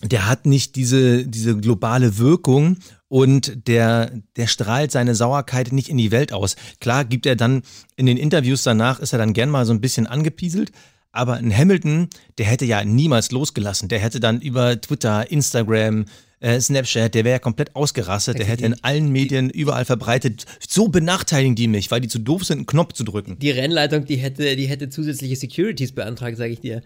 der 0.03 0.27
hat 0.27 0.47
nicht 0.47 0.77
diese, 0.77 1.27
diese 1.27 1.57
globale 1.57 2.19
Wirkung 2.19 2.79
und 3.09 3.69
der, 3.69 4.11
der 4.37 4.47
strahlt 4.47 4.91
seine 4.91 5.15
Sauerkeit 5.15 5.73
nicht 5.73 5.89
in 5.89 5.97
die 5.97 6.11
Welt 6.11 6.33
aus. 6.33 6.57
Klar 6.81 7.05
gibt 7.05 7.27
er 7.27 7.37
dann 7.37 7.63
in 7.97 8.07
den 8.07 8.17
Interviews 8.17 8.63
danach, 8.63 9.01
ist 9.01 9.13
er 9.13 9.19
dann 9.19 9.33
gern 9.33 9.51
mal 9.51 9.65
so 9.65 9.73
ein 9.73 9.81
bisschen 9.81 10.07
angepieselt, 10.07 10.73
aber 11.13 11.35
ein 11.35 11.57
Hamilton, 11.57 12.09
der 12.39 12.47
hätte 12.47 12.65
ja 12.65 12.85
niemals 12.85 13.31
losgelassen. 13.31 13.89
Der 13.89 14.01
hätte 14.01 14.21
dann 14.21 14.41
über 14.41 14.79
Twitter, 14.81 15.31
Instagram, 15.31 16.05
äh, 16.41 16.61
Snapchat, 16.61 17.15
der 17.15 17.25
wäre 17.25 17.37
ja 17.37 17.39
komplett 17.39 17.75
ausgerastet. 17.75 18.39
Der 18.39 18.47
hätte 18.47 18.67
in 18.67 18.85
allen 18.85 19.11
Medien 19.11 19.49
überall 19.49 19.87
verbreitet. 19.87 20.45
So 20.69 20.89
benachteiligen 20.89 21.57
die 21.57 21.69
mich, 21.69 21.91
weil 21.91 22.03
die 22.03 22.09
zu 22.09 22.19
doof 22.19 22.45
sind, 22.45 22.59
einen 22.59 22.67
Knopf 22.67 22.93
zu 22.93 23.05
drücken. 23.05 23.39
Die 23.39 23.51
Rennleitung, 23.51 24.05
die 24.05 24.17
hätte, 24.17 24.57
die 24.57 24.67
hätte 24.67 24.91
zusätzliche 24.91 25.37
Securities 25.37 25.93
beantragt, 25.93 26.37
sage 26.37 26.53
ich 26.53 26.61
dir. 26.61 26.83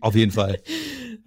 Auf 0.00 0.14
jeden 0.14 0.32
Fall. 0.32 0.60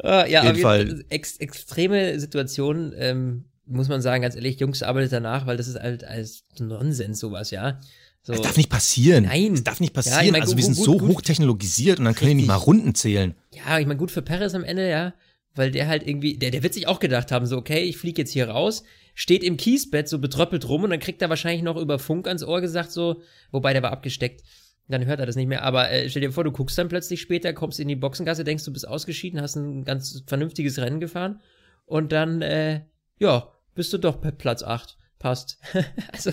Ah, 0.04 0.26
ja, 0.28 0.42
Auf 0.42 0.48
jeden. 0.48 0.62
Fall. 0.62 1.06
Ex 1.08 1.38
extreme 1.38 2.20
Situation, 2.20 2.94
ähm, 2.98 3.46
muss 3.66 3.90
man 3.90 4.02
sagen, 4.02 4.22
ganz 4.22 4.36
ehrlich, 4.36 4.60
Jungs, 4.60 4.84
arbeitet 4.84 5.12
danach, 5.12 5.46
weil 5.48 5.58
das 5.58 5.68
ist 5.68 5.80
halt 5.80 6.04
als 6.04 6.44
Nonsens 6.60 7.20
sowas, 7.20 7.52
ja. 7.52 7.80
So. 8.22 8.34
Das 8.34 8.42
darf 8.42 8.58
nicht 8.58 8.70
passieren. 8.70 9.26
Nein. 9.26 9.52
Das 9.52 9.64
darf 9.64 9.80
nicht 9.80 9.96
Ja, 9.96 10.02
ich 10.02 10.06
passieren. 10.06 10.32
mein, 10.32 10.42
also 10.42 10.58
wir 10.58 10.64
gut, 10.64 10.76
sind 10.76 10.78
gut, 10.78 10.86
so 10.86 10.98
gut. 10.98 11.10
hochtechnologisiert 11.16 12.00
und 12.00 12.06
dann 12.06 12.16
können 12.16 12.30
die 12.32 12.36
nicht 12.36 12.48
mal. 12.48 12.56
Runden 12.56 12.96
zählen. 12.96 13.36
Ja, 13.52 13.78
ich 13.80 13.86
meine, 13.86 14.00
gut 14.00 14.10
für 14.12 14.24
Perez 14.24 14.56
am 14.56 14.64
Ende, 14.64 14.90
ja, 14.90 15.14
weil 15.54 15.72
der 15.72 15.88
halt 15.88 16.08
irgendwie, 16.08 16.38
der, 16.38 16.52
der 16.52 16.64
wird 16.64 16.74
sich 16.74 16.88
auch 16.88 17.00
gedacht 17.00 17.32
haben, 17.32 17.46
so, 17.46 17.58
okay, 17.58 17.84
ich 17.84 17.98
fliege 17.98 18.22
jetzt 18.22 18.32
hier 18.32 18.50
raus, 18.50 18.84
steht 19.14 19.44
im 19.44 19.58
Kiesbett 19.58 20.10
so 20.10 20.20
betröppelt 20.20 20.68
rum 20.68 20.84
und 20.84 20.90
dann 20.90 21.00
kriegt 21.00 21.22
er 21.22 21.30
wahrscheinlich 21.30 21.62
noch 21.64 21.78
über 21.78 22.00
Funk 22.00 22.28
ans 22.28 22.44
Ohr 22.44 22.62
gesagt, 22.62 22.92
so, 22.92 23.22
wobei 23.52 23.74
der 23.74 23.84
war 23.84 23.92
abgesteckt. 23.92 24.44
Dann 24.88 25.06
hört 25.06 25.20
er 25.20 25.26
das 25.26 25.36
nicht 25.36 25.48
mehr. 25.48 25.64
Aber 25.64 25.90
äh, 25.90 26.10
stell 26.10 26.22
dir 26.22 26.32
vor, 26.32 26.44
du 26.44 26.52
guckst 26.52 26.78
dann 26.78 26.90
plötzlich 26.90 27.22
später, 27.22 27.54
kommst 27.54 27.80
in 27.80 27.88
die 27.88 27.96
Boxengasse, 27.96 28.44
denkst, 28.44 28.66
du 28.66 28.74
bist 28.74 28.88
ausgeschieden, 28.88 29.42
hast 29.42 29.56
ein 29.56 29.84
ganz 29.84 30.24
vernünftiges 30.28 30.78
Rennen 30.78 31.00
gefahren 31.00 31.42
und 31.86 32.12
dann, 32.12 32.42
äh, 32.42 32.82
ja, 33.18 33.52
bist 33.76 33.94
du 33.94 33.98
doch 34.00 34.16
bei 34.18 34.32
Platz 34.32 34.64
8. 34.64 34.98
Passt. 35.20 35.58
also, 36.12 36.32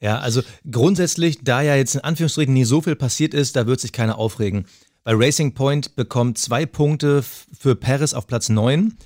Ja, 0.00 0.18
also 0.18 0.42
grundsätzlich, 0.68 1.38
da 1.42 1.62
ja 1.62 1.76
jetzt 1.76 1.94
in 1.94 2.00
Anführungsstrichen 2.00 2.52
nicht 2.54 2.66
so 2.68 2.80
viel 2.80 2.96
passiert 2.96 3.34
ist, 3.34 3.54
da 3.56 3.66
wird 3.66 3.80
sich 3.80 3.92
keiner 3.92 4.18
aufregen. 4.18 4.66
Bei 5.04 5.12
Racing 5.14 5.54
Point 5.54 5.96
bekommt 5.96 6.38
zwei 6.38 6.66
Punkte 6.66 7.22
für 7.22 7.74
Perez 7.76 8.14
auf 8.14 8.26
Platz 8.26 8.48
9. 8.48 8.96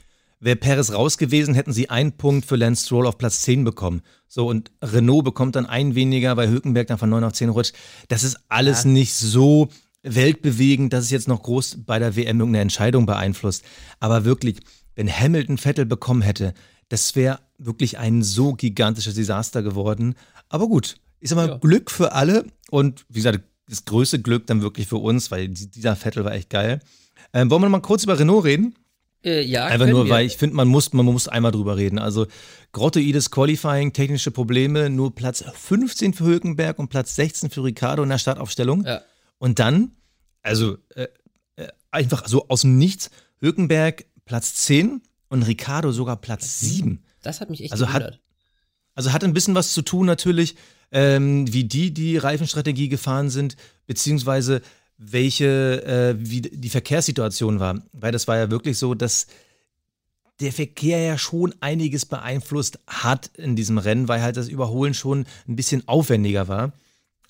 Wäre 0.40 0.56
Perez 0.56 0.92
raus 0.92 1.16
gewesen, 1.16 1.54
hätten 1.54 1.72
sie 1.72 1.88
einen 1.88 2.12
Punkt 2.12 2.44
für 2.46 2.56
Lance 2.56 2.84
Stroll 2.84 3.06
auf 3.06 3.16
Platz 3.16 3.40
10 3.42 3.64
bekommen. 3.64 4.02
So, 4.28 4.46
und 4.48 4.70
Renault 4.82 5.24
bekommt 5.24 5.56
dann 5.56 5.64
einen 5.64 5.94
weniger, 5.94 6.36
weil 6.36 6.50
Hülkenberg 6.50 6.86
dann 6.88 6.98
von 6.98 7.08
9 7.08 7.24
auf 7.24 7.32
10 7.32 7.48
rutscht. 7.48 7.74
Das 8.08 8.22
ist 8.22 8.36
alles 8.48 8.84
Ja. 8.84 8.90
nicht 8.90 9.14
so 9.14 9.68
weltbewegend, 10.02 10.92
dass 10.92 11.04
es 11.04 11.10
jetzt 11.10 11.28
noch 11.28 11.42
groß 11.42 11.78
bei 11.86 11.98
der 11.98 12.16
WM 12.16 12.40
irgendeine 12.40 12.62
Entscheidung 12.62 13.06
beeinflusst. 13.06 13.64
Aber 13.98 14.24
wirklich, 14.26 14.58
wenn 14.94 15.10
Hamilton 15.10 15.56
Vettel 15.58 15.86
bekommen 15.86 16.22
hätte, 16.22 16.52
das 16.88 17.14
wäre 17.16 17.40
wirklich 17.58 17.98
ein 17.98 18.22
so 18.22 18.52
gigantisches 18.54 19.14
Desaster 19.14 19.62
geworden. 19.62 20.14
Aber 20.48 20.68
gut, 20.68 20.96
ich 21.20 21.30
sag 21.30 21.36
mal, 21.36 21.48
Ja. 21.48 21.56
Glück 21.58 21.90
für 21.90 22.12
alle 22.12 22.44
und 22.70 23.04
wie 23.08 23.14
gesagt, 23.20 23.40
das 23.68 23.84
größte 23.84 24.20
Glück 24.20 24.46
dann 24.46 24.62
wirklich 24.62 24.86
für 24.86 24.96
uns, 24.98 25.30
weil 25.30 25.48
die- 25.48 25.68
dieser 25.70 25.96
Vettel 25.96 26.24
war 26.24 26.32
echt 26.32 26.50
geil. 26.50 26.80
Ähm, 27.32 27.50
wollen 27.50 27.62
wir 27.62 27.68
mal 27.68 27.80
kurz 27.80 28.04
über 28.04 28.18
Renault 28.18 28.44
reden? 28.44 28.74
äh, 29.24 29.42
ja, 29.42 29.64
Einfach 29.66 29.88
nur, 29.88 30.04
wir. 30.04 30.10
weil 30.12 30.26
ich 30.26 30.36
finde, 30.36 30.54
man 30.54 30.68
muss, 30.68 30.92
man 30.92 31.04
muss 31.04 31.26
einmal 31.26 31.50
drüber 31.50 31.76
reden. 31.76 31.98
Also 31.98 32.28
grottoides 32.70 33.32
Qualifying, 33.32 33.92
technische 33.92 34.30
Probleme, 34.30 34.88
nur 34.88 35.12
Platz 35.16 35.42
15 35.52 36.14
für 36.14 36.24
Hülkenberg 36.26 36.78
und 36.78 36.88
Platz 36.90 37.16
16 37.16 37.50
für 37.50 37.64
Ricardo 37.64 38.04
in 38.04 38.08
der 38.10 38.18
Startaufstellung. 38.18 38.84
Ja. 38.84 39.00
Und 39.38 39.58
dann, 39.58 39.92
also 40.42 40.76
äh, 40.94 41.08
äh, 41.56 41.66
einfach 41.90 42.28
so 42.28 42.46
aus 42.48 42.60
dem 42.60 42.78
Nichts, 42.78 43.10
Hülkenberg 43.40 44.04
Platz 44.26 44.54
10 44.56 45.02
und 45.28 45.42
Ricardo 45.42 45.92
sogar 45.92 46.16
Platz 46.16 46.60
7. 46.60 47.02
Das 47.22 47.40
hat 47.40 47.50
mich 47.50 47.62
echt 47.62 47.72
Also 47.72 47.88
hat- 47.88 48.02
gewundert. 48.02 48.20
Also 48.94 49.12
hat 49.12 49.24
ein 49.24 49.34
bisschen 49.34 49.54
was 49.54 49.72
zu 49.74 49.82
tun 49.82 50.06
natürlich, 50.06 50.56
ähm, 50.90 51.52
wie 51.52 51.64
die 51.64 51.92
die 51.92 52.16
Reifenstrategie 52.16 52.88
gefahren 52.88 53.28
sind, 53.28 53.56
beziehungsweise 53.86 54.62
welche, 54.96 55.82
äh, 55.84 56.14
wie 56.18 56.40
die 56.40 56.70
Verkehrssituation 56.70 57.60
war. 57.60 57.82
Weil 57.92 58.12
das 58.12 58.26
war 58.26 58.38
ja 58.38 58.50
wirklich 58.50 58.78
so, 58.78 58.94
dass 58.94 59.26
der 60.40 60.52
Verkehr 60.52 60.98
ja 61.02 61.18
schon 61.18 61.54
einiges 61.60 62.06
beeinflusst 62.06 62.78
hat 62.86 63.30
in 63.36 63.56
diesem 63.56 63.78
Rennen, 63.78 64.08
weil 64.08 64.22
halt 64.22 64.36
das 64.36 64.48
Überholen 64.48 64.94
schon 64.94 65.26
ein 65.48 65.56
bisschen 65.56 65.86
aufwendiger 65.88 66.48
war. 66.48 66.72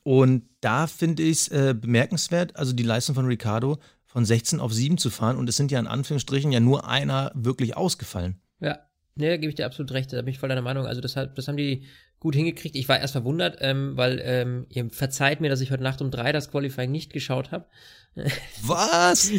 Und 0.04 0.44
da 0.60 0.86
finde 0.86 1.24
ich 1.24 1.38
es 1.38 1.48
äh, 1.48 1.74
bemerkenswert, 1.74 2.54
also 2.54 2.72
die 2.72 2.82
Leistung 2.84 3.16
von 3.16 3.26
Ricardo 3.26 3.78
von 4.16 4.24
16 4.24 4.60
auf 4.60 4.72
7 4.72 4.96
zu 4.96 5.10
fahren. 5.10 5.36
Und 5.36 5.46
es 5.46 5.58
sind 5.58 5.70
ja 5.70 5.78
in 5.78 5.86
Anführungsstrichen 5.86 6.50
ja 6.50 6.58
nur 6.58 6.88
einer 6.88 7.32
wirklich 7.34 7.76
ausgefallen. 7.76 8.40
Ja, 8.60 8.78
ne, 9.14 9.28
da 9.28 9.36
gebe 9.36 9.50
ich 9.50 9.56
dir 9.56 9.66
absolut 9.66 9.92
recht, 9.92 10.10
da 10.10 10.22
bin 10.22 10.32
ich 10.32 10.38
voll 10.38 10.48
deiner 10.48 10.62
Meinung. 10.62 10.86
Also 10.86 11.02
das, 11.02 11.16
hat, 11.16 11.36
das 11.36 11.48
haben 11.48 11.58
die 11.58 11.84
gut 12.18 12.34
hingekriegt. 12.34 12.76
Ich 12.76 12.88
war 12.88 12.98
erst 12.98 13.12
verwundert, 13.12 13.58
ähm, 13.60 13.94
weil 13.98 14.22
ähm, 14.24 14.64
ihr 14.70 14.88
verzeiht 14.88 15.42
mir, 15.42 15.50
dass 15.50 15.60
ich 15.60 15.70
heute 15.70 15.82
Nacht 15.82 16.00
um 16.00 16.10
drei 16.10 16.32
das 16.32 16.50
Qualifying 16.50 16.90
nicht 16.90 17.12
geschaut 17.12 17.50
habe. 17.50 17.66
Was? 18.62 19.30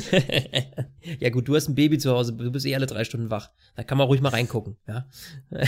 ja 1.19 1.29
gut, 1.31 1.47
du 1.47 1.55
hast 1.55 1.69
ein 1.69 1.73
Baby 1.73 1.97
zu 1.97 2.11
Hause, 2.11 2.33
du 2.33 2.51
bist 2.51 2.67
eh 2.67 2.75
alle 2.75 2.85
drei 2.85 3.03
Stunden 3.03 3.31
wach. 3.31 3.49
Da 3.75 3.81
kann 3.81 3.97
man 3.97 4.05
ruhig 4.05 4.21
mal 4.21 4.29
reingucken, 4.29 4.77
ja. 4.87 5.07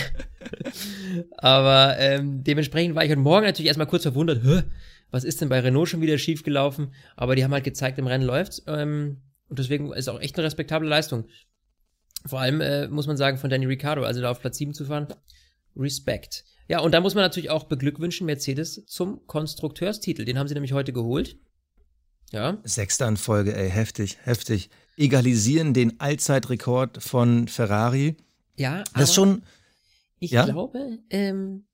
Aber 1.36 1.98
ähm, 1.98 2.44
dementsprechend 2.44 2.94
war 2.94 3.02
ich 3.02 3.10
heute 3.10 3.18
Morgen 3.18 3.44
natürlich 3.44 3.66
erstmal 3.66 3.88
kurz 3.88 4.04
verwundert, 4.04 4.44
Hä, 4.44 4.62
was 5.10 5.24
ist 5.24 5.40
denn 5.40 5.48
bei 5.48 5.60
Renault 5.60 5.88
schon 5.88 6.00
wieder 6.00 6.18
schiefgelaufen? 6.18 6.92
Aber 7.16 7.36
die 7.36 7.44
haben 7.44 7.52
halt 7.52 7.64
gezeigt, 7.64 7.98
im 7.98 8.06
Rennen 8.06 8.24
läuft's. 8.24 8.62
Ähm, 8.66 9.18
und 9.48 9.58
deswegen 9.58 9.92
ist 9.92 10.08
auch 10.08 10.20
echt 10.20 10.36
eine 10.36 10.46
respektable 10.46 10.88
Leistung. 10.88 11.24
Vor 12.26 12.40
allem 12.40 12.60
äh, 12.60 12.86
muss 12.88 13.06
man 13.06 13.16
sagen, 13.16 13.38
von 13.38 13.50
Danny 13.50 13.66
Ricciardo, 13.66 14.02
also 14.04 14.20
da 14.20 14.30
auf 14.30 14.40
Platz 14.40 14.58
7 14.58 14.74
zu 14.74 14.84
fahren, 14.84 15.08
Respekt. 15.76 16.44
Ja, 16.68 16.80
und 16.80 16.92
da 16.92 17.00
muss 17.00 17.14
man 17.14 17.24
natürlich 17.24 17.50
auch 17.50 17.64
beglückwünschen 17.64 18.26
Mercedes 18.26 18.84
zum 18.86 19.26
Konstrukteurstitel. 19.26 20.24
Den 20.24 20.38
haben 20.38 20.46
sie 20.46 20.54
nämlich 20.54 20.72
heute 20.72 20.92
geholt. 20.92 21.36
Ja, 22.32 22.58
Sechster 22.62 23.08
in 23.08 23.16
Folge, 23.16 23.56
ey, 23.56 23.68
heftig, 23.70 24.18
heftig. 24.22 24.70
Egalisieren 24.96 25.74
den 25.74 25.98
Allzeitrekord 25.98 27.02
von 27.02 27.48
Ferrari. 27.48 28.16
ja, 28.56 28.84
Das 28.94 29.08
ist 29.08 29.14
schon, 29.14 29.42
Ich 30.20 30.30
Ja? 30.30 30.44
glaube, 30.44 30.98
ähm, 31.10 31.64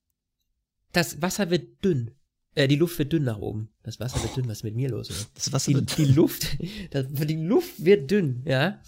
das 0.92 1.20
Wasser 1.20 1.50
wird 1.50 1.84
dünn. 1.84 2.12
Äh, 2.56 2.66
die 2.66 2.76
Luft 2.76 2.98
wird 2.98 3.12
dünn 3.12 3.22
nach 3.22 3.38
oben. 3.38 3.68
Das 3.84 4.00
Wasser 4.00 4.20
wird 4.22 4.36
dünn. 4.36 4.48
Was 4.48 4.58
ist 4.58 4.64
mit 4.64 4.74
mir 4.74 4.88
los? 4.88 5.10
Oder? 5.10 5.18
das 5.34 5.52
Wasser 5.52 5.70
Die, 5.70 5.74
wird. 5.76 5.96
die 5.98 6.04
Luft, 6.06 6.56
das, 6.90 7.06
die 7.12 7.36
Luft 7.36 7.84
wird 7.84 8.10
dünn, 8.10 8.42
ja, 8.44 8.80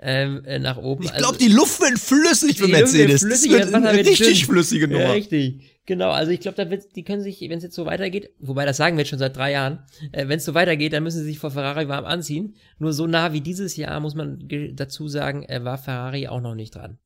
ähm, 0.00 0.44
äh, 0.44 0.58
nach 0.58 0.76
oben. 0.76 1.04
Ich 1.04 1.14
glaube, 1.14 1.38
die 1.38 1.48
Luft 1.48 1.80
wird 1.80 1.98
flüssig 1.98 2.56
für 2.58 2.62
wird 2.64 2.72
Mercedes. 2.72 3.22
flüssig, 3.22 3.52
das 3.52 3.66
wird 3.72 3.74
eine 3.76 3.96
wird 3.96 4.08
richtig 4.08 4.38
dünn. 4.40 4.46
flüssige 4.48 4.86
ja, 4.90 4.98
Nummer. 4.98 5.14
richtig. 5.14 5.78
Genau, 5.86 6.10
also 6.10 6.30
ich 6.30 6.40
glaube, 6.40 6.56
da 6.56 6.70
wird, 6.70 6.94
die 6.94 7.02
können 7.02 7.22
sich, 7.22 7.40
wenn 7.40 7.58
es 7.58 7.64
jetzt 7.64 7.74
so 7.74 7.86
weitergeht, 7.86 8.30
wobei 8.38 8.64
das 8.64 8.76
sagen 8.76 8.96
wir 8.96 9.02
jetzt 9.02 9.10
schon 9.10 9.18
seit 9.18 9.36
drei 9.36 9.52
Jahren, 9.52 9.80
äh, 10.12 10.28
wenn 10.28 10.38
es 10.38 10.44
so 10.44 10.54
weitergeht, 10.54 10.92
dann 10.92 11.02
müssen 11.02 11.18
sie 11.20 11.24
sich 11.26 11.38
vor 11.38 11.50
Ferrari 11.50 11.88
warm 11.88 12.04
anziehen. 12.04 12.54
Nur 12.78 12.92
so 12.92 13.06
nah 13.06 13.32
wie 13.32 13.40
dieses 13.40 13.76
Jahr, 13.76 13.98
muss 14.00 14.14
man 14.14 14.48
dazu 14.74 15.08
sagen, 15.08 15.44
äh, 15.44 15.64
war 15.64 15.78
Ferrari 15.78 16.28
auch 16.28 16.40
noch 16.40 16.54
nicht 16.54 16.74
dran. 16.74 16.98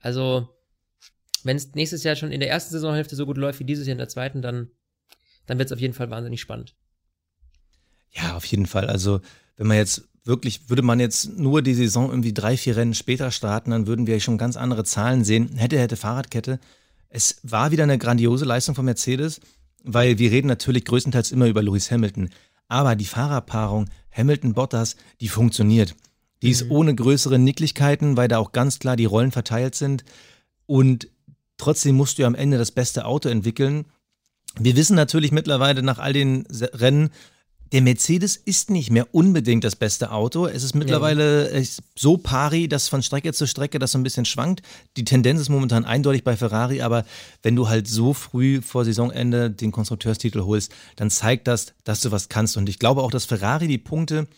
Also, 0.00 0.48
wenn 1.44 1.56
es 1.56 1.74
nächstes 1.74 2.04
Jahr 2.04 2.16
schon 2.16 2.32
in 2.32 2.40
der 2.40 2.50
ersten 2.50 2.72
Saisonhälfte 2.72 3.16
so 3.16 3.24
gut 3.26 3.36
läuft 3.38 3.60
wie 3.60 3.64
dieses 3.64 3.86
Jahr 3.86 3.92
in 3.92 3.98
der 3.98 4.08
zweiten, 4.08 4.42
dann, 4.42 4.70
dann 5.48 5.58
wird 5.58 5.66
es 5.66 5.72
auf 5.72 5.80
jeden 5.80 5.94
Fall 5.94 6.10
wahnsinnig 6.10 6.40
spannend. 6.40 6.76
Ja, 8.12 8.36
auf 8.36 8.44
jeden 8.44 8.66
Fall. 8.66 8.86
Also 8.88 9.20
wenn 9.56 9.66
man 9.66 9.76
jetzt 9.76 10.08
wirklich, 10.24 10.68
würde 10.68 10.82
man 10.82 11.00
jetzt 11.00 11.36
nur 11.38 11.62
die 11.62 11.74
Saison 11.74 12.10
irgendwie 12.10 12.34
drei, 12.34 12.56
vier 12.56 12.76
Rennen 12.76 12.94
später 12.94 13.30
starten, 13.30 13.70
dann 13.70 13.86
würden 13.86 14.06
wir 14.06 14.20
schon 14.20 14.38
ganz 14.38 14.56
andere 14.56 14.84
Zahlen 14.84 15.24
sehen. 15.24 15.56
Hätte, 15.56 15.78
hätte 15.78 15.96
Fahrradkette. 15.96 16.60
Es 17.08 17.40
war 17.42 17.70
wieder 17.70 17.84
eine 17.84 17.98
grandiose 17.98 18.44
Leistung 18.44 18.74
von 18.74 18.84
Mercedes, 18.84 19.40
weil 19.82 20.18
wir 20.18 20.30
reden 20.30 20.46
natürlich 20.46 20.84
größtenteils 20.84 21.32
immer 21.32 21.46
über 21.46 21.62
Lewis 21.62 21.90
Hamilton. 21.90 22.28
Aber 22.68 22.94
die 22.94 23.06
Fahrerpaarung 23.06 23.88
Hamilton-Bottas, 24.12 24.96
die 25.20 25.28
funktioniert. 25.28 25.94
Die 26.42 26.50
ist 26.50 26.66
mhm. 26.66 26.72
ohne 26.72 26.94
größere 26.94 27.38
Nicklichkeiten, 27.38 28.16
weil 28.16 28.28
da 28.28 28.38
auch 28.38 28.52
ganz 28.52 28.78
klar 28.78 28.96
die 28.96 29.06
Rollen 29.06 29.32
verteilt 29.32 29.74
sind. 29.74 30.04
Und 30.66 31.08
trotzdem 31.56 31.96
musst 31.96 32.18
du 32.18 32.22
ja 32.22 32.28
am 32.28 32.34
Ende 32.34 32.58
das 32.58 32.70
beste 32.70 33.06
Auto 33.06 33.28
entwickeln. 33.30 33.86
Wir 34.58 34.76
wissen 34.76 34.96
natürlich 34.96 35.32
mittlerweile 35.32 35.82
nach 35.82 35.98
all 35.98 36.12
den 36.12 36.46
Rennen, 36.50 37.10
der 37.72 37.82
Mercedes 37.82 38.36
ist 38.36 38.70
nicht 38.70 38.90
mehr 38.90 39.14
unbedingt 39.14 39.62
das 39.62 39.76
beste 39.76 40.10
Auto. 40.10 40.46
Es 40.46 40.62
ist 40.62 40.74
mittlerweile 40.74 41.54
ja. 41.54 41.66
so 41.96 42.16
pari, 42.16 42.66
dass 42.66 42.88
von 42.88 43.02
Strecke 43.02 43.32
zu 43.34 43.46
Strecke 43.46 43.78
das 43.78 43.92
so 43.92 43.98
ein 43.98 44.02
bisschen 44.02 44.24
schwankt. 44.24 44.62
Die 44.96 45.04
Tendenz 45.04 45.40
ist 45.40 45.50
momentan 45.50 45.84
eindeutig 45.84 46.24
bei 46.24 46.36
Ferrari, 46.36 46.80
aber 46.80 47.04
wenn 47.42 47.56
du 47.56 47.68
halt 47.68 47.86
so 47.86 48.14
früh 48.14 48.62
vor 48.62 48.84
Saisonende 48.84 49.50
den 49.50 49.70
Konstrukteurstitel 49.70 50.42
holst, 50.42 50.72
dann 50.96 51.10
zeigt 51.10 51.46
das, 51.46 51.74
dass 51.84 52.00
du 52.00 52.10
was 52.10 52.30
kannst. 52.30 52.56
Und 52.56 52.68
ich 52.70 52.78
glaube 52.78 53.02
auch, 53.02 53.10
dass 53.10 53.26
Ferrari 53.26 53.68
die 53.68 53.78
Punkte 53.78 54.28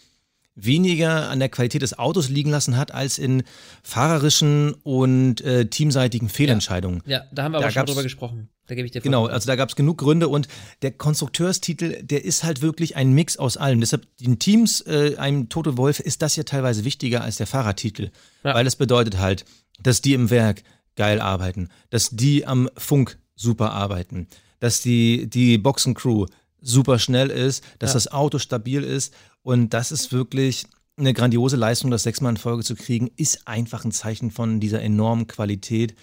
weniger 0.56 1.30
an 1.30 1.38
der 1.38 1.48
Qualität 1.48 1.82
des 1.82 1.98
Autos 1.98 2.28
liegen 2.28 2.50
lassen 2.50 2.76
hat, 2.76 2.92
als 2.92 3.18
in 3.18 3.44
fahrerischen 3.82 4.74
und 4.82 5.40
äh, 5.42 5.66
teamseitigen 5.66 6.28
Fehlentscheidungen. 6.28 7.02
Ja, 7.06 7.18
ja 7.18 7.24
da 7.32 7.44
haben 7.44 7.52
wir 7.52 7.60
da 7.60 7.66
aber 7.66 7.72
schon 7.72 7.86
drüber 7.86 8.02
gesprochen. 8.02 8.48
Da 8.70 8.76
gebe 8.76 8.86
ich 8.86 8.92
dir 8.92 9.00
Genau, 9.00 9.26
also 9.26 9.48
da 9.48 9.56
gab 9.56 9.68
es 9.68 9.74
genug 9.74 9.98
Gründe 9.98 10.28
und 10.28 10.46
der 10.82 10.92
Konstrukteurstitel, 10.92 12.04
der 12.04 12.24
ist 12.24 12.44
halt 12.44 12.62
wirklich 12.62 12.94
ein 12.94 13.12
Mix 13.12 13.36
aus 13.36 13.56
allem. 13.56 13.80
Deshalb 13.80 14.06
den 14.18 14.38
Teams, 14.38 14.80
äh, 14.82 15.16
einem 15.16 15.48
Toto 15.48 15.76
Wolf, 15.76 15.98
ist 15.98 16.22
das 16.22 16.36
ja 16.36 16.44
teilweise 16.44 16.84
wichtiger 16.84 17.24
als 17.24 17.36
der 17.36 17.48
Fahrertitel. 17.48 18.12
Ja. 18.44 18.54
Weil 18.54 18.68
es 18.68 18.76
bedeutet 18.76 19.18
halt, 19.18 19.44
dass 19.82 20.02
die 20.02 20.14
im 20.14 20.30
Werk 20.30 20.62
geil 20.94 21.20
arbeiten, 21.20 21.68
dass 21.90 22.10
die 22.10 22.46
am 22.46 22.70
Funk 22.76 23.18
super 23.34 23.72
arbeiten, 23.72 24.28
dass 24.60 24.82
die, 24.82 25.28
die 25.28 25.58
Boxencrew 25.58 26.26
super 26.60 27.00
schnell 27.00 27.30
ist, 27.30 27.64
dass 27.80 27.90
ja. 27.90 27.94
das 27.94 28.12
Auto 28.12 28.38
stabil 28.38 28.84
ist 28.84 29.12
und 29.42 29.74
das 29.74 29.90
ist 29.90 30.12
wirklich 30.12 30.66
eine 30.96 31.12
grandiose 31.12 31.56
Leistung, 31.56 31.90
das 31.90 32.04
sechsmal 32.04 32.30
in 32.30 32.36
Folge 32.36 32.62
zu 32.62 32.76
kriegen, 32.76 33.10
ist 33.16 33.48
einfach 33.48 33.84
ein 33.84 33.90
Zeichen 33.90 34.30
von 34.30 34.60
dieser 34.60 34.80
enormen 34.80 35.26
Qualität 35.26 35.96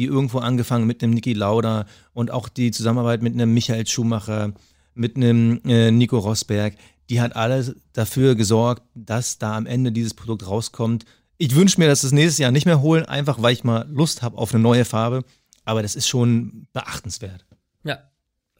die 0.00 0.06
irgendwo 0.06 0.38
angefangen 0.38 0.86
mit 0.86 1.02
einem 1.02 1.12
Niki 1.12 1.34
Lauda 1.34 1.84
und 2.14 2.30
auch 2.30 2.48
die 2.48 2.70
Zusammenarbeit 2.70 3.20
mit 3.20 3.34
einem 3.34 3.52
Michael 3.52 3.86
Schumacher, 3.86 4.54
mit 4.94 5.16
einem 5.16 5.60
äh, 5.66 5.90
Nico 5.90 6.18
Rosberg, 6.18 6.74
die 7.10 7.20
hat 7.20 7.36
alles 7.36 7.76
dafür 7.92 8.34
gesorgt, 8.34 8.82
dass 8.94 9.36
da 9.36 9.58
am 9.58 9.66
Ende 9.66 9.92
dieses 9.92 10.14
Produkt 10.14 10.46
rauskommt. 10.46 11.04
Ich 11.36 11.54
wünsche 11.54 11.78
mir, 11.78 11.86
dass 11.86 12.00
das 12.00 12.12
nächstes 12.12 12.38
Jahr 12.38 12.50
nicht 12.50 12.64
mehr 12.64 12.80
holen, 12.80 13.04
einfach 13.04 13.42
weil 13.42 13.52
ich 13.52 13.62
mal 13.62 13.86
Lust 13.90 14.22
habe 14.22 14.38
auf 14.38 14.54
eine 14.54 14.62
neue 14.62 14.86
Farbe. 14.86 15.22
Aber 15.66 15.82
das 15.82 15.96
ist 15.96 16.08
schon 16.08 16.66
beachtenswert. 16.72 17.44
Ja, 17.84 17.98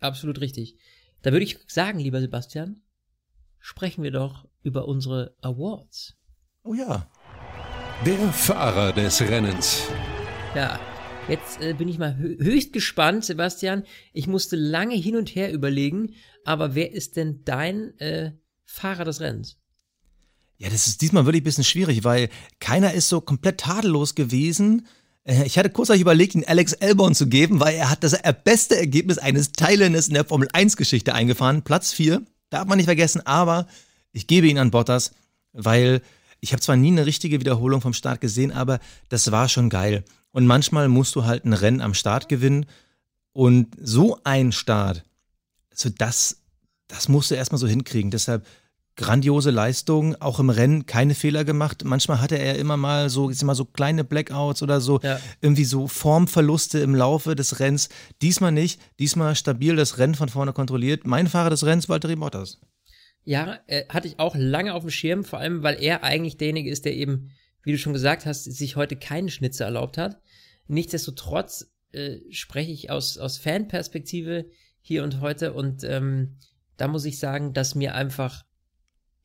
absolut 0.00 0.42
richtig. 0.42 0.76
Da 1.22 1.32
würde 1.32 1.44
ich 1.44 1.58
sagen, 1.68 2.00
lieber 2.00 2.20
Sebastian, 2.20 2.82
sprechen 3.60 4.02
wir 4.02 4.10
doch 4.10 4.46
über 4.62 4.86
unsere 4.86 5.34
Awards. 5.40 6.16
Oh 6.64 6.74
ja. 6.74 7.06
Der 8.04 8.30
Fahrer 8.30 8.92
des 8.92 9.22
Rennens. 9.22 9.84
Ja, 10.54 10.78
Jetzt 11.28 11.60
äh, 11.60 11.74
bin 11.74 11.88
ich 11.88 11.98
mal 11.98 12.16
höchst 12.16 12.72
gespannt, 12.72 13.24
Sebastian. 13.24 13.84
Ich 14.12 14.26
musste 14.26 14.56
lange 14.56 14.94
hin 14.94 15.16
und 15.16 15.34
her 15.34 15.52
überlegen, 15.52 16.14
aber 16.44 16.74
wer 16.74 16.92
ist 16.92 17.16
denn 17.16 17.42
dein 17.44 17.98
äh, 17.98 18.32
Fahrer 18.64 19.04
des 19.04 19.20
Rennens? 19.20 19.58
Ja, 20.58 20.68
das 20.68 20.86
ist 20.86 21.00
diesmal 21.00 21.24
wirklich 21.26 21.42
ein 21.42 21.44
bisschen 21.44 21.64
schwierig, 21.64 22.04
weil 22.04 22.28
keiner 22.58 22.92
ist 22.92 23.08
so 23.08 23.20
komplett 23.20 23.58
tadellos 23.58 24.14
gewesen. 24.14 24.86
Äh, 25.24 25.46
ich 25.46 25.58
hatte 25.58 25.70
kurzzeitig 25.70 26.02
überlegt, 26.02 26.34
ihn 26.34 26.44
Alex 26.44 26.72
Elborn 26.72 27.14
zu 27.14 27.28
geben, 27.28 27.60
weil 27.60 27.76
er 27.76 27.90
hat 27.90 28.02
das 28.02 28.16
beste 28.44 28.76
Ergebnis 28.76 29.18
eines 29.18 29.52
Thailänders 29.52 30.08
in 30.08 30.14
der 30.14 30.24
Formel 30.24 30.48
1 30.52 30.76
Geschichte 30.76 31.14
eingefahren. 31.14 31.62
Platz 31.62 31.92
4, 31.92 32.22
darf 32.50 32.66
man 32.66 32.76
nicht 32.76 32.86
vergessen, 32.86 33.24
aber 33.24 33.66
ich 34.12 34.26
gebe 34.26 34.48
ihn 34.48 34.58
an 34.58 34.70
Bottas, 34.70 35.12
weil 35.52 36.02
ich 36.40 36.52
habe 36.52 36.62
zwar 36.62 36.76
nie 36.76 36.88
eine 36.88 37.06
richtige 37.06 37.40
Wiederholung 37.40 37.80
vom 37.80 37.92
Start 37.92 38.20
gesehen, 38.20 38.50
aber 38.50 38.80
das 39.08 39.30
war 39.30 39.48
schon 39.48 39.68
geil. 39.68 40.04
Und 40.32 40.46
manchmal 40.46 40.88
musst 40.88 41.14
du 41.16 41.24
halt 41.24 41.44
ein 41.44 41.52
Rennen 41.52 41.80
am 41.80 41.94
Start 41.94 42.28
gewinnen. 42.28 42.66
Und 43.32 43.68
so 43.80 44.18
ein 44.24 44.52
Start, 44.52 45.04
also 45.70 45.88
das, 45.96 46.42
das 46.88 47.08
musst 47.08 47.30
du 47.30 47.36
erstmal 47.36 47.58
so 47.58 47.66
hinkriegen. 47.66 48.10
Deshalb 48.10 48.46
grandiose 48.96 49.50
Leistung, 49.50 50.14
auch 50.16 50.40
im 50.40 50.50
Rennen 50.50 50.84
keine 50.84 51.14
Fehler 51.14 51.44
gemacht. 51.44 51.84
Manchmal 51.84 52.20
hatte 52.20 52.38
er 52.38 52.56
immer 52.56 52.76
mal 52.76 53.08
so, 53.08 53.30
ich 53.30 53.42
mal 53.42 53.54
so 53.54 53.64
kleine 53.64 54.04
Blackouts 54.04 54.62
oder 54.62 54.80
so, 54.80 55.00
ja. 55.02 55.18
irgendwie 55.40 55.64
so 55.64 55.88
Formverluste 55.88 56.80
im 56.80 56.94
Laufe 56.94 57.34
des 57.34 57.60
Rennens. 57.60 57.88
Diesmal 58.20 58.52
nicht, 58.52 58.80
diesmal 58.98 59.34
stabil 59.36 59.74
das 59.74 59.98
Rennen 59.98 60.14
von 60.14 60.28
vorne 60.28 60.52
kontrolliert. 60.52 61.06
Mein 61.06 61.28
Fahrer 61.28 61.50
des 61.50 61.64
Rennens, 61.64 61.88
Walter 61.88 62.14
Bottas. 62.14 62.60
Ja, 63.24 63.58
äh, 63.66 63.84
hatte 63.88 64.08
ich 64.08 64.18
auch 64.18 64.34
lange 64.36 64.74
auf 64.74 64.82
dem 64.82 64.90
Schirm, 64.90 65.24
vor 65.24 65.38
allem, 65.38 65.62
weil 65.62 65.82
er 65.82 66.04
eigentlich 66.04 66.36
derjenige 66.36 66.70
ist, 66.70 66.84
der 66.84 66.94
eben 66.94 67.30
wie 67.62 67.72
du 67.72 67.78
schon 67.78 67.92
gesagt 67.92 68.26
hast, 68.26 68.44
sich 68.44 68.76
heute 68.76 68.96
keinen 68.96 69.28
Schnitzer 69.28 69.64
erlaubt 69.64 69.98
hat. 69.98 70.20
Nichtsdestotrotz 70.66 71.72
äh, 71.92 72.18
spreche 72.30 72.72
ich 72.72 72.90
aus, 72.90 73.18
aus 73.18 73.38
Fanperspektive 73.38 74.46
hier 74.80 75.02
und 75.04 75.20
heute 75.20 75.52
und 75.52 75.84
ähm, 75.84 76.36
da 76.76 76.88
muss 76.88 77.04
ich 77.04 77.18
sagen, 77.18 77.52
dass 77.52 77.74
mir 77.74 77.94
einfach 77.94 78.44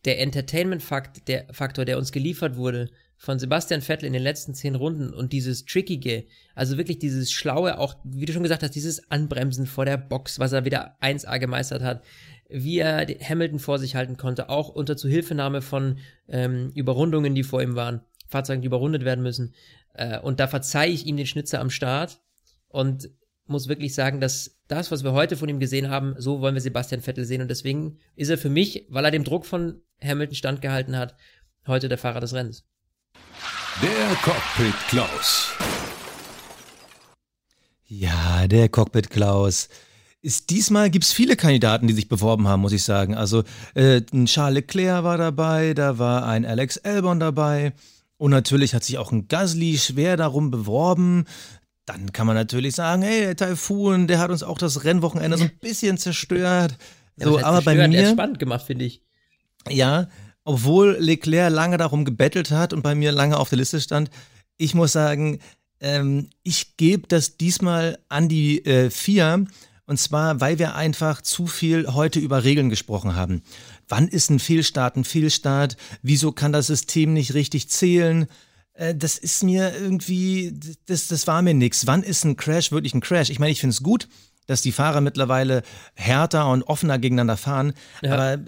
der 0.03 0.19
Entertainment-Faktor, 0.19 1.23
der, 1.25 1.47
Faktor, 1.51 1.85
der 1.85 1.97
uns 1.97 2.11
geliefert 2.11 2.57
wurde 2.57 2.89
von 3.17 3.39
Sebastian 3.39 3.81
Vettel 3.81 4.05
in 4.05 4.13
den 4.13 4.21
letzten 4.21 4.53
zehn 4.53 4.75
Runden 4.75 5.13
und 5.13 5.33
dieses 5.33 5.65
Trickige, 5.65 6.25
also 6.53 6.77
wirklich 6.77 6.99
dieses 6.99 7.31
Schlaue, 7.31 7.79
auch 7.79 7.95
wie 8.03 8.25
du 8.25 8.33
schon 8.33 8.43
gesagt 8.43 8.61
hast, 8.61 8.75
dieses 8.75 9.09
Anbremsen 9.09 9.65
vor 9.65 9.85
der 9.85 9.97
Box, 9.97 10.37
was 10.37 10.51
er 10.51 10.65
wieder 10.65 10.97
1A 11.01 11.39
gemeistert 11.39 11.81
hat, 11.81 12.03
wie 12.49 12.79
er 12.79 13.07
Hamilton 13.07 13.59
vor 13.59 13.79
sich 13.79 13.95
halten 13.95 14.17
konnte, 14.17 14.49
auch 14.49 14.69
unter 14.69 14.97
Zuhilfenahme 14.97 15.61
von 15.61 15.97
ähm, 16.27 16.71
Überrundungen, 16.75 17.33
die 17.33 17.43
vor 17.43 17.61
ihm 17.61 17.75
waren. 17.75 18.01
Fahrzeugen, 18.27 18.61
die 18.61 18.67
überrundet 18.67 19.05
werden 19.05 19.23
müssen. 19.23 19.53
Äh, 19.93 20.19
und 20.19 20.39
da 20.39 20.47
verzeihe 20.47 20.91
ich 20.91 21.05
ihm 21.05 21.17
den 21.17 21.27
Schnitzer 21.27 21.59
am 21.59 21.69
Start 21.69 22.19
und 22.67 23.09
muss 23.47 23.67
wirklich 23.67 23.93
sagen, 23.93 24.19
dass 24.19 24.57
das, 24.67 24.91
was 24.91 25.03
wir 25.03 25.13
heute 25.13 25.37
von 25.37 25.49
ihm 25.49 25.59
gesehen 25.59 25.89
haben, 25.89 26.15
so 26.17 26.41
wollen 26.41 26.55
wir 26.55 26.61
Sebastian 26.61 27.01
Vettel 27.01 27.25
sehen. 27.25 27.41
Und 27.41 27.49
deswegen 27.49 27.99
ist 28.15 28.29
er 28.29 28.37
für 28.37 28.49
mich, 28.49 28.87
weil 28.89 29.05
er 29.05 29.11
dem 29.11 29.23
Druck 29.23 29.45
von 29.45 29.81
Hamilton 30.03 30.35
standgehalten 30.35 30.97
hat, 30.97 31.15
heute 31.67 31.89
der 31.89 31.97
Fahrer 31.97 32.19
des 32.19 32.33
Rennens. 32.33 32.65
Der 33.81 34.15
Cockpit 34.23 34.73
Klaus. 34.87 35.51
Ja, 37.87 38.47
der 38.47 38.69
Cockpit 38.69 39.09
Klaus. 39.09 39.69
Ist, 40.21 40.49
diesmal 40.49 40.89
gibt 40.89 41.05
es 41.05 41.13
viele 41.13 41.35
Kandidaten, 41.35 41.87
die 41.87 41.93
sich 41.93 42.09
beworben 42.09 42.47
haben, 42.47 42.61
muss 42.61 42.71
ich 42.71 42.83
sagen. 42.83 43.13
Also 43.13 43.43
äh, 43.75 44.01
ein 44.11 44.25
Charles 44.25 44.55
Leclerc 44.55 45.03
war 45.03 45.19
dabei, 45.19 45.75
da 45.75 45.99
war 45.99 46.25
ein 46.25 46.45
Alex 46.45 46.79
Albon 46.79 47.19
dabei, 47.19 47.73
und 48.17 48.31
natürlich 48.31 48.73
hat 48.73 48.83
sich 48.83 48.97
auch 48.97 49.11
ein 49.11 49.27
Gasly 49.27 49.77
schwer 49.77 50.17
darum 50.17 50.51
beworben. 50.51 51.25
Dann 51.85 52.13
kann 52.13 52.25
man 52.25 52.35
natürlich 52.35 52.75
sagen, 52.75 53.01
hey, 53.01 53.21
der 53.21 53.35
Taifun, 53.35 54.07
der 54.07 54.19
hat 54.19 54.31
uns 54.31 54.41
auch 54.41 54.57
das 54.57 54.83
Rennwochenende 54.83 55.37
so 55.37 55.43
ein 55.43 55.57
bisschen 55.59 55.97
zerstört. 55.97 56.77
So, 57.17 57.39
ja, 57.39 57.45
aber 57.45 57.57
zerstört, 57.57 57.77
bei 57.77 57.87
mir. 57.87 58.09
Spannend 58.09 58.39
gemacht, 58.39 58.65
finde 58.65 58.85
ich. 58.85 59.01
Ja, 59.69 60.07
obwohl 60.43 60.97
Leclerc 60.99 61.51
lange 61.51 61.77
darum 61.77 62.05
gebettelt 62.05 62.51
hat 62.51 62.73
und 62.73 62.81
bei 62.81 62.95
mir 62.95 63.11
lange 63.11 63.37
auf 63.37 63.49
der 63.49 63.57
Liste 63.57 63.81
stand. 63.81 64.09
Ich 64.57 64.73
muss 64.73 64.93
sagen, 64.93 65.39
ähm, 65.79 66.29
ich 66.43 66.77
gebe 66.77 67.07
das 67.07 67.37
diesmal 67.37 67.99
an 68.09 68.29
die 68.29 68.65
äh, 68.65 68.89
vier. 68.89 69.45
Und 69.87 69.99
zwar, 69.99 70.41
weil 70.41 70.57
wir 70.57 70.75
einfach 70.75 71.21
zu 71.21 71.45
viel 71.45 71.93
heute 71.93 72.19
über 72.19 72.43
Regeln 72.43 72.69
gesprochen 72.69 73.15
haben. 73.15 73.43
Wann 73.87 74.07
ist 74.07 74.29
ein 74.29 74.39
Fehlstart 74.39 74.95
ein 74.95 75.03
Fehlstart? 75.03 75.77
Wieso 76.01 76.31
kann 76.31 76.51
das 76.51 76.67
System 76.67 77.13
nicht 77.13 77.33
richtig 77.33 77.69
zählen? 77.69 78.27
Äh, 78.73 78.95
das 78.95 79.17
ist 79.17 79.43
mir 79.43 79.73
irgendwie, 79.75 80.53
das, 80.85 81.07
das 81.07 81.27
war 81.27 81.41
mir 81.41 81.53
nichts. 81.53 81.87
Wann 81.87 82.03
ist 82.03 82.23
ein 82.23 82.37
Crash 82.37 82.71
wirklich 82.71 82.93
ein 82.93 83.01
Crash? 83.01 83.29
Ich 83.29 83.39
meine, 83.39 83.51
ich 83.51 83.59
finde 83.59 83.73
es 83.73 83.83
gut, 83.83 84.07
dass 84.47 84.61
die 84.61 84.71
Fahrer 84.71 85.01
mittlerweile 85.01 85.63
härter 85.95 86.49
und 86.49 86.63
offener 86.63 86.99
gegeneinander 86.99 87.37
fahren. 87.37 87.73
Ja. 88.01 88.13
Aber 88.13 88.43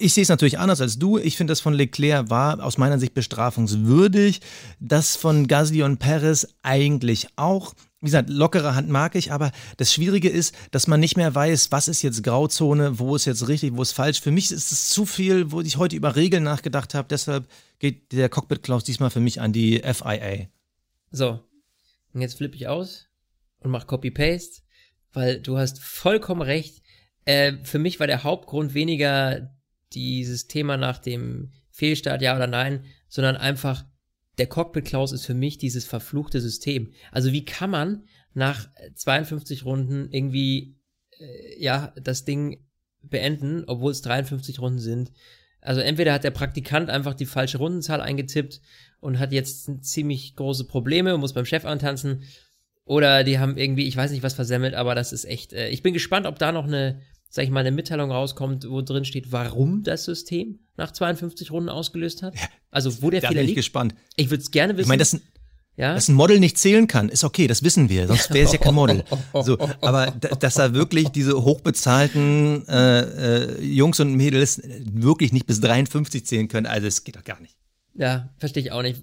ich 0.00 0.12
sehe 0.12 0.22
es 0.22 0.28
natürlich 0.28 0.58
anders 0.58 0.80
als 0.80 0.98
du. 0.98 1.18
Ich 1.18 1.36
finde, 1.36 1.52
das 1.52 1.60
von 1.60 1.72
Leclerc 1.72 2.30
war 2.30 2.62
aus 2.62 2.78
meiner 2.78 2.98
Sicht 2.98 3.14
bestrafungswürdig. 3.14 4.40
Das 4.80 5.16
von 5.16 5.46
Gasly 5.46 5.82
und 5.82 5.98
Perez 5.98 6.48
eigentlich 6.62 7.28
auch 7.36 7.74
wie 8.00 8.06
gesagt, 8.06 8.30
lockere 8.30 8.74
Hand 8.74 8.88
mag 8.88 9.16
ich, 9.16 9.32
aber 9.32 9.50
das 9.76 9.92
Schwierige 9.92 10.28
ist, 10.28 10.54
dass 10.70 10.86
man 10.86 11.00
nicht 11.00 11.16
mehr 11.16 11.34
weiß, 11.34 11.72
was 11.72 11.88
ist 11.88 12.02
jetzt 12.02 12.22
Grauzone, 12.22 12.98
wo 12.98 13.16
ist 13.16 13.24
jetzt 13.24 13.48
richtig, 13.48 13.76
wo 13.76 13.82
ist 13.82 13.92
falsch. 13.92 14.20
Für 14.20 14.30
mich 14.30 14.52
ist 14.52 14.70
es 14.70 14.88
zu 14.88 15.04
viel, 15.04 15.50
wo 15.50 15.60
ich 15.60 15.78
heute 15.78 15.96
über 15.96 16.14
Regeln 16.14 16.44
nachgedacht 16.44 16.94
habe. 16.94 17.08
Deshalb 17.08 17.48
geht 17.80 18.12
der 18.12 18.28
Cockpit 18.28 18.62
Klaus 18.62 18.84
diesmal 18.84 19.10
für 19.10 19.20
mich 19.20 19.40
an 19.40 19.52
die 19.52 19.80
FIA. 19.80 20.46
So, 21.10 21.40
und 22.12 22.20
jetzt 22.20 22.36
flippe 22.36 22.56
ich 22.56 22.68
aus 22.68 23.08
und 23.60 23.70
mache 23.70 23.86
Copy-Paste, 23.86 24.62
weil 25.12 25.40
du 25.40 25.58
hast 25.58 25.80
vollkommen 25.80 26.42
recht. 26.42 26.82
Äh, 27.24 27.64
für 27.64 27.78
mich 27.80 27.98
war 27.98 28.06
der 28.06 28.22
Hauptgrund 28.22 28.74
weniger 28.74 29.54
dieses 29.92 30.46
Thema 30.46 30.76
nach 30.76 30.98
dem 30.98 31.52
Fehlstart, 31.70 32.22
ja 32.22 32.36
oder 32.36 32.46
nein, 32.46 32.84
sondern 33.08 33.36
einfach, 33.36 33.84
der 34.38 34.46
Cockpit-Klaus 34.46 35.12
ist 35.12 35.26
für 35.26 35.34
mich 35.34 35.58
dieses 35.58 35.84
verfluchte 35.84 36.40
System. 36.40 36.92
Also 37.12 37.32
wie 37.32 37.44
kann 37.44 37.70
man 37.70 38.04
nach 38.34 38.68
52 38.94 39.64
Runden 39.64 40.08
irgendwie, 40.10 40.76
äh, 41.18 41.62
ja, 41.62 41.92
das 42.00 42.24
Ding 42.24 42.64
beenden, 43.02 43.64
obwohl 43.66 43.92
es 43.92 44.02
53 44.02 44.60
Runden 44.60 44.78
sind? 44.78 45.12
Also 45.60 45.80
entweder 45.80 46.12
hat 46.12 46.24
der 46.24 46.30
Praktikant 46.30 46.88
einfach 46.88 47.14
die 47.14 47.26
falsche 47.26 47.58
Rundenzahl 47.58 48.00
eingetippt 48.00 48.60
und 49.00 49.18
hat 49.18 49.32
jetzt 49.32 49.68
ziemlich 49.84 50.36
große 50.36 50.64
Probleme 50.64 51.14
und 51.14 51.20
muss 51.20 51.34
beim 51.34 51.44
Chef 51.44 51.64
antanzen. 51.64 52.22
Oder 52.84 53.24
die 53.24 53.38
haben 53.38 53.56
irgendwie, 53.58 53.86
ich 53.86 53.96
weiß 53.96 54.12
nicht, 54.12 54.22
was 54.22 54.34
versemmelt, 54.34 54.74
aber 54.74 54.94
das 54.94 55.12
ist 55.12 55.24
echt. 55.24 55.52
Äh, 55.52 55.68
ich 55.68 55.82
bin 55.82 55.92
gespannt, 55.92 56.26
ob 56.26 56.38
da 56.38 56.52
noch 56.52 56.64
eine, 56.64 57.00
sag 57.30 57.44
ich 57.44 57.50
mal, 57.50 57.60
eine 57.60 57.70
Mitteilung 57.72 58.10
rauskommt, 58.10 58.68
wo 58.70 58.80
drin 58.82 59.04
steht, 59.04 59.32
warum 59.32 59.82
das 59.82 60.04
System 60.04 60.58
nach 60.76 60.92
52 60.92 61.50
Runden 61.50 61.68
ausgelöst 61.68 62.22
hat. 62.22 62.34
Also 62.70 63.02
wo 63.02 63.10
der 63.10 63.20
da 63.20 63.28
Fehler 63.28 63.40
bin 63.40 63.44
ich 63.44 63.48
liegt. 63.50 63.58
gespannt. 63.58 63.94
Ich 64.16 64.30
würde 64.30 64.42
es 64.42 64.50
gerne 64.50 64.74
wissen. 64.74 64.82
Ich 64.84 64.88
meine, 64.88 64.98
dass, 65.00 65.14
ein- 65.14 65.22
ja? 65.76 65.94
dass 65.94 66.08
ein 66.08 66.14
Model 66.14 66.40
nicht 66.40 66.56
zählen 66.58 66.86
kann, 66.86 67.08
ist 67.08 67.24
okay, 67.24 67.46
das 67.46 67.62
wissen 67.62 67.88
wir, 67.88 68.06
sonst 68.08 68.32
wäre 68.32 68.46
es 68.46 68.52
ja 68.52 68.58
kein 68.58 68.74
Model. 68.74 69.04
So, 69.44 69.58
aber 69.80 70.12
da- 70.20 70.34
dass 70.36 70.54
da 70.54 70.72
wirklich 70.74 71.08
diese 71.10 71.42
hochbezahlten 71.44 72.66
äh, 72.68 73.00
äh, 73.00 73.62
Jungs 73.64 74.00
und 74.00 74.14
Mädels 74.14 74.60
wirklich 74.92 75.32
nicht 75.32 75.46
bis 75.46 75.60
53 75.60 76.24
zählen 76.26 76.48
können, 76.48 76.66
also 76.66 76.86
es 76.86 77.04
geht 77.04 77.16
doch 77.16 77.24
gar 77.24 77.40
nicht. 77.40 77.56
Ja, 77.94 78.28
verstehe 78.38 78.62
ich 78.62 78.72
auch 78.72 78.82
nicht. 78.82 79.02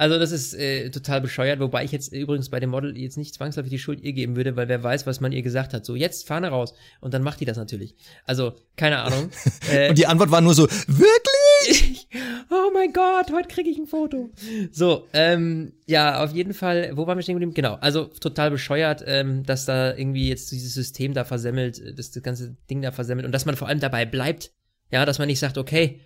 Also 0.00 0.18
das 0.18 0.32
ist 0.32 0.54
äh, 0.54 0.88
total 0.88 1.20
bescheuert, 1.20 1.60
wobei 1.60 1.84
ich 1.84 1.92
jetzt 1.92 2.10
übrigens 2.10 2.48
bei 2.48 2.58
dem 2.58 2.70
Model 2.70 2.96
jetzt 2.96 3.18
nicht 3.18 3.34
zwangsläufig 3.34 3.68
die 3.68 3.78
Schuld 3.78 4.00
ihr 4.00 4.14
geben 4.14 4.34
würde, 4.34 4.56
weil 4.56 4.66
wer 4.66 4.82
weiß, 4.82 5.06
was 5.06 5.20
man 5.20 5.30
ihr 5.30 5.42
gesagt 5.42 5.74
hat. 5.74 5.84
So, 5.84 5.94
jetzt 5.94 6.26
Fahne 6.26 6.48
raus. 6.48 6.72
Und 7.02 7.12
dann 7.12 7.22
macht 7.22 7.38
die 7.38 7.44
das 7.44 7.58
natürlich. 7.58 7.96
Also, 8.24 8.54
keine 8.76 9.00
Ahnung. 9.00 9.28
äh, 9.70 9.90
Und 9.90 9.98
die 9.98 10.06
Antwort 10.06 10.30
war 10.30 10.40
nur 10.40 10.54
so, 10.54 10.66
wirklich? 10.70 12.08
oh 12.50 12.70
mein 12.72 12.94
Gott, 12.94 13.30
heute 13.30 13.48
kriege 13.48 13.68
ich 13.68 13.76
ein 13.76 13.84
Foto. 13.84 14.30
So, 14.72 15.06
ähm, 15.12 15.74
ja, 15.84 16.24
auf 16.24 16.32
jeden 16.32 16.54
Fall, 16.54 16.92
wo 16.94 17.06
waren 17.06 17.18
wir 17.18 17.22
stehen 17.22 17.34
geblieben? 17.34 17.52
Genau, 17.52 17.74
also 17.74 18.04
total 18.04 18.50
bescheuert, 18.50 19.04
ähm, 19.06 19.44
dass 19.44 19.66
da 19.66 19.94
irgendwie 19.94 20.30
jetzt 20.30 20.50
dieses 20.50 20.72
System 20.72 21.12
da 21.12 21.26
versemmelt, 21.26 21.78
äh, 21.78 21.92
dass 21.92 22.10
das 22.10 22.22
ganze 22.22 22.56
Ding 22.70 22.80
da 22.80 22.90
versemmelt 22.90 23.26
und 23.26 23.32
dass 23.32 23.44
man 23.44 23.54
vor 23.54 23.68
allem 23.68 23.80
dabei 23.80 24.06
bleibt. 24.06 24.50
Ja, 24.90 25.04
dass 25.04 25.18
man 25.18 25.28
nicht 25.28 25.40
sagt, 25.40 25.58
okay, 25.58 26.00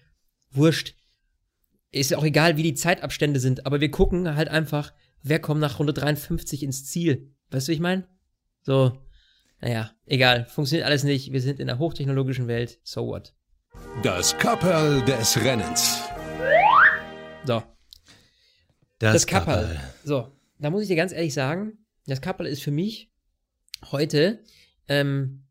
wurscht, 0.50 0.96
ist 2.00 2.10
ja 2.10 2.18
auch 2.18 2.24
egal, 2.24 2.56
wie 2.56 2.62
die 2.62 2.74
Zeitabstände 2.74 3.40
sind, 3.40 3.66
aber 3.66 3.80
wir 3.80 3.90
gucken 3.90 4.34
halt 4.34 4.48
einfach, 4.48 4.92
wer 5.22 5.38
kommt 5.38 5.60
nach 5.60 5.78
Runde 5.78 5.92
53 5.92 6.62
ins 6.62 6.84
Ziel. 6.86 7.32
Weißt 7.50 7.68
du, 7.68 7.70
wie 7.70 7.74
ich 7.74 7.80
meine? 7.80 8.06
So, 8.62 8.98
naja, 9.60 9.90
egal, 10.06 10.46
funktioniert 10.46 10.86
alles 10.86 11.04
nicht, 11.04 11.32
wir 11.32 11.40
sind 11.40 11.60
in 11.60 11.68
einer 11.68 11.78
hochtechnologischen 11.78 12.48
Welt, 12.48 12.78
so 12.82 13.06
what. 13.06 13.34
Das 14.02 14.36
Kapperl 14.38 15.02
des 15.04 15.42
Rennens. 15.42 16.00
So, 17.44 17.62
das 18.98 19.26
Kapperl. 19.26 19.78
So, 20.04 20.32
da 20.58 20.70
muss 20.70 20.82
ich 20.82 20.88
dir 20.88 20.96
ganz 20.96 21.12
ehrlich 21.12 21.34
sagen, 21.34 21.78
das 22.06 22.20
Kapperl 22.20 22.46
ist 22.46 22.62
für 22.62 22.70
mich 22.70 23.12
heute, 23.90 24.42
ähm, 24.88 25.44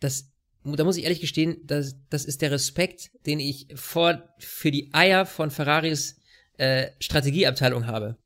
das, 0.00 0.30
da 0.74 0.84
muss 0.84 0.96
ich 0.96 1.04
ehrlich 1.04 1.20
gestehen, 1.20 1.58
das, 1.64 1.96
das 2.10 2.24
ist 2.24 2.42
der 2.42 2.50
Respekt, 2.50 3.10
den 3.24 3.38
ich 3.38 3.68
vor, 3.74 4.22
für 4.38 4.70
die 4.70 4.90
Eier 4.92 5.26
von 5.26 5.50
Ferraris 5.50 6.16
äh, 6.58 6.88
Strategieabteilung 6.98 7.86
habe. 7.86 8.16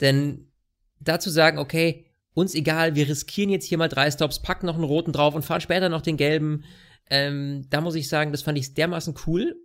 Denn 0.00 0.50
dazu 0.98 1.30
sagen, 1.30 1.58
okay, 1.58 2.06
uns 2.34 2.54
egal, 2.54 2.94
wir 2.94 3.08
riskieren 3.08 3.50
jetzt 3.50 3.66
hier 3.66 3.78
mal 3.78 3.88
drei 3.88 4.10
Stops, 4.10 4.42
packen 4.42 4.66
noch 4.66 4.74
einen 4.74 4.84
roten 4.84 5.12
drauf 5.12 5.34
und 5.34 5.44
fahren 5.44 5.60
später 5.60 5.88
noch 5.88 6.02
den 6.02 6.16
gelben. 6.16 6.64
Ähm, 7.08 7.66
da 7.70 7.80
muss 7.80 7.94
ich 7.94 8.08
sagen, 8.08 8.32
das 8.32 8.42
fand 8.42 8.58
ich 8.58 8.74
dermaßen 8.74 9.14
cool. 9.26 9.56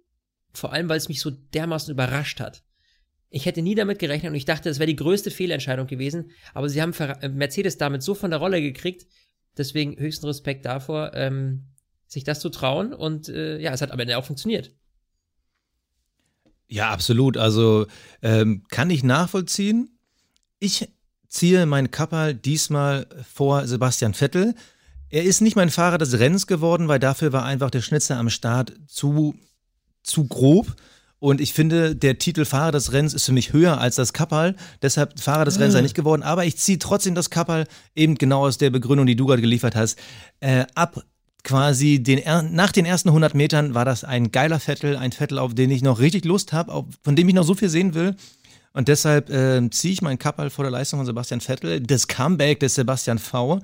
Vor 0.53 0.71
allem, 0.71 0.89
weil 0.89 0.97
es 0.97 1.09
mich 1.09 1.19
so 1.19 1.31
dermaßen 1.31 1.93
überrascht 1.93 2.39
hat. 2.39 2.63
Ich 3.29 3.45
hätte 3.45 3.61
nie 3.61 3.75
damit 3.75 3.99
gerechnet 3.99 4.29
und 4.29 4.35
ich 4.35 4.45
dachte, 4.45 4.69
das 4.69 4.79
wäre 4.79 4.87
die 4.87 4.95
größte 4.95 5.29
Fehlentscheidung 5.29 5.87
gewesen. 5.87 6.31
Aber 6.53 6.69
sie 6.69 6.81
haben 6.81 6.93
äh, 6.93 7.29
Mercedes 7.29 7.77
damit 7.77 8.01
so 8.01 8.15
von 8.15 8.31
der 8.31 8.39
Rolle 8.39 8.61
gekriegt. 8.61 9.05
Deswegen 9.57 9.97
höchsten 9.97 10.25
Respekt 10.25 10.65
davor, 10.65 11.11
ähm, 11.13 11.65
sich 12.07 12.23
das 12.23 12.39
zu 12.39 12.49
trauen. 12.49 12.93
Und 12.93 13.29
äh, 13.29 13.59
ja, 13.59 13.73
es 13.73 13.81
hat 13.81 13.91
am 13.91 13.99
Ende 13.99 14.17
auch 14.17 14.25
funktioniert. 14.25 14.71
Ja, 16.67 16.89
absolut. 16.89 17.37
Also 17.37 17.87
ähm, 18.21 18.63
kann 18.69 18.89
ich 18.89 19.03
nachvollziehen. 19.03 19.97
Ich 20.59 20.89
ziehe 21.27 21.65
meinen 21.65 21.91
Kapperl 21.91 22.33
diesmal 22.33 23.07
vor 23.31 23.67
Sebastian 23.67 24.13
Vettel. 24.13 24.55
Er 25.09 25.23
ist 25.23 25.41
nicht 25.41 25.55
mein 25.55 25.69
Fahrer 25.69 25.97
des 25.97 26.17
Rennens 26.19 26.47
geworden, 26.47 26.87
weil 26.87 26.99
dafür 26.99 27.31
war 27.33 27.45
einfach 27.45 27.69
der 27.69 27.81
Schnitzer 27.81 28.17
am 28.17 28.29
Start 28.29 28.73
zu, 28.87 29.35
zu 30.01 30.27
grob. 30.27 30.75
Und 31.19 31.41
ich 31.41 31.53
finde, 31.53 31.95
der 31.95 32.17
Titel 32.17 32.45
Fahrer 32.45 32.71
des 32.71 32.91
Rennens 32.91 33.13
ist 33.13 33.25
für 33.25 33.31
mich 33.31 33.53
höher 33.53 33.79
als 33.79 33.95
das 33.95 34.13
Kapperl. 34.13 34.55
Deshalb 34.81 35.19
Fahrer 35.19 35.45
des 35.45 35.59
Rennens 35.59 35.73
sei 35.73 35.81
nicht 35.81 35.95
geworden. 35.95 36.23
Aber 36.23 36.45
ich 36.45 36.57
ziehe 36.57 36.79
trotzdem 36.79 37.15
das 37.15 37.29
Kapperl, 37.29 37.65
eben 37.95 38.15
genau 38.15 38.45
aus 38.45 38.57
der 38.57 38.69
Begründung, 38.69 39.05
die 39.05 39.15
du 39.15 39.25
gerade 39.25 39.41
geliefert 39.41 39.75
hast, 39.75 39.97
äh, 40.39 40.65
ab 40.75 41.03
quasi 41.45 42.03
den, 42.03 42.21
nach 42.53 42.73
den 42.73 42.85
ersten 42.85 43.09
100 43.09 43.33
Metern 43.35 43.73
war 43.73 43.85
das 43.85 44.03
ein 44.03 44.31
geiler 44.31 44.59
Vettel, 44.59 44.97
ein 44.97 45.13
Vettel, 45.13 45.39
auf 45.39 45.55
den 45.55 45.71
ich 45.71 45.81
noch 45.81 45.99
richtig 45.99 46.25
Lust 46.25 46.51
habe, 46.51 46.85
von 47.03 47.15
dem 47.15 47.29
ich 47.29 47.35
noch 47.35 47.45
so 47.45 47.53
viel 47.53 47.69
sehen 47.69 47.93
will. 47.93 48.15
Und 48.73 48.89
deshalb 48.89 49.29
äh, 49.29 49.69
ziehe 49.69 49.93
ich 49.93 50.01
meinen 50.01 50.19
Kapperl 50.19 50.49
vor 50.49 50.65
der 50.65 50.71
Leistung 50.71 50.99
von 50.99 51.05
Sebastian 51.05 51.39
Vettel, 51.39 51.79
das 51.79 52.09
Comeback 52.09 52.59
des 52.59 52.75
Sebastian 52.75 53.19
V. 53.19 53.61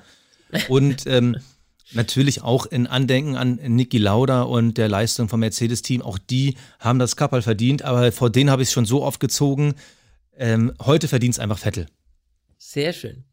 Und 0.70 1.06
ähm, 1.08 1.36
natürlich 1.92 2.44
auch 2.44 2.66
in 2.66 2.88
Andenken 2.88 3.36
an 3.36 3.56
Niki 3.56 3.98
Lauda 3.98 4.44
und 4.44 4.78
der 4.78 4.88
Leistung 4.88 5.28
vom 5.28 5.42
Mercedes-Team. 5.42 6.02
Auch 6.02 6.18
die 6.18 6.56
haben 6.80 7.00
das 7.00 7.18
Kapperl 7.18 7.42
verdient, 7.42 7.82
aber 7.82 8.14
vor 8.14 8.30
denen 8.30 8.50
habe 8.50 8.62
ich 8.62 8.70
es 8.70 8.74
schon 8.74 8.86
so 8.86 9.04
oft 9.04 9.20
gezogen. 9.20 9.74
Ähm, 10.38 10.72
heute 10.80 11.10
verdient 11.10 11.34
es 11.34 11.40
einfach 11.40 11.58
Vettel. 11.58 11.88
Sehr 12.58 12.94
schön. 12.94 13.26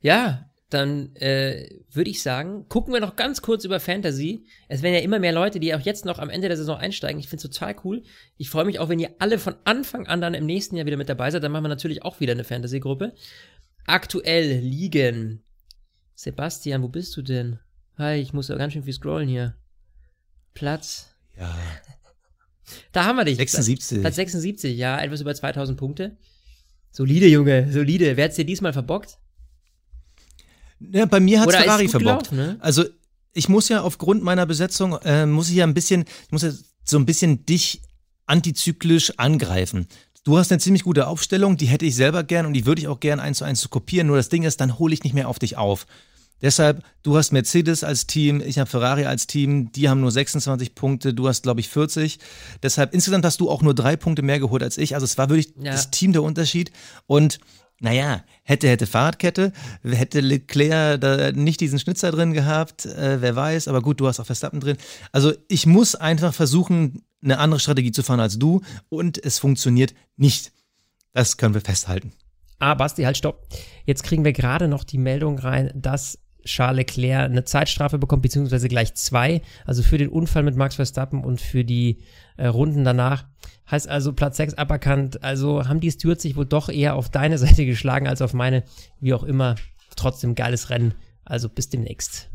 Ja, 0.00 0.49
dann 0.70 1.14
äh, 1.16 1.68
würde 1.90 2.10
ich 2.10 2.22
sagen, 2.22 2.66
gucken 2.68 2.94
wir 2.94 3.00
noch 3.00 3.16
ganz 3.16 3.42
kurz 3.42 3.64
über 3.64 3.80
Fantasy. 3.80 4.46
Es 4.68 4.82
werden 4.82 4.94
ja 4.94 5.00
immer 5.00 5.18
mehr 5.18 5.32
Leute, 5.32 5.58
die 5.58 5.74
auch 5.74 5.80
jetzt 5.80 6.04
noch 6.04 6.20
am 6.20 6.30
Ende 6.30 6.48
der 6.48 6.56
Saison 6.56 6.76
einsteigen. 6.76 7.18
Ich 7.18 7.28
finde 7.28 7.44
es 7.44 7.50
total 7.52 7.74
cool. 7.84 8.02
Ich 8.36 8.50
freue 8.50 8.64
mich 8.64 8.78
auch, 8.78 8.88
wenn 8.88 9.00
ihr 9.00 9.10
alle 9.18 9.38
von 9.38 9.56
Anfang 9.64 10.06
an 10.06 10.20
dann 10.20 10.34
im 10.34 10.46
nächsten 10.46 10.76
Jahr 10.76 10.86
wieder 10.86 10.96
mit 10.96 11.08
dabei 11.08 11.30
seid. 11.30 11.42
Dann 11.42 11.50
machen 11.50 11.64
wir 11.64 11.68
natürlich 11.68 12.02
auch 12.02 12.20
wieder 12.20 12.32
eine 12.32 12.44
Fantasy-Gruppe. 12.44 13.14
Aktuell 13.84 14.60
liegen. 14.60 15.42
Sebastian, 16.14 16.82
wo 16.82 16.88
bist 16.88 17.16
du 17.16 17.22
denn? 17.22 17.58
Hi, 17.98 18.20
ich 18.20 18.32
muss 18.32 18.48
ja 18.48 18.56
ganz 18.56 18.72
schön 18.72 18.84
viel 18.84 18.92
scrollen 18.92 19.28
hier. 19.28 19.56
Platz. 20.54 21.14
Ja. 21.38 21.54
Da 22.92 23.04
haben 23.04 23.16
wir 23.16 23.24
dich. 23.24 23.36
76. 23.36 24.00
Platz 24.00 24.14
76, 24.14 24.78
ja, 24.78 25.00
etwas 25.00 25.20
über 25.20 25.34
2000 25.34 25.76
Punkte. 25.76 26.16
Solide, 26.92 27.26
Junge, 27.26 27.72
solide. 27.72 28.16
Wer 28.16 28.26
hat's 28.26 28.36
dir 28.36 28.44
diesmal 28.44 28.72
verbockt? 28.72 29.18
Ja, 30.92 31.06
bei 31.06 31.20
mir 31.20 31.40
hat 31.40 31.48
ist 31.48 31.56
Ferrari 31.56 31.88
verbockt. 31.88 32.32
ne? 32.32 32.56
Also 32.60 32.84
ich 33.32 33.48
muss 33.48 33.68
ja 33.68 33.82
aufgrund 33.82 34.22
meiner 34.22 34.46
Besetzung, 34.46 34.94
äh, 35.04 35.26
muss 35.26 35.48
ich 35.50 35.56
ja 35.56 35.64
ein 35.64 35.74
bisschen, 35.74 36.02
ich 36.26 36.32
muss 36.32 36.42
ja 36.42 36.50
so 36.84 36.98
ein 36.98 37.06
bisschen 37.06 37.44
dich 37.46 37.82
antizyklisch 38.26 39.12
angreifen. 39.18 39.86
Du 40.24 40.36
hast 40.38 40.50
eine 40.52 40.60
ziemlich 40.60 40.82
gute 40.84 41.06
Aufstellung, 41.06 41.56
die 41.56 41.66
hätte 41.66 41.86
ich 41.86 41.94
selber 41.96 42.22
gern 42.24 42.46
und 42.46 42.52
die 42.52 42.66
würde 42.66 42.80
ich 42.80 42.88
auch 42.88 43.00
gern 43.00 43.20
eins 43.20 43.38
zu 43.38 43.44
eins 43.44 43.60
zu 43.60 43.68
kopieren. 43.68 44.06
Nur 44.06 44.16
das 44.16 44.28
Ding 44.28 44.42
ist, 44.42 44.60
dann 44.60 44.78
hole 44.78 44.92
ich 44.94 45.02
nicht 45.02 45.14
mehr 45.14 45.28
auf 45.28 45.38
dich 45.38 45.56
auf. 45.56 45.86
Deshalb, 46.42 46.82
du 47.02 47.16
hast 47.18 47.32
Mercedes 47.32 47.84
als 47.84 48.06
Team, 48.06 48.40
ich 48.40 48.58
habe 48.58 48.68
Ferrari 48.70 49.04
als 49.04 49.26
Team, 49.26 49.72
die 49.72 49.88
haben 49.90 50.00
nur 50.00 50.10
26 50.10 50.74
Punkte, 50.74 51.12
du 51.12 51.28
hast, 51.28 51.42
glaube 51.42 51.60
ich, 51.60 51.68
40. 51.68 52.18
Deshalb, 52.62 52.94
insgesamt 52.94 53.24
hast 53.26 53.40
du 53.40 53.50
auch 53.50 53.60
nur 53.62 53.74
drei 53.74 53.96
Punkte 53.96 54.22
mehr 54.22 54.40
geholt 54.40 54.62
als 54.62 54.78
ich. 54.78 54.94
Also 54.94 55.04
es 55.04 55.18
war 55.18 55.28
wirklich 55.28 55.52
Ja. 55.60 55.72
das 55.72 55.90
Team 55.90 56.12
der 56.12 56.22
Unterschied. 56.22 56.70
Und 57.06 57.40
naja, 57.80 58.22
hätte, 58.42 58.68
hätte 58.68 58.86
Fahrradkette, 58.86 59.52
hätte 59.82 60.20
Leclerc 60.20 61.00
da 61.00 61.32
nicht 61.32 61.60
diesen 61.60 61.78
Schnitzer 61.78 62.12
drin 62.12 62.34
gehabt, 62.34 62.84
äh, 62.86 63.20
wer 63.20 63.34
weiß, 63.34 63.68
aber 63.68 63.80
gut, 63.80 64.00
du 64.00 64.06
hast 64.06 64.20
auch 64.20 64.26
Verstappen 64.26 64.60
drin. 64.60 64.76
Also 65.12 65.32
ich 65.48 65.66
muss 65.66 65.94
einfach 65.94 66.34
versuchen, 66.34 67.02
eine 67.22 67.38
andere 67.38 67.58
Strategie 67.58 67.90
zu 67.90 68.02
fahren 68.02 68.20
als 68.20 68.38
du 68.38 68.60
und 68.88 69.22
es 69.22 69.38
funktioniert 69.38 69.94
nicht. 70.16 70.52
Das 71.12 71.38
können 71.38 71.54
wir 71.54 71.60
festhalten. 71.60 72.12
Ah, 72.58 72.74
Basti, 72.74 73.02
halt, 73.02 73.16
stopp. 73.16 73.48
Jetzt 73.86 74.02
kriegen 74.02 74.24
wir 74.24 74.32
gerade 74.32 74.68
noch 74.68 74.84
die 74.84 74.98
Meldung 74.98 75.38
rein, 75.38 75.72
dass 75.74 76.18
Charles 76.44 76.76
Leclerc 76.76 77.30
eine 77.30 77.44
Zeitstrafe 77.44 77.98
bekommt, 77.98 78.22
beziehungsweise 78.22 78.68
gleich 78.68 78.94
zwei. 78.94 79.42
Also 79.64 79.82
für 79.82 79.98
den 79.98 80.08
Unfall 80.08 80.42
mit 80.42 80.56
Max 80.56 80.76
Verstappen 80.76 81.24
und 81.24 81.40
für 81.40 81.64
die 81.64 82.02
äh, 82.40 82.46
Runden 82.46 82.84
danach. 82.84 83.24
Heißt 83.70 83.88
also 83.88 84.12
Platz 84.12 84.36
6 84.38 84.54
aberkannt. 84.54 85.22
Also 85.22 85.68
haben 85.68 85.80
die 85.80 85.90
Stewards 85.90 86.22
sich 86.22 86.36
wohl 86.36 86.46
doch 86.46 86.68
eher 86.68 86.96
auf 86.96 87.08
deine 87.08 87.38
Seite 87.44 87.66
geschlagen 87.66 88.08
als 88.08 88.22
auf 88.22 88.34
meine. 88.34 88.64
Wie 89.00 89.14
auch 89.14 89.22
immer. 89.22 89.54
Trotzdem 89.96 90.34
geiles 90.34 90.70
Rennen. 90.70 90.94
Also 91.24 91.48
bis 91.48 91.68
demnächst. 91.68 92.30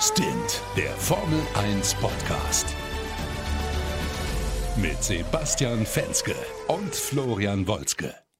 Stint, 0.00 0.62
der 0.76 0.90
Formel 0.92 1.40
1 1.54 1.94
Podcast. 1.94 2.66
Mit 4.76 5.02
Sebastian 5.02 5.84
Fenske 5.84 6.36
und 6.68 6.94
Florian 6.94 7.66
Wolzke. 7.66 8.14